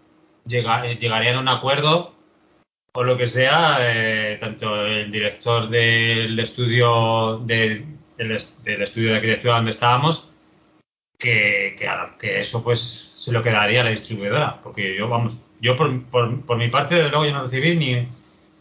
[0.45, 2.13] llega, llegaría a un acuerdo
[2.93, 7.85] o lo que sea, eh, tanto el director del estudio de,
[8.17, 10.29] del, del, estudio de arquitectura donde estábamos,
[11.17, 11.87] que, que,
[12.19, 16.41] que, eso pues se lo quedaría a la distribuidora, porque yo, vamos, yo por, por,
[16.41, 18.09] por mi parte, desde luego, yo no recibí ni,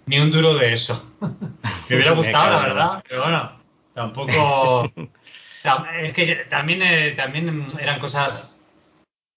[0.06, 1.04] ni un duro de eso.
[1.88, 3.52] Me hubiera gustado, la verdad, pero bueno,
[3.94, 4.92] tampoco.
[6.02, 8.60] es que también, eh, también eran cosas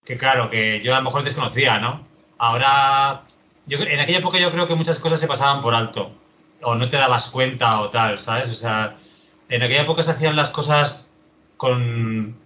[0.06, 2.06] que, claro, que yo a lo mejor desconocía, ¿no?
[2.38, 3.24] Ahora,
[3.66, 6.12] yo, en aquella época yo creo que muchas cosas se pasaban por alto,
[6.62, 8.50] o no te dabas cuenta o tal, ¿sabes?
[8.50, 8.96] O sea,
[9.50, 11.14] en aquella época se hacían las cosas
[11.58, 12.38] con,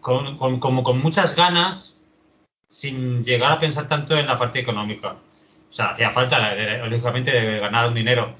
[0.00, 2.00] con, con, como con muchas ganas,
[2.66, 5.16] sin llegar a pensar tanto en la parte económica.
[5.70, 6.54] O sea, hacía falta,
[6.86, 8.34] lógicamente, de ganar un dinero.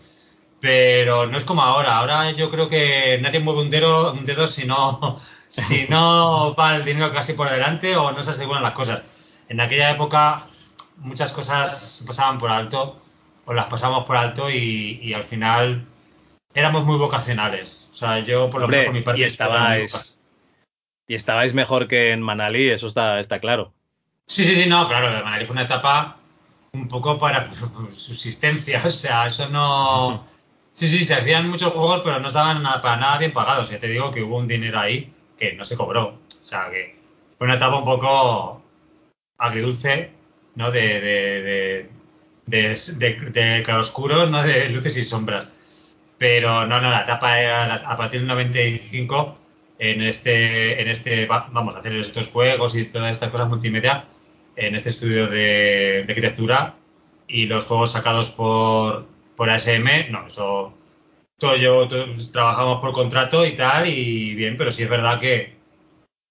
[0.60, 1.96] Pero no es como ahora.
[1.96, 6.76] Ahora yo creo que nadie mueve un dedo, un dedo si, no, si no va
[6.76, 9.02] el dinero casi por delante o no se aseguran las cosas.
[9.48, 10.46] En aquella época
[10.98, 13.00] muchas cosas pasaban por alto
[13.46, 15.86] o las pasamos por alto y, y al final
[16.54, 17.88] éramos muy vocacionales.
[17.90, 19.20] O sea, yo por lo menos por mi parte...
[19.20, 20.18] Y estabais,
[21.06, 23.72] y estabais mejor que en Manali, eso está, está claro.
[24.26, 26.16] Sí, sí, sí, no, claro, Manali fue una etapa
[26.72, 27.50] un poco para
[27.94, 30.24] subsistencia, o sea, eso no...
[30.80, 33.68] Sí, sí, se hacían muchos juegos, pero no estaban nada, para nada bien pagados.
[33.68, 36.06] Ya te digo que hubo un dinero ahí que no se cobró.
[36.06, 36.96] O sea, que
[37.36, 38.62] fue una etapa un poco
[39.36, 40.10] agridulce,
[40.54, 40.70] ¿no?
[40.70, 41.90] De, de,
[42.46, 44.42] de, de, claroscuros, ¿no?
[44.42, 45.52] De luces y sombras.
[46.16, 49.36] Pero no, no, la etapa era a partir del 95
[49.78, 54.06] en este, en este, vamos a hacer estos juegos y todas estas cosas multimedia
[54.56, 56.76] en este estudio de, de arquitectura
[57.28, 59.06] y los juegos sacados por,
[59.40, 60.74] por ASM, no, eso
[61.38, 65.54] todo yo todos trabajamos por contrato y tal, y bien, pero sí es verdad que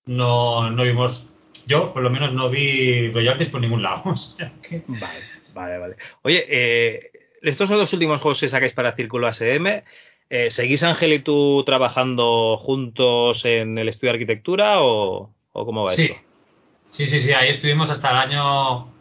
[0.05, 1.33] no, no vimos,
[1.65, 4.03] yo por lo menos no vi royalties por ningún lado.
[4.11, 4.83] O sea que...
[4.85, 5.23] Vale,
[5.55, 5.95] vale, vale.
[6.21, 7.11] Oye, eh,
[7.41, 9.81] estos son los últimos juegos que sacáis para Círculo ASM.
[10.29, 15.85] Eh, ¿Seguís Ángel y tú trabajando juntos en el estudio de arquitectura o, o cómo
[15.85, 16.03] va sí.
[16.03, 16.15] esto?
[16.85, 18.93] Sí, sí, sí, ahí estuvimos hasta el año.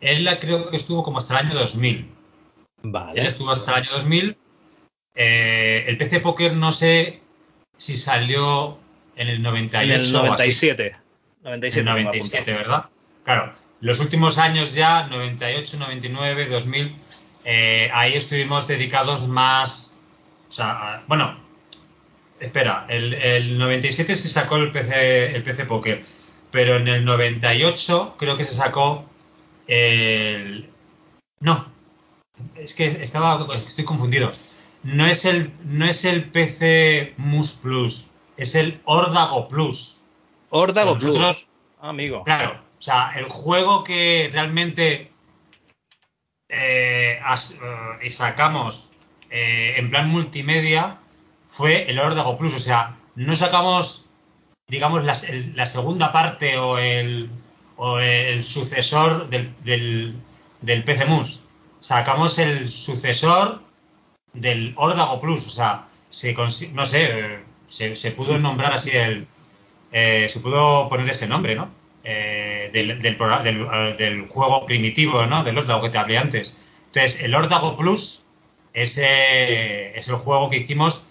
[0.00, 2.19] Él creo que estuvo como hasta el año 2000.
[2.82, 3.20] Vale.
[3.20, 4.36] Él estuvo hasta el año 2000.
[5.14, 7.20] Eh, el PC Poker no sé
[7.76, 8.78] si salió
[9.16, 9.94] en el 98.
[9.94, 10.96] En el 97.
[11.42, 11.84] 97.
[11.84, 12.84] 97, ¿verdad?
[13.24, 16.96] Claro, los últimos años ya, 98, 99, 2000,
[17.92, 19.98] ahí estuvimos dedicados más,
[20.48, 21.38] o sea, bueno,
[22.40, 26.04] espera, el, el, 97 se sacó el PC, el PC Poker,
[26.50, 29.04] pero en el 98 creo que se sacó
[29.66, 30.68] el...
[31.40, 31.69] No,
[32.56, 34.32] es que estaba, estoy confundido.
[34.82, 40.02] No es el, no es el PC Mus Plus, es el Ordago Plus.
[40.50, 41.46] Ordago Plus.
[41.80, 42.24] amigo.
[42.24, 45.10] Claro, o sea, el juego que realmente
[46.48, 48.90] eh, eh sacamos
[49.30, 50.98] eh, en plan multimedia
[51.50, 52.54] fue el Ordago Plus.
[52.54, 54.06] O sea, no sacamos,
[54.68, 55.16] digamos, la,
[55.54, 57.30] la segunda parte o el,
[57.76, 60.14] o el sucesor del, del,
[60.60, 61.42] del PC Mus.
[61.80, 63.62] Sacamos el sucesor
[64.32, 65.46] del Ordago Plus.
[65.46, 66.34] O sea, se,
[66.72, 69.26] no sé, se, se pudo nombrar así el.
[69.92, 71.70] Eh, se pudo poner ese nombre, ¿no?
[72.04, 75.42] Eh, del, del, del, del, juego primitivo, ¿no?
[75.42, 76.56] Del Ordago que te hablé antes.
[76.86, 78.22] Entonces, el Ordago Plus
[78.72, 81.04] es, es el juego que hicimos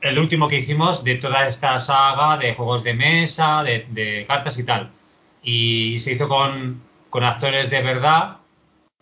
[0.00, 4.64] el último que hicimos de toda esta saga de juegos de mesa, de, cartas y
[4.64, 4.90] tal.
[5.42, 6.82] Y se hizo con,
[7.22, 8.38] actores de verdad,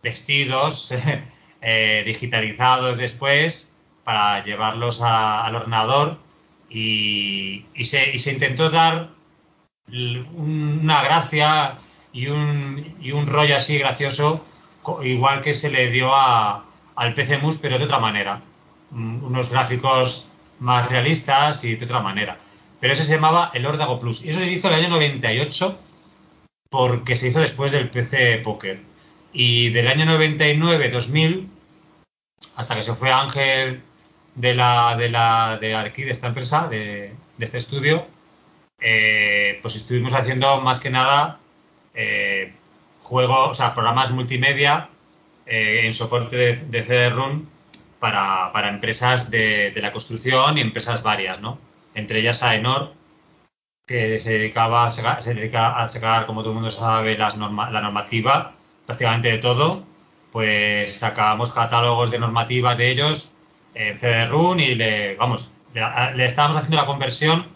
[0.07, 0.95] vestidos,
[1.61, 3.73] eh, digitalizados después,
[4.05, 6.19] para llevarlos al ordenador.
[6.69, 9.11] Y, se, se, intentó dar
[10.35, 11.79] una gracia
[12.13, 14.45] y un, y un rollo así gracioso,
[15.03, 16.65] igual que se le dio a,
[16.97, 18.41] al PC Mus, pero de otra manera.
[18.91, 20.29] Mm, unos gráficos
[20.61, 22.39] más realistas y de otra manera.
[22.81, 24.25] Pero ese se llamaba el Ordago Plus.
[24.25, 25.79] Y eso se hizo en el año 98
[26.71, 28.96] porque se hizo después del PC Poker.
[29.39, 31.47] Y del año 99-2000,
[32.57, 33.83] hasta que se fue Ángel
[34.35, 38.07] de la de la de aquí, de esta empresa, de, este estudio,
[38.81, 41.39] eh, pues estuvimos haciendo más que nada
[41.93, 42.55] eh,
[43.03, 44.89] juegos, o sea, programas multimedia
[45.45, 47.45] eh, en soporte de, de CD-ROOM
[48.01, 51.59] para, para empresas de, de, la construcción y empresas varias, ¿no?
[51.95, 52.95] Entre ellas Aenor,
[53.87, 57.71] que se dedicaba a se dedica a sacar, como todo el mundo sabe, las norma,
[57.71, 58.56] la normativa,
[58.87, 59.85] prácticamente de todo.
[60.33, 63.33] Pues sacábamos catálogos de normativa de ellos
[63.75, 67.47] en CD-RUN y le, vamos, le, estábamos haciendo la conversión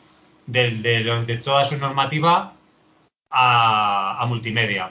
[0.47, 2.55] de, de, de toda su normativa
[3.31, 4.91] a, multimedia.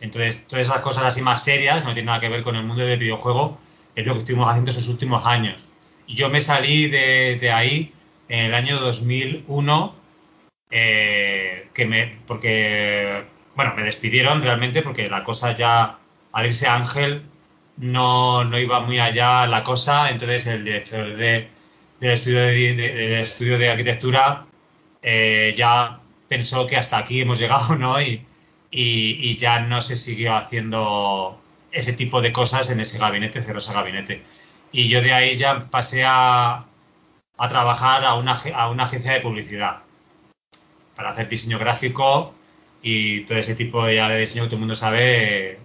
[0.00, 2.84] Entonces, todas esas cosas así más serias, no tienen nada que ver con el mundo
[2.84, 3.58] del videojuego,
[3.94, 5.72] es lo que estuvimos haciendo esos últimos años.
[6.06, 7.92] Y yo me salí de, de ahí
[8.28, 9.94] en el año 2001,
[10.70, 13.24] eh, que me, porque,
[13.56, 15.98] bueno, me despidieron realmente porque la cosa ya,
[16.32, 17.22] al irse Ángel,
[17.76, 21.48] no, no iba muy allá la cosa, entonces el director de,
[22.00, 24.46] del, estudio de, de, del estudio de arquitectura
[25.02, 28.00] eh, ya pensó que hasta aquí hemos llegado, ¿no?
[28.00, 28.24] Y,
[28.70, 31.40] y, y ya no se siguió haciendo
[31.72, 34.22] ese tipo de cosas en ese gabinete, cerró ese gabinete.
[34.72, 36.64] Y yo de ahí ya pasé a,
[37.36, 39.82] a trabajar a una, a una agencia de publicidad
[40.96, 42.34] para hacer diseño gráfico
[42.84, 45.58] y todo ese tipo ya de diseño que todo el mundo sabe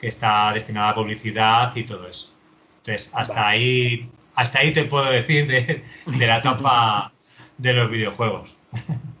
[0.00, 2.34] que está destinado a publicidad y todo eso.
[2.78, 7.12] Entonces, hasta ahí, hasta ahí te puedo decir de, de la etapa
[7.58, 8.50] de los videojuegos.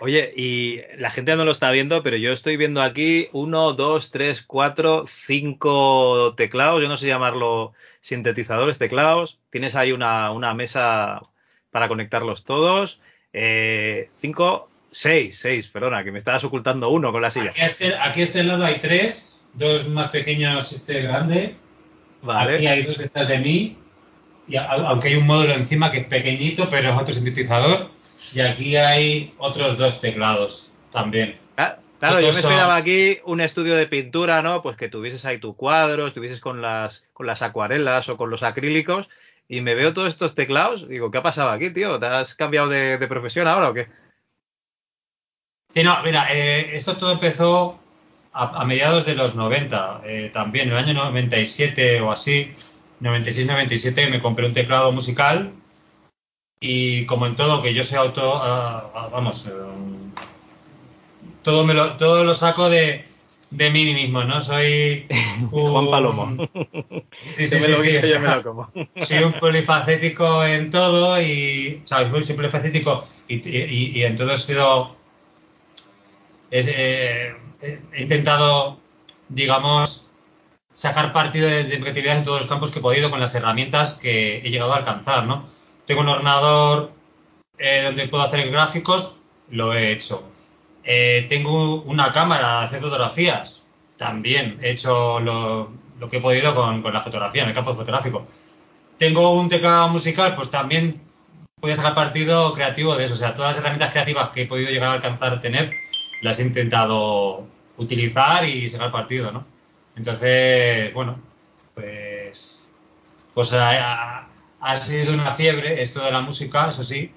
[0.00, 4.10] Oye, y la gente no lo está viendo, pero yo estoy viendo aquí uno, dos,
[4.10, 6.82] tres, cuatro, cinco teclados.
[6.82, 9.38] Yo no sé llamarlo sintetizadores, teclados.
[9.50, 11.22] Tienes ahí una, una mesa
[11.70, 13.00] para conectarlos todos.
[13.32, 17.50] Eh, cinco, seis, seis, perdona, que me estabas ocultando uno con la silla.
[17.50, 21.56] Aquí a este, aquí a este lado hay tres, dos más pequeños, este grande.
[22.22, 22.56] Vale.
[22.56, 23.76] Aquí hay dos detrás de mí.
[24.48, 27.88] Y aunque hay un módulo encima que es pequeñito, pero es otro sintetizador
[28.34, 31.36] y aquí hay otros dos teclados también.
[31.56, 34.60] Ah, claro, yo me esperaba aquí un estudio de pintura, ¿no?
[34.60, 38.42] Pues que tuvieses ahí tu cuadro, estuvieses con las, con las acuarelas o con los
[38.42, 39.08] acrílicos
[39.48, 40.88] y me veo todos estos teclados.
[40.88, 41.98] Digo, ¿qué ha pasado aquí, tío?
[42.00, 43.86] ¿Te has cambiado de, de profesión ahora o qué?
[45.72, 47.78] Sí, no, mira, eh, esto todo empezó
[48.34, 52.52] a, a, mediados de los 90, eh, también, en el año 97 o así,
[53.00, 55.50] 96-97, me compré un teclado musical
[56.60, 60.12] y como en todo, que yo soy auto, uh, vamos, um,
[61.42, 63.06] todo, me lo, todo lo saco de,
[63.50, 64.40] de mí mismo, ¿no?
[64.42, 65.06] Soy
[65.50, 65.70] un...
[65.70, 66.48] Juan Palomo.
[67.12, 68.72] Sí, sí, sí, lo sí, sí, yo me lo como.
[68.96, 74.32] Soy un polifacético en todo y, o sea, soy polifacético y, y, y en todo
[74.32, 74.96] he sido,
[76.52, 78.78] eh, he intentado,
[79.28, 80.06] digamos,
[80.72, 84.38] sacar partido de, creatividad en todos los campos que he podido con las herramientas que
[84.38, 85.46] he llegado a alcanzar, ¿no?
[85.86, 86.92] tengo un ordenador
[87.58, 89.16] eh, donde puedo hacer gráficos,
[89.50, 90.28] lo he hecho.
[90.84, 93.66] Eh, tengo una cámara de hacer fotografías.
[93.96, 95.70] También he hecho lo,
[96.00, 98.26] lo que he podido con, con, la fotografía, en el campo fotográfico.
[98.98, 101.00] Tengo un teclado musical, pues también
[101.60, 103.14] voy a sacar partido creativo de eso.
[103.14, 105.72] O sea, todas las herramientas creativas que he podido llegar a alcanzar a tener,
[106.22, 107.46] las he intentado
[107.76, 109.44] utilizar y sacar partido, ¿no?
[109.96, 111.18] Entonces, bueno,
[111.74, 112.66] pues,
[113.34, 114.26] pues ha,
[114.60, 117.12] ha sido una fiebre esto de la música, eso sí.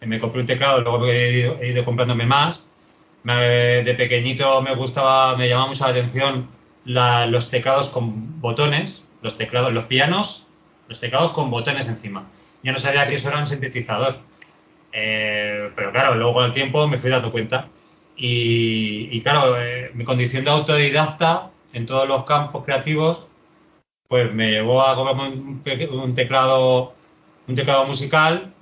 [0.00, 2.66] Me compré un teclado, luego he ido, he ido comprándome más
[3.24, 6.48] de pequeñito me gustaba, me llamaba mucho la atención
[6.84, 10.48] la, los teclados con botones, los teclados, los pianos,
[10.88, 12.26] los teclados con botones encima.
[12.62, 14.18] Yo no sabía que eso era un sintetizador.
[14.92, 17.68] Eh, pero claro, luego con el tiempo me fui dando cuenta.
[18.22, 23.28] Y, y claro, eh, mi condición de autodidacta en todos los campos creativos,
[24.08, 26.92] pues me llevó a comprarme un, un, teclado,
[27.48, 28.52] un teclado musical.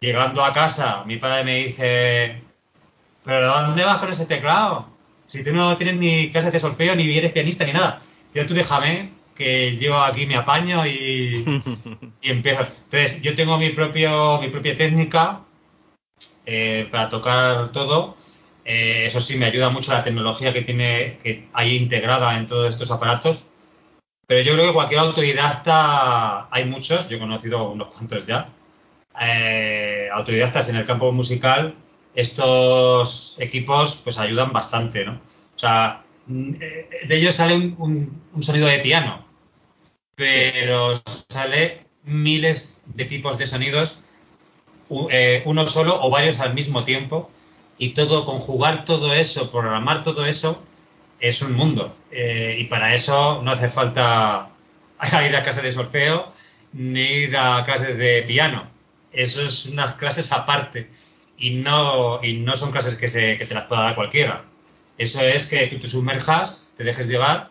[0.00, 2.42] Llegando a casa, mi padre me dice,
[3.24, 4.88] ¿pero dónde vas con ese teclado?
[5.26, 8.00] Si tú no tienes ni clases de solfeo, ni eres pianista, ni nada.
[8.32, 11.44] Yo tú déjame, que yo aquí me apaño y,
[12.22, 12.62] y empiezo.
[12.62, 15.42] Entonces, yo tengo mi, propio, mi propia técnica
[16.46, 18.16] eh, para tocar todo.
[18.66, 22.68] Eh, eso sí, me ayuda mucho la tecnología que tiene que hay integrada en todos
[22.70, 23.46] estos aparatos.
[24.26, 28.48] Pero yo creo que cualquier autodidacta, hay muchos, yo he conocido unos cuantos ya,
[29.20, 31.74] eh, autodidactas en el campo musical
[32.16, 35.20] estos equipos pues ayudan bastante, ¿no?
[35.54, 39.24] O sea, de ellos sale un, un, sonido de piano,
[40.16, 44.00] pero sale miles de tipos de sonidos,
[45.10, 47.30] eh, uno solo o varios al mismo tiempo,
[47.78, 50.62] y todo, conjugar todo eso, programar todo eso,
[51.20, 51.94] es un mundo.
[52.10, 54.50] Eh, y para eso no hace falta
[55.26, 56.32] ir a clases de solfeo
[56.72, 58.68] ni ir a clases de piano.
[59.12, 60.88] Eso es unas clases aparte
[61.38, 64.44] y no, y no son clases que, se, que te las pueda dar cualquiera.
[64.98, 67.50] Eso es que tú te sumerjas, te dejes llevar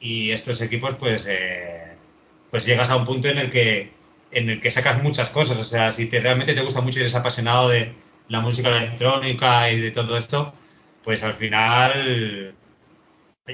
[0.00, 1.92] y estos equipos pues, eh,
[2.50, 3.92] pues llegas a un punto en el, que,
[4.32, 5.58] en el que sacas muchas cosas.
[5.58, 7.92] O sea, si te, realmente te gusta mucho y eres apasionado de
[8.28, 10.54] la música electrónica y de todo esto,
[11.04, 12.54] pues al final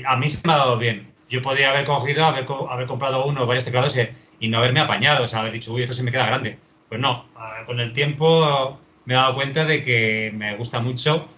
[0.04, 1.12] a mí se me ha dado bien.
[1.28, 3.96] Yo podría haber cogido, haber, haber comprado uno o varios teclados
[4.40, 6.58] y, no haberme apañado, o sea, haber dicho, uy, esto se me queda grande.
[6.88, 7.26] Pues no,
[7.66, 11.28] con el tiempo me he dado cuenta de que me gusta mucho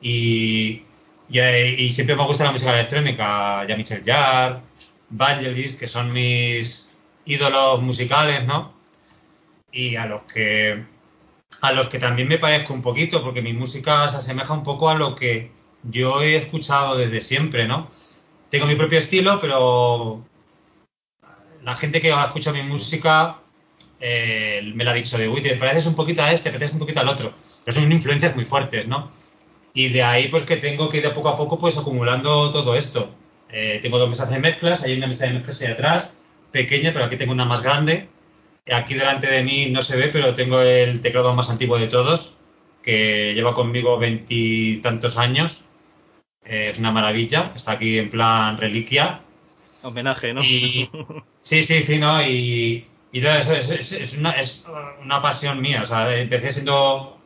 [0.00, 0.82] y,
[1.28, 4.60] y, y siempre me gusta la música electrónica, ya Michel Jarre,
[5.10, 8.72] Vangelis, que son mis ídolos musicales, ¿no?
[9.72, 10.84] Y a los que
[11.60, 14.88] a los que también me parezco un poquito, porque mi música se asemeja un poco
[14.88, 15.50] a lo que
[15.82, 17.90] yo he escuchado desde siempre, ¿no?
[18.50, 20.24] Tengo mi propio estilo, pero
[21.62, 23.38] la gente que escucha mi música
[24.00, 26.74] eh, me lo ha dicho de, uy, te pareces un poquito a este, te pareces
[26.74, 27.34] un poquito al otro.
[27.64, 29.10] Pero son influencias muy fuertes, ¿no?
[29.74, 32.74] Y de ahí, pues que tengo que ir de poco a poco, pues acumulando todo
[32.74, 33.10] esto.
[33.50, 36.18] Eh, tengo dos mesas de mezclas, hay una mesa de mezclas ahí atrás,
[36.50, 38.08] pequeña, pero aquí tengo una más grande.
[38.70, 42.36] Aquí delante de mí no se ve, pero tengo el teclado más antiguo de todos,
[42.82, 45.68] que lleva conmigo veintitantos años.
[46.44, 49.20] Eh, es una maravilla, está aquí en plan reliquia.
[49.82, 50.42] Homenaje, ¿no?
[50.42, 50.88] Y,
[51.40, 52.22] sí, sí, sí, ¿no?
[52.22, 54.64] Y, y eso es, es, es, una, es,
[55.02, 55.82] una, pasión mía.
[55.82, 57.18] O sea, empecé siendo.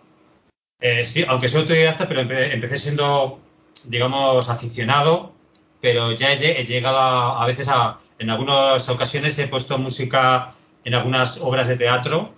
[0.80, 3.40] Eh, sí, aunque soy autodidacta, pero empecé, empecé, siendo,
[3.84, 5.32] digamos, aficionado.
[5.80, 7.98] Pero ya he, he llegado a, a, veces a.
[8.18, 10.54] En algunas ocasiones he puesto música
[10.84, 12.34] en algunas obras de teatro.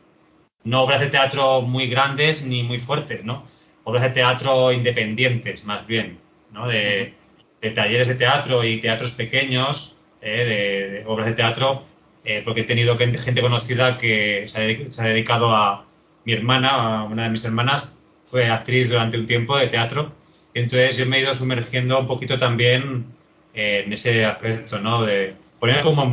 [0.64, 3.44] No obras de teatro muy grandes ni muy fuertes, ¿no?
[3.84, 6.18] Obras de teatro independientes, más bien,
[6.52, 6.66] ¿no?
[6.66, 7.14] De,
[7.60, 11.84] de talleres de teatro y teatros pequeños, eh, de, de obras de teatro
[12.28, 15.86] eh, porque he tenido gente conocida que se ha, se ha, dedicado a
[16.24, 17.96] mi hermana, a una de mis hermanas,
[18.28, 20.12] fue actriz durante un tiempo de teatro,
[20.52, 23.06] y entonces yo me he ido sumergiendo un poquito también
[23.54, 25.04] eh, en ese aspecto, ¿no?
[25.04, 26.04] De poner como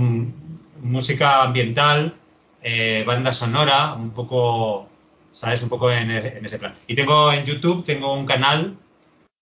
[0.83, 2.13] música ambiental,
[2.63, 4.87] eh, banda sonora, un poco,
[5.31, 5.61] ¿sabes?
[5.61, 6.73] Un poco en, en, ese plan.
[6.87, 8.77] Y tengo en YouTube, tengo un canal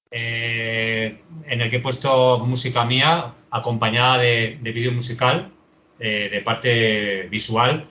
[0.09, 5.51] eh, en el que he puesto música mía acompañada de, de vídeo musical
[5.99, 7.85] eh, de parte visual.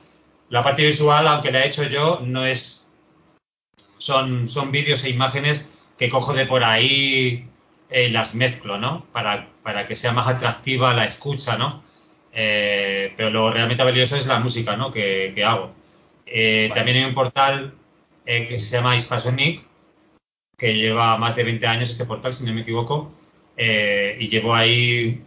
[0.48, 2.90] La parte visual, aunque la he hecho yo, no es.
[3.98, 7.48] Son, son vídeos e imágenes que cojo de por ahí
[7.93, 9.05] y las mezclo, ¿no?
[9.12, 11.82] Para, para, que sea más atractiva la escucha, ¿no?
[12.32, 14.93] Eh, pero lo realmente valioso es la música, ¿no?
[14.93, 15.73] Que, que hago.
[16.27, 16.78] Eh, vale.
[16.78, 17.74] También hay un portal
[18.24, 19.65] que se llama Hispasonic,
[20.57, 23.11] que lleva más de 20 años este portal, si no me equivoco,
[23.57, 25.20] y llevo ahí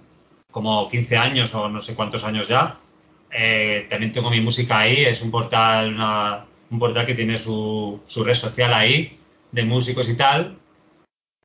[0.54, 2.80] como 15 años o no sé cuántos años ya.
[3.32, 8.00] Eh, también tengo mi música ahí, es un portal, una, un portal que tiene su,
[8.06, 9.18] su, red social ahí,
[9.52, 10.58] de músicos y tal.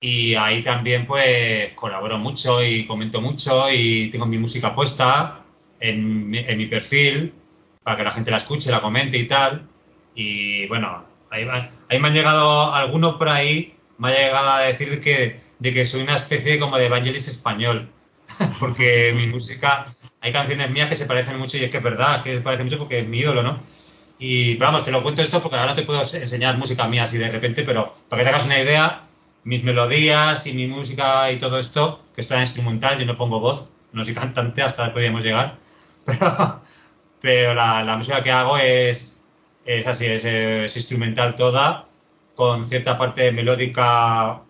[0.01, 5.45] Y ahí también pues colaboro mucho y comento mucho y tengo mi música puesta
[5.81, 7.33] en, en mi perfil
[7.83, 9.67] para que la gente la escuche, la comente y tal.
[10.15, 14.61] Y bueno, ahí, va- ahí me han llegado algunos por ahí, me ha llegado a
[14.61, 17.89] decir que, de que soy una especie como de evangelist español,
[18.61, 19.87] porque mi música,
[20.21, 22.67] hay canciones mías que se parecen mucho y es que es verdad, que se parecen
[22.67, 23.61] mucho porque es mi ídolo, ¿no?
[24.19, 27.19] Y vamos, te lo cuento esto porque ahora no te puedo enseñar música mía así
[27.19, 29.03] de repente, pero para que te hagas una idea,
[29.45, 33.39] mis melodías y mi música y todo esto, que esto es instrumental, yo no pongo
[33.41, 35.57] voz, no soy cantante, hasta podríamos llegar,
[36.09, 36.63] pero,
[37.21, 39.23] pero la, la música que hago es,
[39.65, 41.87] es así, es, es instrumental toda,
[42.35, 44.43] con cierta parte melódica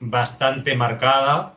[0.00, 1.54] bastante marcada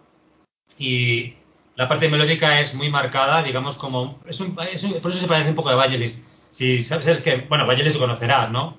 [0.77, 1.35] y
[1.76, 4.19] la parte melódica es muy marcada, digamos como...
[4.27, 6.23] Es un, es un- por eso se parece un poco a Vangelis.
[6.51, 8.77] Si sabes es que, bueno, Vangelis lo conocerás, ¿no?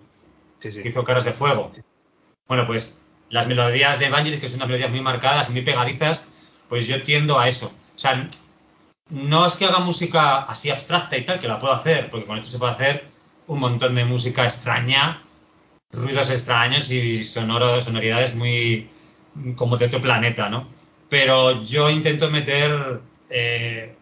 [0.60, 0.82] Sí, sí.
[0.82, 1.72] que hizo Caras de Fuego.
[2.48, 6.26] Bueno, pues las melodías de Vangelis, que son unas melodías muy marcadas y muy pegadizas,
[6.68, 7.68] pues yo tiendo a eso.
[7.96, 8.28] O sea,
[9.12, 12.38] no es que haga música así abstracta y tal, que la puedo hacer, porque con
[12.38, 13.04] esto se puede hacer
[13.46, 15.22] un montón de música extraña,
[15.92, 18.88] ruidos extraños y sonoridades muy
[19.56, 20.66] como de otro planeta, ¿no?
[21.10, 23.94] Pero yo intento meter eh,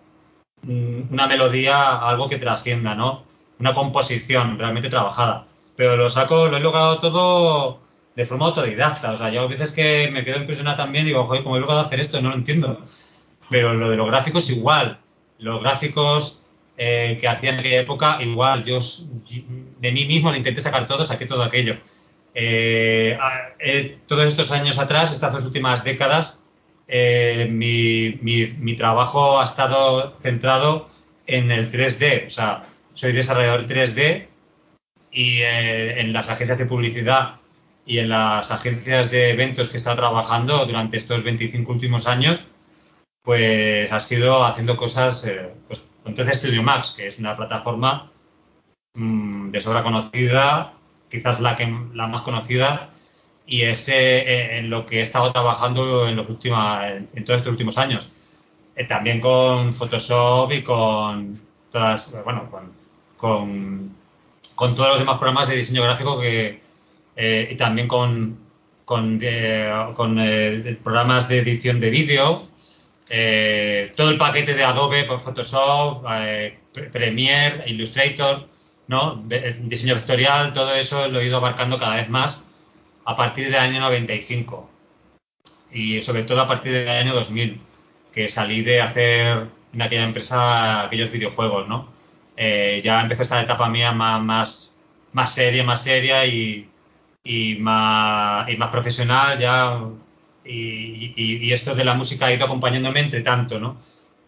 [0.62, 3.24] una melodía, algo que trascienda, ¿no?
[3.58, 5.46] Una composición realmente trabajada.
[5.74, 7.80] Pero lo saco, lo he logrado todo
[8.14, 9.10] de forma autodidacta.
[9.12, 11.80] O sea, yo a veces que me quedo impresionado también, digo, joder, ¿cómo he logrado
[11.80, 12.20] hacer esto?
[12.20, 12.84] No lo entiendo.
[13.50, 14.98] Pero lo de los gráficos igual.
[15.38, 16.42] Los gráficos
[16.76, 18.64] eh, que hacía en aquella época, igual.
[18.64, 18.78] Yo
[19.80, 21.76] de mí mismo lo intenté sacar todo, saqué todo aquello.
[22.34, 23.18] Eh,
[23.58, 26.42] eh, todos estos años atrás, estas dos últimas décadas,
[26.88, 30.88] eh, mi, mi- mi trabajo ha estado centrado
[31.26, 32.26] en el 3D.
[32.26, 32.64] O sea,
[32.94, 34.28] soy desarrollador 3D
[35.12, 37.34] y eh, en las agencias de publicidad
[37.86, 42.44] y en las agencias de eventos que he estado trabajando durante estos 25 últimos años,
[43.22, 48.10] pues ha sido haciendo cosas eh, pues, 3D Studio Max, que es una plataforma
[48.94, 50.74] mm, de sobra conocida,
[51.08, 52.90] quizás la, que, la más conocida,
[53.46, 57.52] y es eh, en lo que he estado trabajando en, los últimos, en, todos estos
[57.52, 58.10] últimos años.
[58.76, 61.40] Eh, también con Photoshop y con
[61.72, 62.72] todas, bueno, con,
[63.16, 63.94] con,
[64.54, 66.60] con todos los demás programas de diseño gráfico que,
[67.16, 68.38] eh, y también con,
[68.84, 72.44] con, eh, con eh, programas de edición de vídeo,
[73.10, 76.58] eh, todo el paquete de Adobe Photoshop, eh,
[76.92, 78.48] Premiere, Illustrator,
[78.88, 79.22] ¿no?
[79.24, 82.52] Ve- diseño vectorial, todo eso lo he ido abarcando cada vez más
[83.04, 84.70] a partir del año 95
[85.72, 87.60] y sobre todo a partir del año 2000,
[88.12, 91.88] que salí de hacer en aquella empresa aquellos videojuegos, ¿no?
[92.36, 94.74] Eh, ya empezó esta etapa mía más, más,
[95.12, 96.68] más seria, más seria y,
[97.24, 99.80] y, más, y más profesional ya
[100.50, 103.78] y, y- y esto de la música ha ido acompañándome entre tanto, ¿no?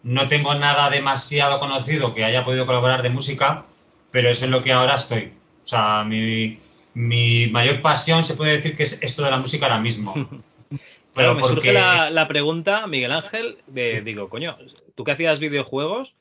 [0.03, 3.65] No tengo nada demasiado conocido que haya podido colaborar de música,
[4.11, 5.31] pero es en lo que ahora estoy.
[5.63, 6.59] O sea, mi,
[6.93, 10.13] mi mayor pasión se puede decir que es esto de la música ahora mismo.
[11.13, 14.57] Claro, me porque- surge la, la pregunta, Miguel Ángel, de, digo, coño,
[14.95, 16.15] tú que hacías videojuegos,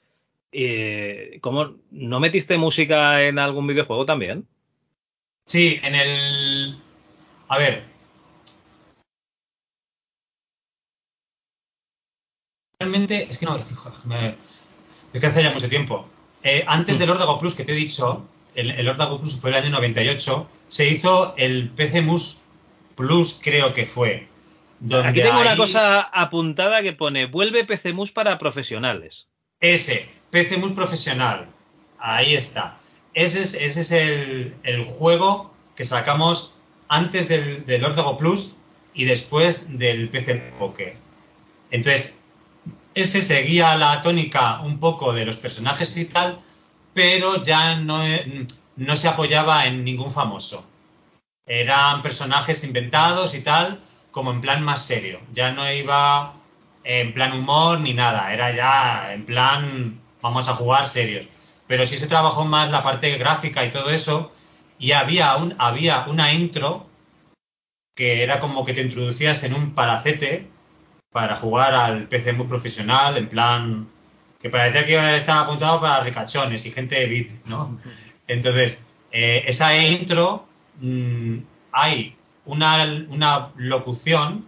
[0.52, 4.46] eh, ¿cómo no metiste música en algún videojuego también?
[5.46, 6.76] Sí, en el...
[7.48, 7.84] A ver.
[12.82, 13.58] Realmente, es que no,
[14.04, 14.28] me-
[15.12, 16.08] es que hace ya mucho tiempo.
[16.42, 19.56] Eh, antes del Ordago Plus que te he dicho, el, el Ordago Plus fue el
[19.56, 22.42] año 98, se hizo el PC Mus
[22.96, 24.28] Plus, creo que fue.
[25.04, 29.26] Aquí tengo una cosa apuntada que pone, vuelve PCMUS para profesionales.
[29.60, 31.46] Ese, PC Mus Profesional.
[32.00, 32.78] Ahí está.
[33.14, 36.56] Ese es, ese es el, el juego que sacamos
[36.88, 38.54] antes del, del Ordago Plus
[38.92, 40.96] y después del PC Poker.
[41.70, 42.18] Entonces,
[42.94, 46.38] ese seguía la tónica un poco de los personajes y tal,
[46.94, 48.46] pero ya no, e-
[48.76, 50.66] no se apoyaba en ningún famoso.
[51.46, 55.20] Eran personajes inventados y tal, como en plan más serio.
[55.32, 56.34] Ya no iba
[56.84, 61.26] en plan humor ni nada, era ya en plan vamos a jugar serios.
[61.66, 64.32] Pero sí se trabajó más la parte gráfica y todo eso,
[64.78, 66.86] y había, un, había una intro
[67.94, 70.48] que era como que te introducías en un palacete
[71.12, 73.86] para jugar al PC muy profesional, en plan
[74.40, 77.78] que parecía que estaba apuntado para ricachones y gente de VIP, ¿no?
[78.26, 78.78] Entonces,
[79.12, 80.46] eh, esa intro,
[80.80, 81.38] mm,
[81.70, 82.16] hay
[82.46, 84.46] una, una locución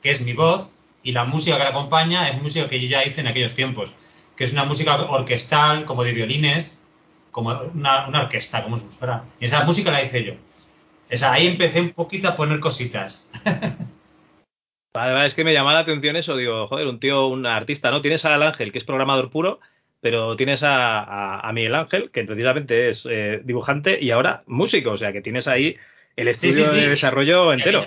[0.00, 0.70] que es mi voz
[1.02, 3.92] y la música que la acompaña es música que yo ya hice en aquellos tiempos,
[4.36, 6.84] que es una música orquestal, como de violines,
[7.30, 9.24] como una, una orquesta, como si fuera.
[9.40, 10.34] Y esa música la hice yo.
[11.12, 13.30] O sea, ahí empecé un poquito a poner cositas.
[14.96, 18.00] Vale, es que me llama la atención eso, digo, joder, un tío, un artista, ¿no?
[18.00, 19.60] Tienes al Ángel, que es programador puro,
[20.00, 25.12] pero tienes a, Miguel Ángel, que precisamente es eh, dibujante y ahora músico, o sea,
[25.12, 25.76] que tienes ahí
[26.16, 27.86] el estudio de desarrollo entero.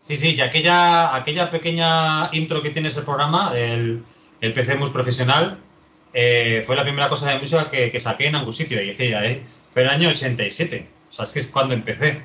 [0.00, 4.02] sí, sí, y aquella, aquella pequeña intro que tiene ese programa, el,
[4.40, 5.58] el PC Mus Profesional,
[6.14, 9.10] eh, fue la primera cosa de música que, saqué en algún sitio, y es que
[9.10, 9.42] ya, eh,
[9.74, 12.22] fue el año 87, o sea, es que es cuando empecé.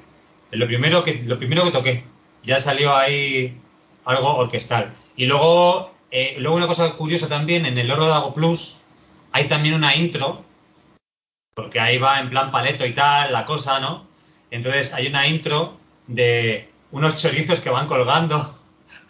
[0.51, 2.03] Lo primero que, lo primero que toqué,
[2.43, 3.57] ya salió ahí
[4.05, 4.93] algo orquestal.
[5.15, 8.77] Y luego, eh, luego una cosa curiosa también, en el Oro de Ago Plus
[9.31, 10.43] hay también una intro,
[11.55, 14.07] porque ahí va en plan paleto y tal, la cosa, ¿no?
[14.51, 15.77] Entonces hay una intro
[16.07, 18.59] de unos chorizos que van colgando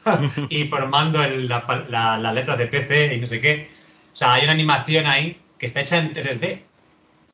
[0.49, 3.70] y formando las letras de PC y no sé qué.
[4.14, 6.61] O sea, hay una animación ahí que está hecha en 3D.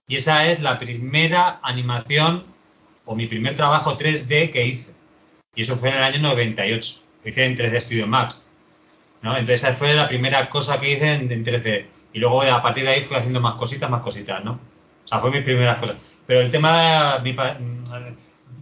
[0.08, 2.44] Y esa es la primera animación
[3.06, 4.94] o mi primer trabajo 3D que hice.
[5.56, 7.02] Y eso fue en el año 98.
[7.24, 8.50] Lo hice en 3D Studio Max.
[9.22, 9.32] ¿no?
[9.32, 11.86] Entonces esa fue la primera cosa que hice en, 3D.
[12.14, 14.60] Y luego a partir de ahí fui haciendo más cositas, más cositas, ¿no?
[15.06, 16.18] O sea, fue mis primeras cosas.
[16.26, 17.36] Pero el tema, mi,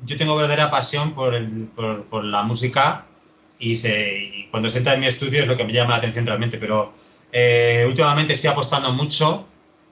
[0.06, 3.06] yo tengo verdadera pasión por, el, por, la música
[3.60, 5.98] y, se, y cuando se entra en mi estudio es lo que me llama la
[5.98, 6.58] atención realmente.
[6.58, 6.94] Pero
[7.32, 9.48] eh, últimamente estoy apostando mucho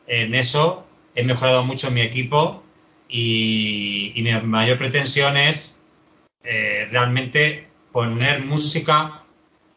[0.07, 0.85] en eso,
[1.15, 2.63] he mejorado mucho mi equipo
[3.09, 5.79] y, mi mayor pretensión es
[6.43, 9.23] eh, realmente poner música,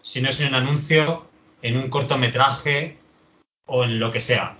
[0.03, 1.29] si no es en un anuncio,
[1.63, 2.99] en un cortometraje
[3.65, 4.57] o en lo que sea.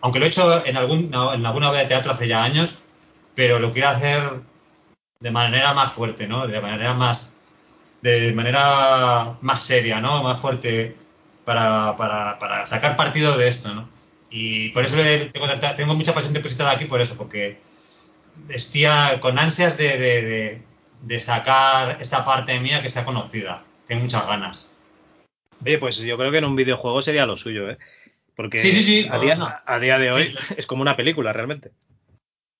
[0.00, 2.78] aunque lo he hecho en, algún, en alguna obra de teatro hace ya años,
[3.34, 4.40] pero lo quiero hacer
[5.20, 6.46] de manera más fuerte, ¿no?
[6.46, 7.36] De manera más,
[8.00, 10.22] de manera más seria, ¿no?
[10.22, 10.96] Más fuerte
[11.44, 13.90] para, para, para sacar partido de esto, ¿no?
[14.30, 14.96] Y por eso
[15.32, 17.60] tengo, tengo, mucha pasión depositada aquí, por eso, porque
[18.48, 18.86] estoy
[19.20, 20.62] con ansias de,
[21.18, 23.62] sacar esta parte mía que sea conocida.
[23.86, 24.70] Tengo muchas ganas.
[25.64, 27.78] Oye, pues yo creo que en un videojuego sería lo suyo, ¿eh?
[28.36, 31.70] Porque sí, sí, sí, a, día, a, día, de hoy es como una película, realmente.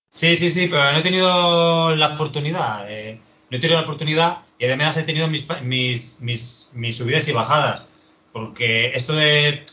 [0.09, 2.87] Sí, sí, sí, pero no he tenido la oportunidad.
[2.89, 3.19] Eh,
[3.51, 7.33] no he tenido la oportunidad y además he tenido mis, mis, mis, mis subidas y
[7.33, 7.87] bajadas.
[8.33, 9.65] Porque esto de.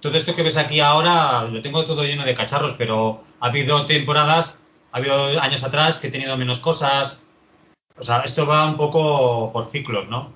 [0.00, 3.84] Todo esto que ves aquí ahora lo tengo todo lleno de cacharros, pero ha habido
[3.86, 7.27] temporadas, ha habido años atrás que he tenido menos cosas.
[7.98, 10.32] O sea, esto va un poco por ciclos, ¿no?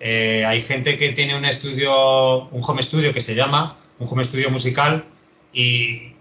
[0.00, 4.24] Eh, hay gente que tiene un estudio, un home studio que se llama, un home
[4.24, 5.04] studio musical,
[5.52, 6.14] y,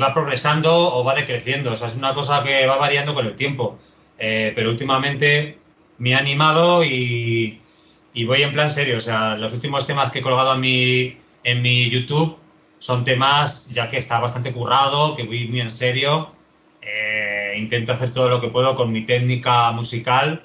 [0.00, 1.72] va progresando o va decreciendo.
[1.72, 3.78] O sea, es una cosa que va variando con el tiempo.
[4.18, 5.58] Eh, pero últimamente
[5.98, 7.60] me ha animado y,
[8.14, 8.96] y voy en plan serio.
[8.96, 12.36] O sea, los últimos temas que he colgado en mi, en mi YouTube
[12.78, 16.30] son temas ya que está bastante currado, que voy muy en serio.
[16.82, 17.25] Eh,
[17.56, 20.42] intento hacer todo lo que puedo con mi técnica musical.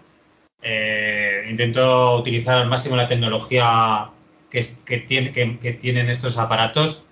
[0.62, 4.10] Eh, intento utilizar al máximo la tecnología
[4.50, 7.06] que, que, tiene, que, tienen estos aparatos,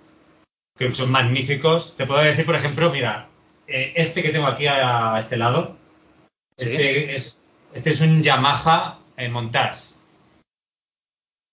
[0.78, 1.96] que son magníficos.
[1.96, 3.28] Te puedo decir, por ejemplo, mira,
[3.66, 5.76] eh, este que tengo aquí a, este lado,
[6.56, 8.98] este, es, este es un Yamaha
[9.30, 10.00] Montage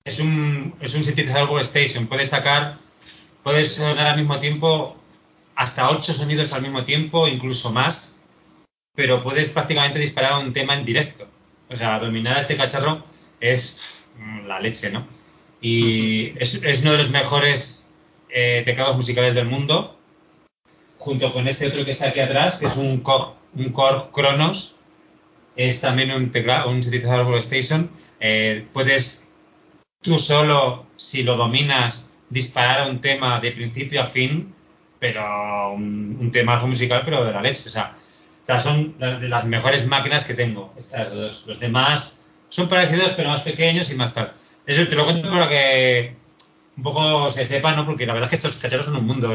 [0.08, 2.08] es un, es un sintetizador workstation.
[2.08, 2.78] Puedes sacar,
[3.44, 4.96] puedes sonar al mismo tiempo
[5.56, 8.17] hasta ocho sonidos al mismo tiempo, incluso más,
[8.98, 11.28] pero puedes prácticamente disparar un tema en directo.
[11.70, 13.04] O sea, dominar este cacharro
[13.40, 14.04] es
[14.48, 15.08] la leche, ¿no?
[15.62, 17.92] Y es, uno de los mejores
[18.28, 20.00] eh, teclados musicales del mundo,
[20.98, 24.78] junto con este otro que está aquí atrás, que es un Korg, un Korg Kronos.
[25.56, 27.92] Es también un, teclado, un sintetizador workstation.
[28.20, 29.30] Eh, puedes
[30.02, 34.56] tú solo, si lo dominas, disparar un tema de principio a fin,
[34.98, 37.70] pero un, un temazo musical, pero de la leche.
[37.70, 37.96] O sea,
[38.60, 40.74] son de las mejores máquinas que tengo.
[40.78, 41.46] Estas.
[41.46, 44.34] Los demás son parecidos, pero más pequeños y más tal.
[44.66, 46.16] Eso te lo cuento para que
[46.78, 47.86] un poco se sepa, ¿no?
[47.86, 49.34] Porque la verdad es que estos cacharros son un mundo.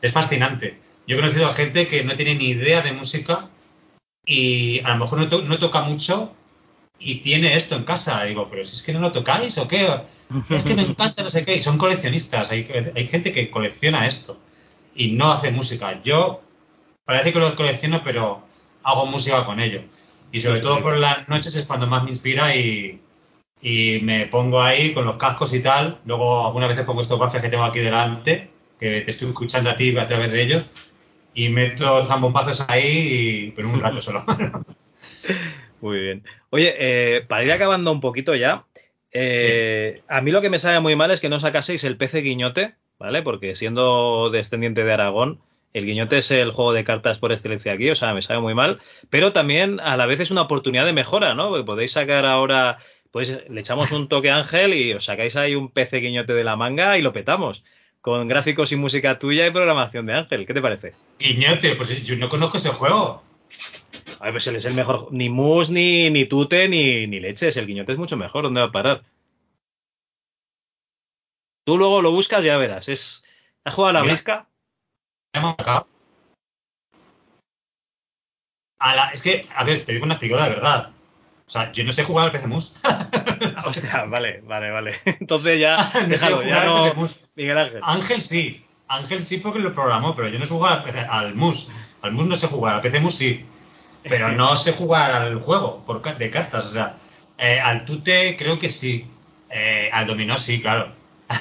[0.00, 0.78] Es, fascinante.
[1.06, 3.48] Yo he conocido a gente que no tiene ni idea de música
[4.24, 6.32] y a lo mejor no, no toca mucho,
[7.04, 8.22] y tiene esto en casa.
[8.24, 10.02] Digo, pero si es que no lo tocáis o qué.
[10.50, 11.56] Es que me encanta, no sé qué.
[11.56, 12.50] Y son coleccionistas.
[12.50, 14.38] Hay, hay gente que colecciona esto
[14.94, 16.00] y no hace música.
[16.02, 16.42] Yo
[17.04, 18.42] parece que lo colecciono, pero
[18.82, 19.82] hago música con ello.
[20.30, 23.00] Y sobre todo por las noches es cuando más me inspira y,
[23.60, 25.98] y me pongo ahí con los cascos y tal.
[26.04, 29.76] Luego algunas veces pongo estos bafes que tengo aquí delante, que te estoy escuchando a
[29.76, 30.70] ti a través de ellos,
[31.34, 34.24] y meto zambombazos ahí, pero un rato solo.
[35.80, 36.24] Muy bien.
[36.50, 38.66] Oye, eh, para ir acabando un poquito ya,
[39.12, 42.20] eh, a mí lo que me sabe muy mal es que no sacaseis el PC
[42.20, 43.22] Guiñote, ¿vale?
[43.22, 45.40] Porque siendo descendiente de Aragón,
[45.72, 48.54] el Guiñote es el juego de cartas por excelencia aquí, o sea, me sabe muy
[48.54, 48.80] mal,
[49.10, 51.48] pero también a la vez es una oportunidad de mejora, ¿no?
[51.48, 52.78] Porque podéis sacar ahora
[53.12, 56.44] pues le echamos un toque a Ángel y os sacáis ahí un PC guiñote de
[56.44, 57.62] la manga y lo petamos.
[58.00, 60.46] Con gráficos y música tuya y programación de Ángel.
[60.46, 60.94] ¿Qué te parece?
[61.20, 63.22] Guiñote, pues yo no conozco ese juego.
[64.18, 65.08] A ver, pues él es el mejor.
[65.12, 67.56] Ni mus, ni, ni tute, ni, ni leches.
[67.56, 68.44] El guiñote es mucho mejor.
[68.44, 69.02] ¿Dónde va a parar?
[71.64, 72.88] Tú luego lo buscas y ya verás.
[72.88, 73.22] Es,
[73.62, 74.48] ¿Has jugado a la Mira.
[78.78, 80.90] A la- es que, a ver, te digo una antigüedad de verdad.
[81.46, 82.74] O sea, yo no sé jugar al PC Mus.
[83.66, 85.00] Hostia, vale, vale, vale.
[85.04, 87.08] Entonces ya, No déjalo, no.
[87.36, 87.80] Miguel Ángel.
[87.82, 88.64] Ángel sí.
[88.88, 91.70] Ángel sí porque lo programó, pero yo no sé jugar al, PC al MUS.
[92.02, 93.46] Al MUS no sé jugar, al PC MUS sí.
[94.02, 96.66] Pero no sé jugar al juego por, de cartas.
[96.66, 96.96] O sea,
[97.38, 99.06] eh, al tute creo que sí.
[99.48, 100.92] Eh, al dominó sí, claro.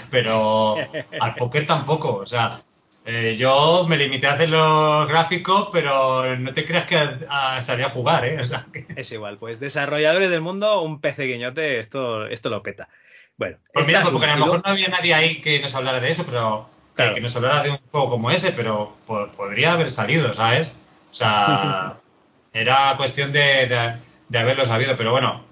[0.09, 0.77] Pero
[1.19, 2.15] al póker tampoco.
[2.17, 2.61] O sea,
[3.05, 7.89] eh, yo me limité a hacer los gráficos, pero no te creas que a, a-
[7.89, 8.37] jugar, ¿eh?
[8.41, 12.61] O sea, que- Es igual, pues desarrolladores del mundo, un PC guiñote, esto, esto lo
[12.61, 12.89] peta.
[13.37, 15.73] Bueno, Pues mira, esta es porque a lo mejor no había nadie ahí que nos
[15.73, 19.73] hablara de eso, pero que- nos hablara de un juego como ese, pero po- podría
[19.73, 20.71] haber salido, ¿sabes?
[21.11, 21.97] O sea,
[22.53, 23.95] era cuestión de, de-
[24.29, 25.43] de haberlo sabido, pero bueno,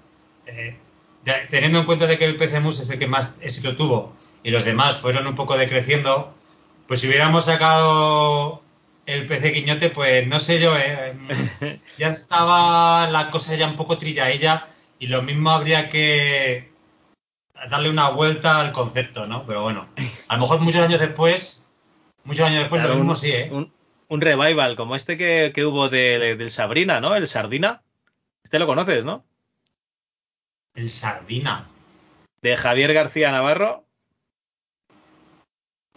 [0.46, 0.76] eh,
[1.24, 4.12] de- teniendo en cuenta de que el PC Mus es el que más éxito tuvo
[4.42, 6.32] y los demás fueron un poco decreciendo,
[6.90, 8.64] pues si hubiéramos sacado
[9.06, 11.16] el PC Guiñote, pues no sé yo, eh,
[11.98, 14.66] ya estaba la cosa ya un poco trillaella
[14.98, 16.68] y lo mismo habría que
[17.70, 19.46] darle una vuelta al concepto, ¿no?
[19.46, 19.86] Pero bueno,
[20.26, 21.64] a lo mejor muchos años después,
[22.24, 23.48] muchos años después Claro, lo mismo un, sí, ¿eh?
[23.52, 23.72] un-
[24.08, 27.14] un revival como este que, que hubo de- del Sabrina, ¿no?
[27.14, 27.82] El Sardina.
[28.42, 29.24] Este lo conoces, ¿no?
[30.74, 31.68] El Sardina.
[32.42, 33.84] De Javier García Navarro.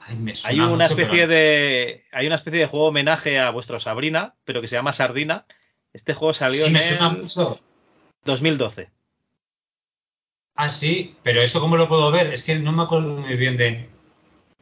[0.06, 2.06] Ay, me Hay una mucho, especie pero- de.
[2.12, 5.46] Hay una especie de juego homenaje a vuestro Sabrina, pero que se llama Sardina.
[5.94, 7.60] Este juego salió Sí, en me suena el mucho.
[8.26, 8.90] 2012.
[10.56, 12.28] Ah, sí, pero eso cómo lo puedo ver?
[12.28, 13.90] Es que no me acuerdo muy bien de...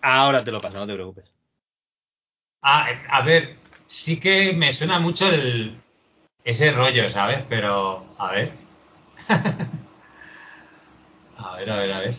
[0.02, 1.26] Ahora te lo paso, no te preocupes.
[2.62, 3.56] Ah, eh, a ver,
[3.88, 5.76] sí que me suena mucho el...
[6.44, 7.44] ese rollo, ¿sabes?
[7.50, 8.52] Pero, a ver.
[11.38, 12.16] a ver, a ver, a ver.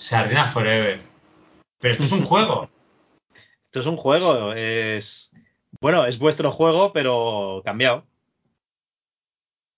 [0.00, 1.02] Sardina Forever.
[1.78, 2.70] Pero esto es un juego.
[3.66, 5.32] Esto es un juego, es.
[5.80, 8.04] Bueno, es vuestro juego, pero cambiado.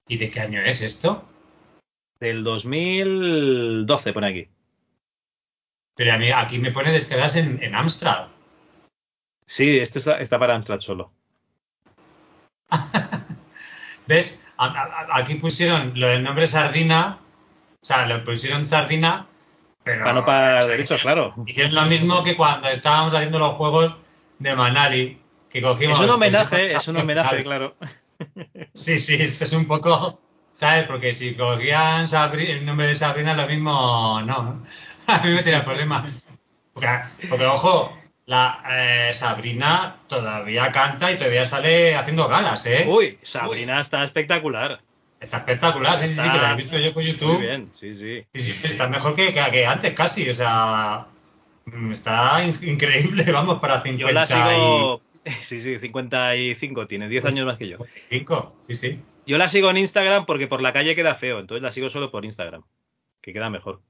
[0.08, 1.28] ¿Y de qué año es esto?
[2.20, 4.48] Del 2012, pone aquí.
[5.96, 8.28] Pero a mí aquí me pone descargas en, en Amstrad.
[9.46, 11.12] Sí, este está, está para Amstrad solo.
[14.06, 14.42] ¿Ves?
[14.56, 17.18] A- a- a- aquí pusieron lo del nombre Sardina.
[17.82, 19.26] O sea, lo pusieron Sardina.
[19.84, 21.34] Pero Para no pagar derechos, claro.
[21.46, 23.94] Hicieron lo mismo que cuando estábamos haciendo los juegos
[24.38, 25.18] de Manali.
[25.50, 27.74] Que cogimos, Es un homenaje, es un homenaje, claro.
[28.72, 30.20] Sí, sí, esto es un poco.
[30.54, 30.84] ¿Sabes?
[30.84, 34.62] Porque si cogían Sabri- el nombre de Sabrina, lo mismo no.
[35.06, 36.32] A mí me tenía problemas.
[36.72, 36.88] Porque,
[37.28, 42.84] porque, ojo, la eh, Sabrina todavía canta y todavía sale haciendo galas, ¿eh?
[42.86, 44.80] Uy, Sabrina está espectacular.
[45.22, 47.34] Está espectacular, sí, sí, sí, que la he visto yo por YouTube.
[47.38, 48.24] Muy bien, sí, sí.
[48.34, 51.06] Está mejor que, que- antes casi, o sea,
[51.66, 55.00] mm, está in- increíble, vamos, para 50 Yo la sigo.
[55.38, 57.78] Sí, sí, 55, tiene 10 años más que yo.
[57.96, 59.00] y 5, sí, sí.
[59.24, 62.10] Yo la sigo en Instagram porque por la calle queda feo, entonces la sigo solo
[62.10, 62.62] por Instagram,
[63.20, 63.80] que queda mejor.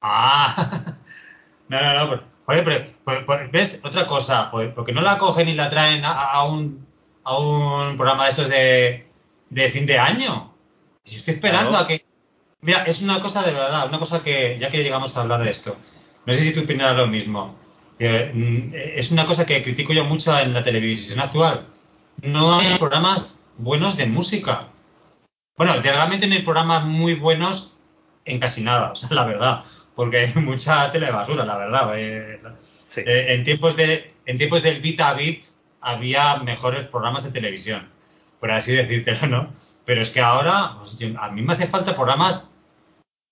[0.00, 0.82] Ah,
[1.68, 3.80] no, no, no, pero- oye, pero, pero- pero, ¿ves?
[3.84, 6.84] Otra cosa, pues, porque no la cogen y la traen a, a un,
[7.22, 9.06] a un programa de estos de,
[9.50, 10.52] de fin de año.
[11.06, 11.84] Yo estoy esperando Claro.
[11.84, 12.04] a que...
[12.62, 15.50] Mira, es una cosa de verdad, una cosa que, ya que llegamos a hablar de
[15.50, 15.76] esto,
[16.24, 17.54] no sé si tú opinas lo mismo.
[17.98, 21.66] que, mm, es una cosa que critico yo mucho en la televisión actual.
[22.22, 24.68] No hay programas buenos de música.
[25.56, 27.72] Bueno, realmente no hay programas muy buenos
[28.26, 29.64] en casi nada, o sea, la verdad,
[29.94, 31.90] porque hay mucha telebasura, la verdad.
[31.96, 32.38] eh,
[32.88, 33.00] Sí.
[33.06, 35.46] eh, en tiempos de en tiempos del bit a bit
[35.80, 37.88] había mejores programas de televisión,
[38.40, 39.52] por así decírtelo, ¿no?
[39.86, 42.52] Pero es que ahora pues, yo- a mí me hace falta programas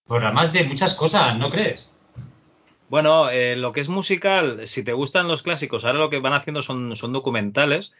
[0.06, 1.96] programas de muchas cosas, ¿no crees?
[2.88, 6.34] Bueno, eh, lo que es musical, si te gustan los clásicos, ahora lo que van
[6.34, 7.92] haciendo son, son documentales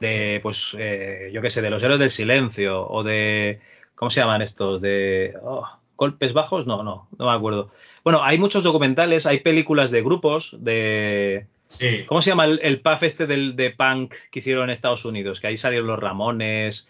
[0.00, 3.60] de, pues, eh, yo qué sé, de los héroes del silencio o de,
[3.94, 4.80] ¿cómo se llaman estos?
[4.80, 5.66] De oh,
[5.96, 7.70] golpes bajos, no, no, no me acuerdo.
[8.04, 12.04] Bueno, hay muchos documentales, hay películas de grupos, de, Sí.
[12.06, 15.40] ¿cómo se llama el, el puff este del, de punk que hicieron en Estados Unidos?
[15.40, 16.88] Que ahí salieron los Ramones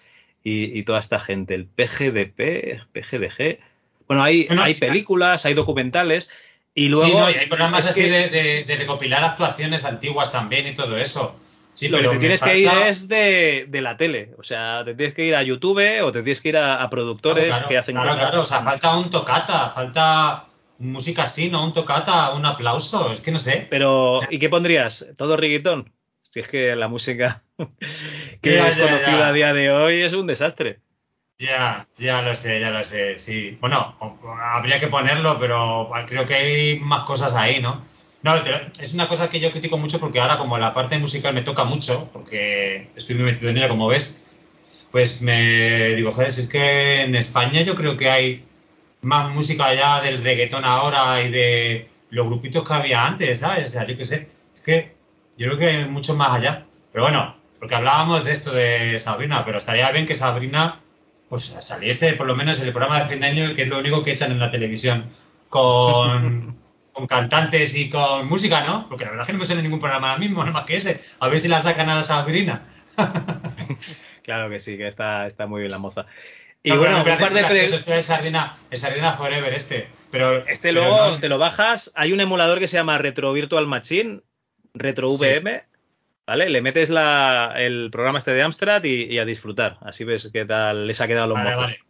[0.48, 3.58] y, y toda esta gente, el PGDP, PGDG.
[4.06, 4.80] Bueno, hay, hay sí.
[4.80, 6.30] películas, hay documentales
[6.74, 10.32] y luego sí, no, y hay programas así que- de, de- de recopilar actuaciones antiguas
[10.32, 11.36] también y todo eso.
[11.74, 14.34] Sí, lo que te tienes que ir es de, de, la tele.
[14.36, 17.56] O sea, te tienes que ir a YouTube o te tienes que ir a, productores
[17.68, 20.46] que hacen claro, Claro, o sea, falta un tocata, falta
[20.78, 21.62] música así, ¿no?
[21.62, 23.68] Un tocata, un aplauso, es que no sé.
[23.70, 25.06] Pero, ¿y qué pondrías?
[25.16, 25.92] ¿Todo reggaetón?
[26.30, 27.44] Si es que la música
[28.40, 30.80] que es conocida a día de hoy es un desastre.
[31.38, 33.56] Ya, ya lo sé, ya lo sé, sí.
[33.60, 33.96] Bueno,
[34.40, 37.84] habría que ponerlo, pero creo que hay más cosas ahí, ¿no?
[38.22, 41.42] No, es una cosa que yo critico mucho porque ahora como la parte musical me
[41.42, 44.18] toca mucho, porque estoy muy metido en ella, como ves,
[44.90, 48.44] pues me digo, joder, si es que en España yo creo que hay
[49.02, 53.66] más música allá del reggaetón ahora y de los grupitos que había antes, ¿sabes?
[53.66, 54.96] O sea, yo qué sé, es que
[55.36, 56.66] yo creo que hay mucho más allá.
[56.92, 60.80] Pero bueno, porque hablábamos de esto de Sabrina, pero estaría bien que Sabrina
[61.28, 63.78] pues saliese por lo menos en el programa de fin de año, que es lo
[63.78, 65.10] único que echan en la televisión,
[65.48, 66.56] con,
[66.92, 68.88] con cantantes y con música, ¿no?
[68.88, 70.76] Porque la verdad es que no me suena ningún programa ahora mismo, no más que
[70.76, 71.00] ese.
[71.20, 72.66] A ver si la sacan a la Sabrina.
[74.22, 76.06] claro que sí, que está, está muy bien la moza.
[76.62, 77.64] Y bueno, un par de.
[77.64, 79.88] Eso es Sardina, el Sardina Forever este.
[80.10, 81.92] Pero, este luego te lo bajas.
[81.94, 84.22] Hay un emulador que se llama Retro Virtual Machine,
[84.74, 85.67] Retro VM.
[86.28, 86.50] ¿Vale?
[86.50, 89.78] Le metes la, el programa este de Amstrad y, a disfrutar.
[89.80, 91.80] Así ves qué tal les ha quedado los vale, Vale.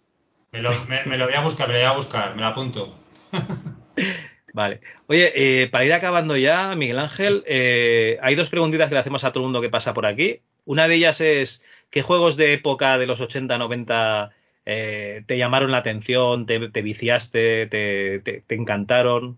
[0.52, 2.96] Me lo, me, lo, voy a buscar, me lo voy a buscar, me lo apunto.
[4.54, 4.80] Vale.
[5.08, 9.24] Oye, eh, para ir acabando ya, Miguel Ángel, eh, hay dos preguntitas que le hacemos
[9.24, 10.40] a todo el mundo que pasa por aquí.
[10.64, 14.30] Una de ellas es, ¿qué juegos de época de los 80, 90
[14.66, 19.36] eh, te llamaron la atención, te, viciaste, te, te, encantaron?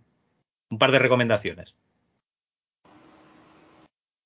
[0.69, 1.75] Un par de recomendaciones.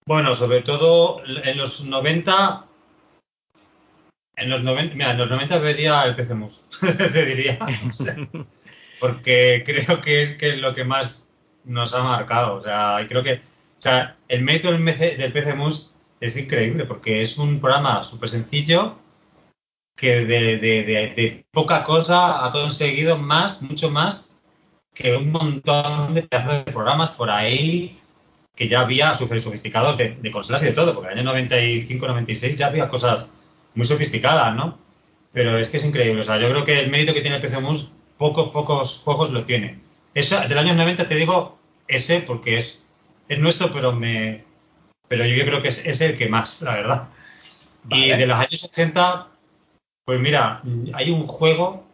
[0.06, 2.66] Bueno, sobre todo en los 90.
[4.36, 7.58] En los 90, mira, en los 90 vería el PC Mus, te diría.
[9.00, 11.28] porque creo que es que lo que más
[11.64, 12.54] nos ha marcado.
[12.56, 13.40] O sea, creo que
[13.78, 18.30] o sea, el mérito del, del PC Mus es increíble porque es un programa súper
[18.30, 18.96] sencillo
[19.94, 24.34] que de, de, de, poca cosa ha conseguido más, mucho más
[24.94, 28.00] que un montón de pedazos de programas por ahí
[28.54, 32.56] que ya había súper sofisticados de, consolas y de todo, porque en el año 95-96
[32.56, 33.30] ya había cosas
[33.74, 34.78] muy sofisticadas, ¿no?
[35.32, 37.42] Pero es que es increíble, o sea, yo creo que el mérito que tiene el
[37.42, 39.80] PC Mus, pocos, pocos juegos lo tiene.
[40.14, 41.58] Eso, del año 90 te digo
[41.88, 42.84] ese porque es,
[43.28, 44.44] es nuestro, pero me
[45.08, 47.08] pero yo creo que es, es el que más, la verdad.
[47.90, 49.28] Y de los años 80,
[50.04, 50.62] pues mira,
[50.94, 51.84] hay un juego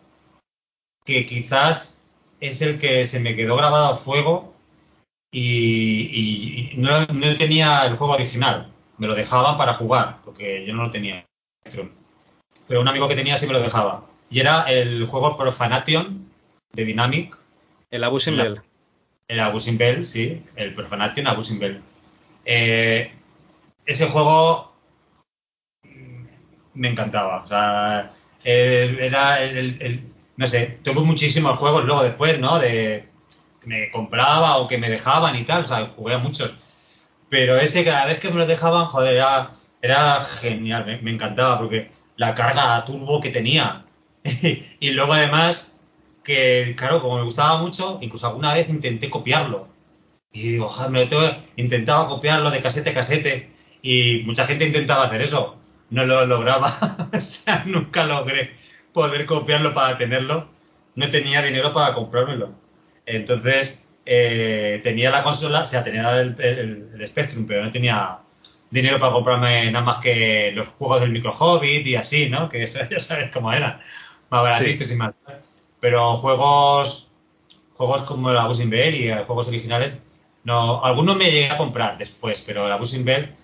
[1.05, 2.03] que quizás
[2.41, 4.50] es el que se me quedó grabado a fuego
[5.33, 8.73] y, no, tenía el juego original.
[8.99, 11.25] Me lo dejaban para jugar, porque yo no lo tenía.
[12.67, 14.05] Pero un amigo que tenía sí me lo dejaba.
[14.31, 16.31] Y era el juego Profanation
[16.73, 17.37] de Dynamic.
[17.91, 18.61] El Abusing Bell.
[19.29, 20.43] El Abusing Bell, sí.
[20.57, 21.81] El Profanation Abusing Bell.
[22.45, 23.13] Eh,
[23.87, 24.73] ese juego
[26.75, 27.43] me encantaba.
[27.45, 28.11] O sea,
[28.45, 30.05] era el,
[30.37, 32.59] no sé, tuve muchísimos juegos luego después, ¿no?
[32.59, 33.10] De
[33.67, 36.55] me compraba o que me dejaban y tal, o sea, jugué a muchos.
[37.29, 41.91] Pero ese cada vez que me lo dejaban, joder, era, era genial, me, encantaba porque
[42.17, 43.85] la carga turbo que tenía.
[44.81, 45.79] y luego además
[46.25, 49.69] que, claro, como me gustaba mucho, incluso alguna vez intenté copiarlo.
[50.33, 51.23] Y digo, joder, me lo tengo,
[51.57, 53.51] intentaba copiarlo de casete a casete
[53.83, 55.57] y mucha gente intentaba hacer eso.
[55.91, 58.55] No lo lograba, o sea, nunca logré
[58.93, 60.49] poder copiarlo para tenerlo.
[60.95, 62.55] No tenía dinero para comprármelo.
[63.17, 68.19] Entonces, eh, tenía la consola, o sea, tenía el, Spectrum, pero no tenía
[68.71, 72.49] dinero para comprarme nada más que los juegos del Micro Hobbit y así, ¿no?
[72.49, 73.81] Que eso ya sabes cómo era.
[74.31, 75.13] Más baratitos y más.
[75.81, 77.11] Pero juegos
[77.75, 80.03] juegos como la Buzzing Bell y juegos originales,
[80.45, 83.35] no, algunos me llegué a comprar después, pero la Buzzing Bell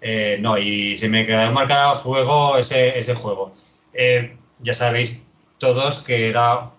[0.00, 3.52] eh, no, y se me quedó marcado a fuego ese, ese juego.
[3.92, 5.22] Eh, ya sabéis
[5.58, 6.70] todos que era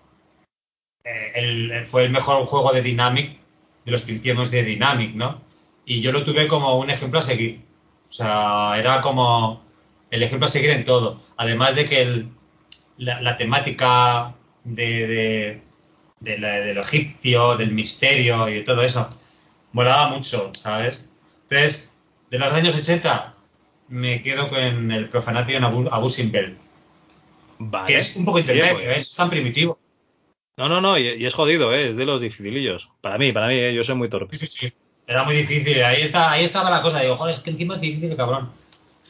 [1.04, 3.38] eh, fue el mejor juego de Dynamic,
[3.84, 5.42] de los principios de Dynamic, ¿no?
[5.84, 7.60] Y yo lo tuve como un ejemplo a seguir.
[8.08, 9.62] O sea, era como
[10.10, 11.18] el ejemplo a seguir en todo.
[11.36, 12.26] Además de que
[12.96, 15.60] la, temática de,
[16.20, 19.10] de, lo egipcio, del misterio y de todo eso,
[19.72, 21.12] molaba mucho, ¿sabes?
[21.42, 21.98] Entonces,
[22.30, 23.34] de los años 80
[23.88, 26.56] me quedo con el Profanation Abusing Bell.
[27.58, 27.86] Vale.
[27.86, 28.84] Que es un poco intermedio, pues.
[28.86, 29.00] ¿eh?
[29.00, 29.78] es tan primitivo.
[30.56, 31.88] No, no, no, y, es jodido, ¿eh?
[31.88, 32.90] es de los dificilillos.
[33.00, 33.74] Para mí, para mí, ¿eh?
[33.74, 34.36] yo soy muy torpe.
[34.36, 34.72] Sí, sí, sí.
[35.06, 37.00] Era muy difícil, ahí, está, ahí estaba la cosa.
[37.00, 38.50] Digo, joder, es que encima es difícil, cabrón.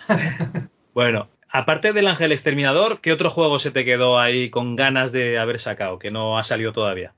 [0.95, 5.39] bueno, aparte del Ángel Exterminador, ¿qué otro juego se te quedó ahí con ganas de
[5.39, 7.12] haber sacado, que no ha salido todavía?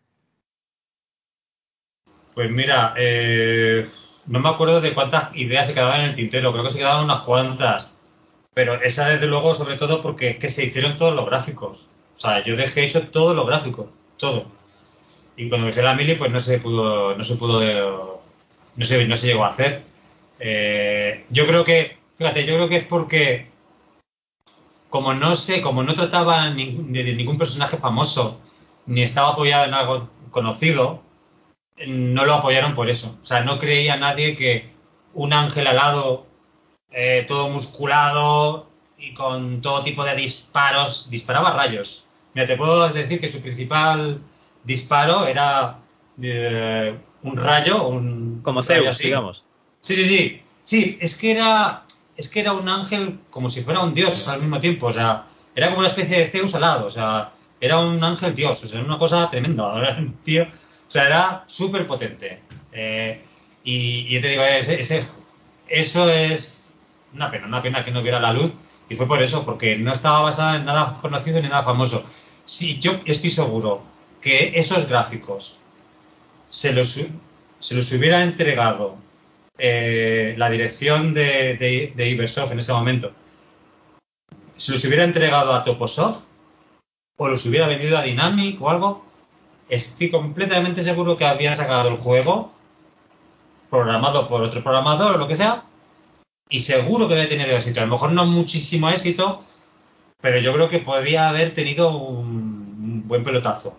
[2.34, 3.88] Pues mira, eh,
[4.26, 7.04] no me acuerdo de cuántas ideas se quedaban en el tintero, creo que se quedaban
[7.04, 7.96] unas cuantas.
[8.52, 11.88] Pero esa desde luego, sobre todo porque es que se hicieron todos los gráficos.
[12.14, 13.86] O sea, yo dejé hecho todos los gráficos,
[14.16, 14.46] todo.
[15.36, 18.22] Y cuando me la mili, pues no se pudo, no se pudo,
[18.76, 19.84] no se, no se llegó a hacer.
[20.40, 23.48] Eh, yo creo que, fíjate, yo creo que es porque
[24.96, 28.40] como no sé, como no trataba de ningún personaje famoso,
[28.86, 31.02] ni estaba apoyado en algo conocido,
[31.86, 33.18] no lo apoyaron por eso.
[33.20, 34.70] O sea, no creía nadie que
[35.12, 36.26] un ángel alado,
[36.90, 42.05] eh, todo musculado y con todo tipo de disparos, disparaba rayos.
[42.36, 44.20] Mira, te puedo decir que su principal
[44.62, 45.78] disparo era
[46.20, 49.42] eh, un rayo, un como Zeus, digamos.
[49.80, 50.42] Sí, sí, sí.
[50.62, 51.84] Sí, es que era
[52.14, 55.24] es que era un ángel como si fuera un dios al mismo tiempo, o sea,
[55.54, 58.80] era como una especie de Zeus alado, o sea, era un ángel dios, o sea,
[58.80, 62.42] era una cosa tremenda, tío, o sea, era súper potente.
[62.70, 63.18] Eh,
[63.64, 65.06] y, y, te digo, ese,
[65.68, 66.70] eso es
[67.14, 68.52] una pena, una pena que no viera la luz,
[68.90, 72.04] y fue por eso, porque no estaba basada en nada conocido ni nada famoso.
[72.46, 73.82] Sí, yo estoy seguro
[74.20, 75.60] que esos gráficos
[76.48, 77.00] se los,
[77.58, 78.96] se los hubiera entregado
[79.58, 83.12] eh, la dirección de, de, Ibersoft en ese momento.
[84.56, 86.22] Se los hubiera entregado a Toposoft
[87.18, 89.04] o los hubiera vendido a Dynamic o algo,
[89.68, 92.52] estoy completamente seguro que habían sacado el juego
[93.70, 95.64] programado por otro programador o lo que sea
[96.48, 97.80] y seguro que había tenido éxito.
[97.80, 99.42] A lo mejor no muchísimo éxito,
[100.20, 103.76] pero yo creo que podía haber tenido un, buen pelotazo,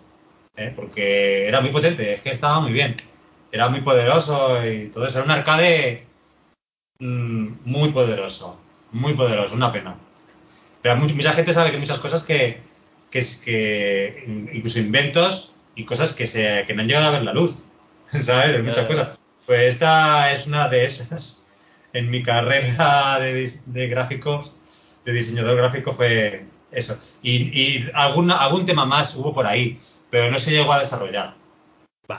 [0.56, 0.72] ¿eh?
[0.76, 2.96] porque era muy potente, es que estaba muy bien
[3.52, 5.20] era muy poderoso y todo eso.
[5.20, 6.06] Era un arcade
[7.00, 8.60] mm, muy poderoso,
[8.92, 9.96] muy poderoso, una pena.
[10.82, 12.62] Pero mucha gente sabe que muchas cosas que,
[13.10, 17.34] que, que incluso inventos y cosas que, se, que no han llegado a ver la
[17.34, 17.56] luz,
[18.22, 18.64] ¿sabes?
[18.64, 19.18] Muchas cosas.
[19.46, 21.44] Pues esta es una de esas.
[21.94, 24.54] En mi carrera de, de gráficos,
[25.08, 26.98] de diseñador gráfico, fue eso.
[27.22, 29.80] Y, y algún, algún tema más hubo por ahí,
[30.10, 31.34] pero no se llegó a desarrollar.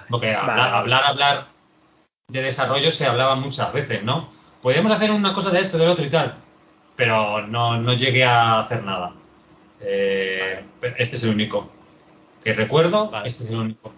[0.09, 1.48] Porque hablar, hablar,
[2.28, 4.31] de desarrollo se hablaba muchas veces, ¿no?
[4.62, 6.36] Podríamos hacer una cosa de esto, del otro y tal,
[6.97, 9.12] pero no, no llegué a hacer nada.
[9.82, 10.65] Eh,
[10.97, 11.70] este es el único
[12.43, 13.93] que recuerdo, este es el único.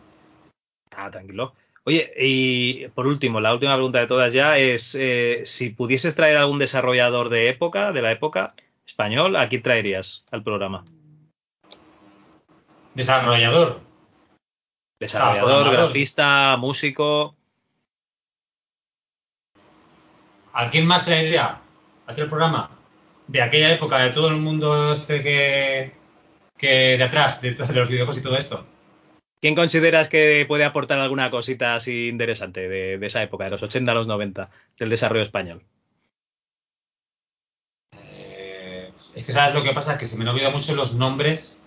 [0.90, 1.54] Ah, tranquilo.
[1.84, 6.36] Oye, y por último, la última pregunta de todas ya es eh, si pudieses traer
[6.36, 8.54] algún desarrollador de época, de la época
[8.90, 10.84] español, ¿a quién traerías al programa?
[12.94, 13.80] Desarrollador.
[14.98, 17.34] Desarrollador, ah, grafista, músico.
[20.52, 21.60] ¿A quién más traería
[22.06, 22.70] aquí el programa?
[23.28, 25.92] De aquella época, de todo el mundo este que,
[26.58, 28.66] que de atrás, de, los videojuegos y todo esto.
[29.40, 33.90] ¿Quién consideras que puede aportar alguna cosita así interesante de, esa época, de los 80
[33.90, 35.62] a los 90, del desarrollo español?
[39.14, 41.58] Es que sabes lo que pasa, que se me han olvidado mucho los nombres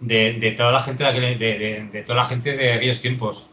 [0.00, 3.46] de, toda la gente de, de, toda la gente de aquellos tiempos.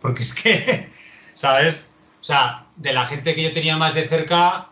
[0.00, 0.88] Porque es que,
[1.34, 1.90] ¿sabes?
[2.20, 4.68] O sea, de la gente que yo tenía más de cerca,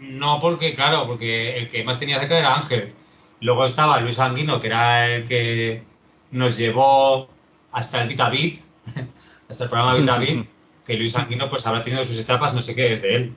[0.00, 2.94] no porque, claro, porque el que más tenía cerca era Ángel.
[3.40, 5.82] Luego estaba Luis Anguino, que era el que
[6.30, 7.28] nos llevó
[7.72, 8.60] hasta el VitaBit,
[9.48, 10.48] hasta el programa VitaBit,
[10.86, 13.34] que Luis Anguino pues habrá tenido sus etapas, no sé qué es de él.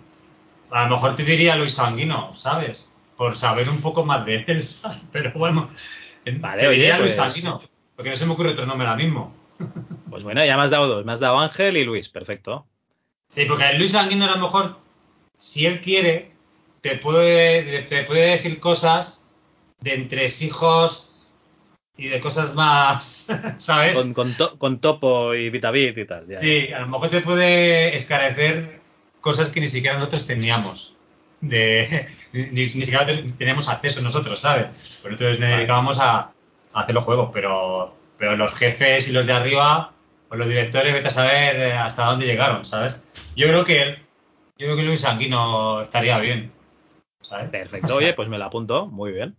[0.71, 2.90] A lo mejor te diría Luis Sanguino, ¿sabes?
[3.21, 4.65] Por saber un poco más de él,
[5.11, 5.69] Pero bueno,
[6.39, 7.43] Vale, oye, Luis pues...
[7.95, 9.31] porque no se me ocurre otro nombre ahora mismo.
[10.09, 12.65] Pues bueno, ya me has dado dos, me has dado Ángel y Luis, perfecto.
[13.29, 14.79] Sí, porque Luis Sanguino a lo mejor,
[15.37, 16.31] si él quiere,
[16.81, 19.29] te puede, te puede decir cosas
[19.81, 21.29] de entre hijos
[21.95, 23.27] y de cosas más,
[23.57, 23.95] ¿sabes?
[24.57, 26.23] Con, Topo y Vitavit y tal.
[26.23, 28.81] sí, a lo mejor te puede escarecer
[29.21, 30.95] cosas que ni siquiera nosotros teníamos
[31.41, 33.05] de ni, siquiera
[33.37, 34.67] teníamos acceso nosotros, ¿sabes?
[35.01, 36.31] Pues entonces nos dedicábamos a,
[36.73, 39.91] hacer los juegos, pero, pero los jefes y los de arriba,
[40.29, 43.03] pues los directores, vete a saber eh, hasta dónde llegaron, ¿sabes?
[43.35, 43.97] Yo creo que
[44.57, 46.51] yo creo que Luis Sanguino estaría bien.
[47.21, 47.49] ¿sabes?
[47.49, 49.35] Perfecto, oye, pues me lo apunto, muy bien.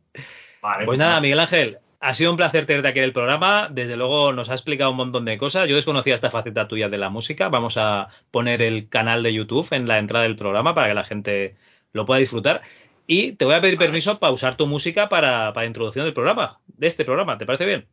[0.61, 3.69] Vale, pues nada, Miguel Ángel, ha sido un placer tenerte aquí en el programa.
[3.71, 5.69] Desde luego nos ha explicado un montón de cosas.
[5.69, 7.49] Yo desconocía esta faceta tuya de la música.
[7.49, 11.05] Vamos a poner el canal de YouTube en la entrada del programa para que la
[11.05, 11.55] gente
[11.93, 12.63] lo pueda disfrutar.
[13.07, 16.61] Y te voy a pedir permiso para usar tu música para, para introducción del programa,
[16.67, 17.39] de este programa.
[17.39, 17.89] ¿Te parece bien?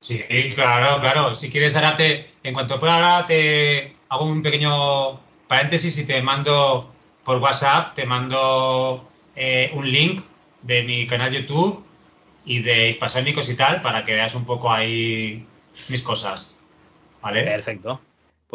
[0.00, 0.22] Sí,
[0.54, 1.34] claro, claro.
[1.34, 5.18] Si quieres, ahora te, en cuanto pueda, te hago un pequeño
[5.48, 6.92] paréntesis y te mando
[7.24, 10.22] por WhatsApp, te mando eh, un link
[10.60, 11.82] de mi canal YouTube
[12.44, 15.46] y de Hispasónicos y tal, para que veas un poco ahí
[15.88, 16.58] mis cosas.
[17.22, 17.42] ¿Vale?
[17.42, 18.00] Perfecto.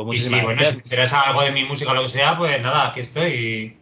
[0.05, 2.38] Pues y si, bueno, si te interesa algo de mi música o lo que sea,
[2.38, 3.77] pues nada, aquí estoy.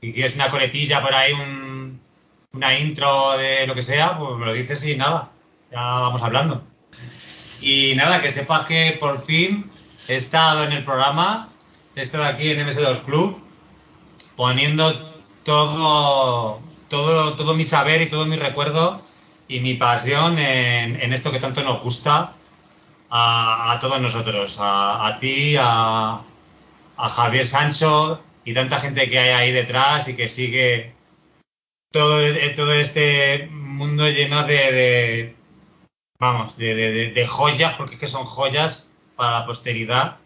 [0.00, 2.00] Y, y quieres una coletilla por ahí, un,
[2.52, 5.30] una intro de lo que sea, pues me lo dices y nada,
[5.70, 6.62] ya vamos hablando.
[7.60, 9.70] Y nada, que sepas que por fin
[10.08, 11.48] he estado en el programa,
[11.94, 13.38] he estado aquí en MS2 Club,
[14.36, 14.92] poniendo
[15.44, 19.02] todo, todo, todo mi saber y todo mi recuerdo
[19.48, 22.34] y mi pasión en, en esto que tanto nos gusta
[23.14, 26.22] a, todos nosotros, a, ti, a,
[26.96, 30.94] a, Javier Sancho y tanta gente que hay ahí detrás y que sigue
[31.90, 32.22] todo,
[32.56, 35.36] todo este mundo lleno de,
[36.18, 40.16] vamos, de, de, de, joyas, porque es que son joyas para la posteridad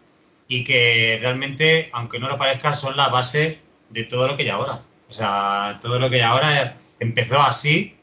[0.47, 3.59] y que realmente, aunque no lo parezca, son la base
[3.89, 4.79] de todo lo que hay ahora.
[5.09, 7.97] O sea, todo lo que hay ahora empezó así,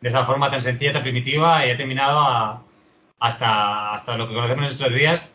[0.00, 2.65] de esa forma tan sencilla, tan primitiva, y ha terminado a,
[3.18, 5.34] hasta, hasta lo que conocemos estos días.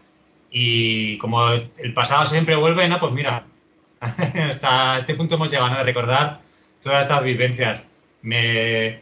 [0.51, 2.99] Y como el pasado siempre vuelve, ¿no?
[2.99, 3.45] Pues mira,
[4.01, 6.41] hasta este punto hemos llegado a recordar
[6.81, 7.87] todas estas vivencias.
[8.21, 9.01] Me,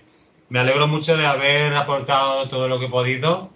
[0.49, 3.51] me alegro mucho de haber aportado todo lo que he podido.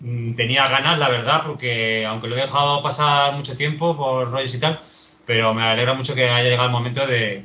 [0.00, 4.54] Mm, tenía ganas, la verdad, porque aunque lo he dejado pasar mucho tiempo por rollos
[4.54, 4.80] y tal,
[5.26, 7.44] pero me alegra mucho que haya llegado el momento de,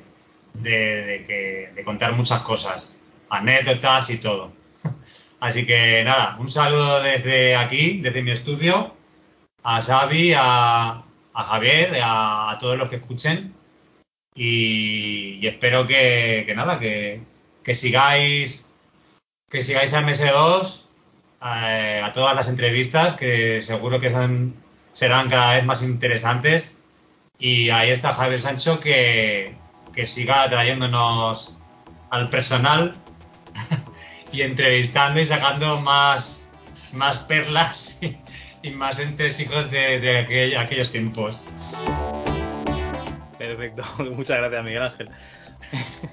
[0.54, 2.98] de, de, de contar muchas cosas,
[3.30, 4.52] anécdotas y todo.
[5.40, 8.96] Así que nada, un saludo desde aquí, desde mi estudio,
[9.64, 11.04] a Xavi, a,
[11.34, 13.54] Javier, a, todos los que escuchen.
[14.34, 17.22] Y, y espero que, que, nada, que,
[17.64, 18.68] que, sigáis
[19.50, 20.86] que sigáis a MS2,
[21.42, 24.56] eh, a todas las entrevistas, que seguro que son,
[24.92, 26.82] serán cada vez más interesantes.
[27.40, 29.56] Y ahí está Javier Sancho que,
[29.94, 31.58] que siga trayéndonos
[32.10, 32.96] al personal
[34.32, 36.50] y entrevistando y sacando más,
[36.94, 38.18] más perlas y,
[38.62, 41.46] y más entresijos de, de aquel, aquellos tiempos.
[43.38, 45.10] Perfecto, muchas gracias Miguel Ángel.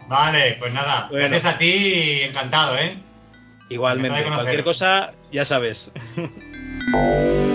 [0.08, 1.28] Vale, pues nada, bueno.
[1.28, 2.98] gracias a ti encantado, ¿eh?
[3.68, 5.92] Igualmente, cualquier cosa, ya sabes.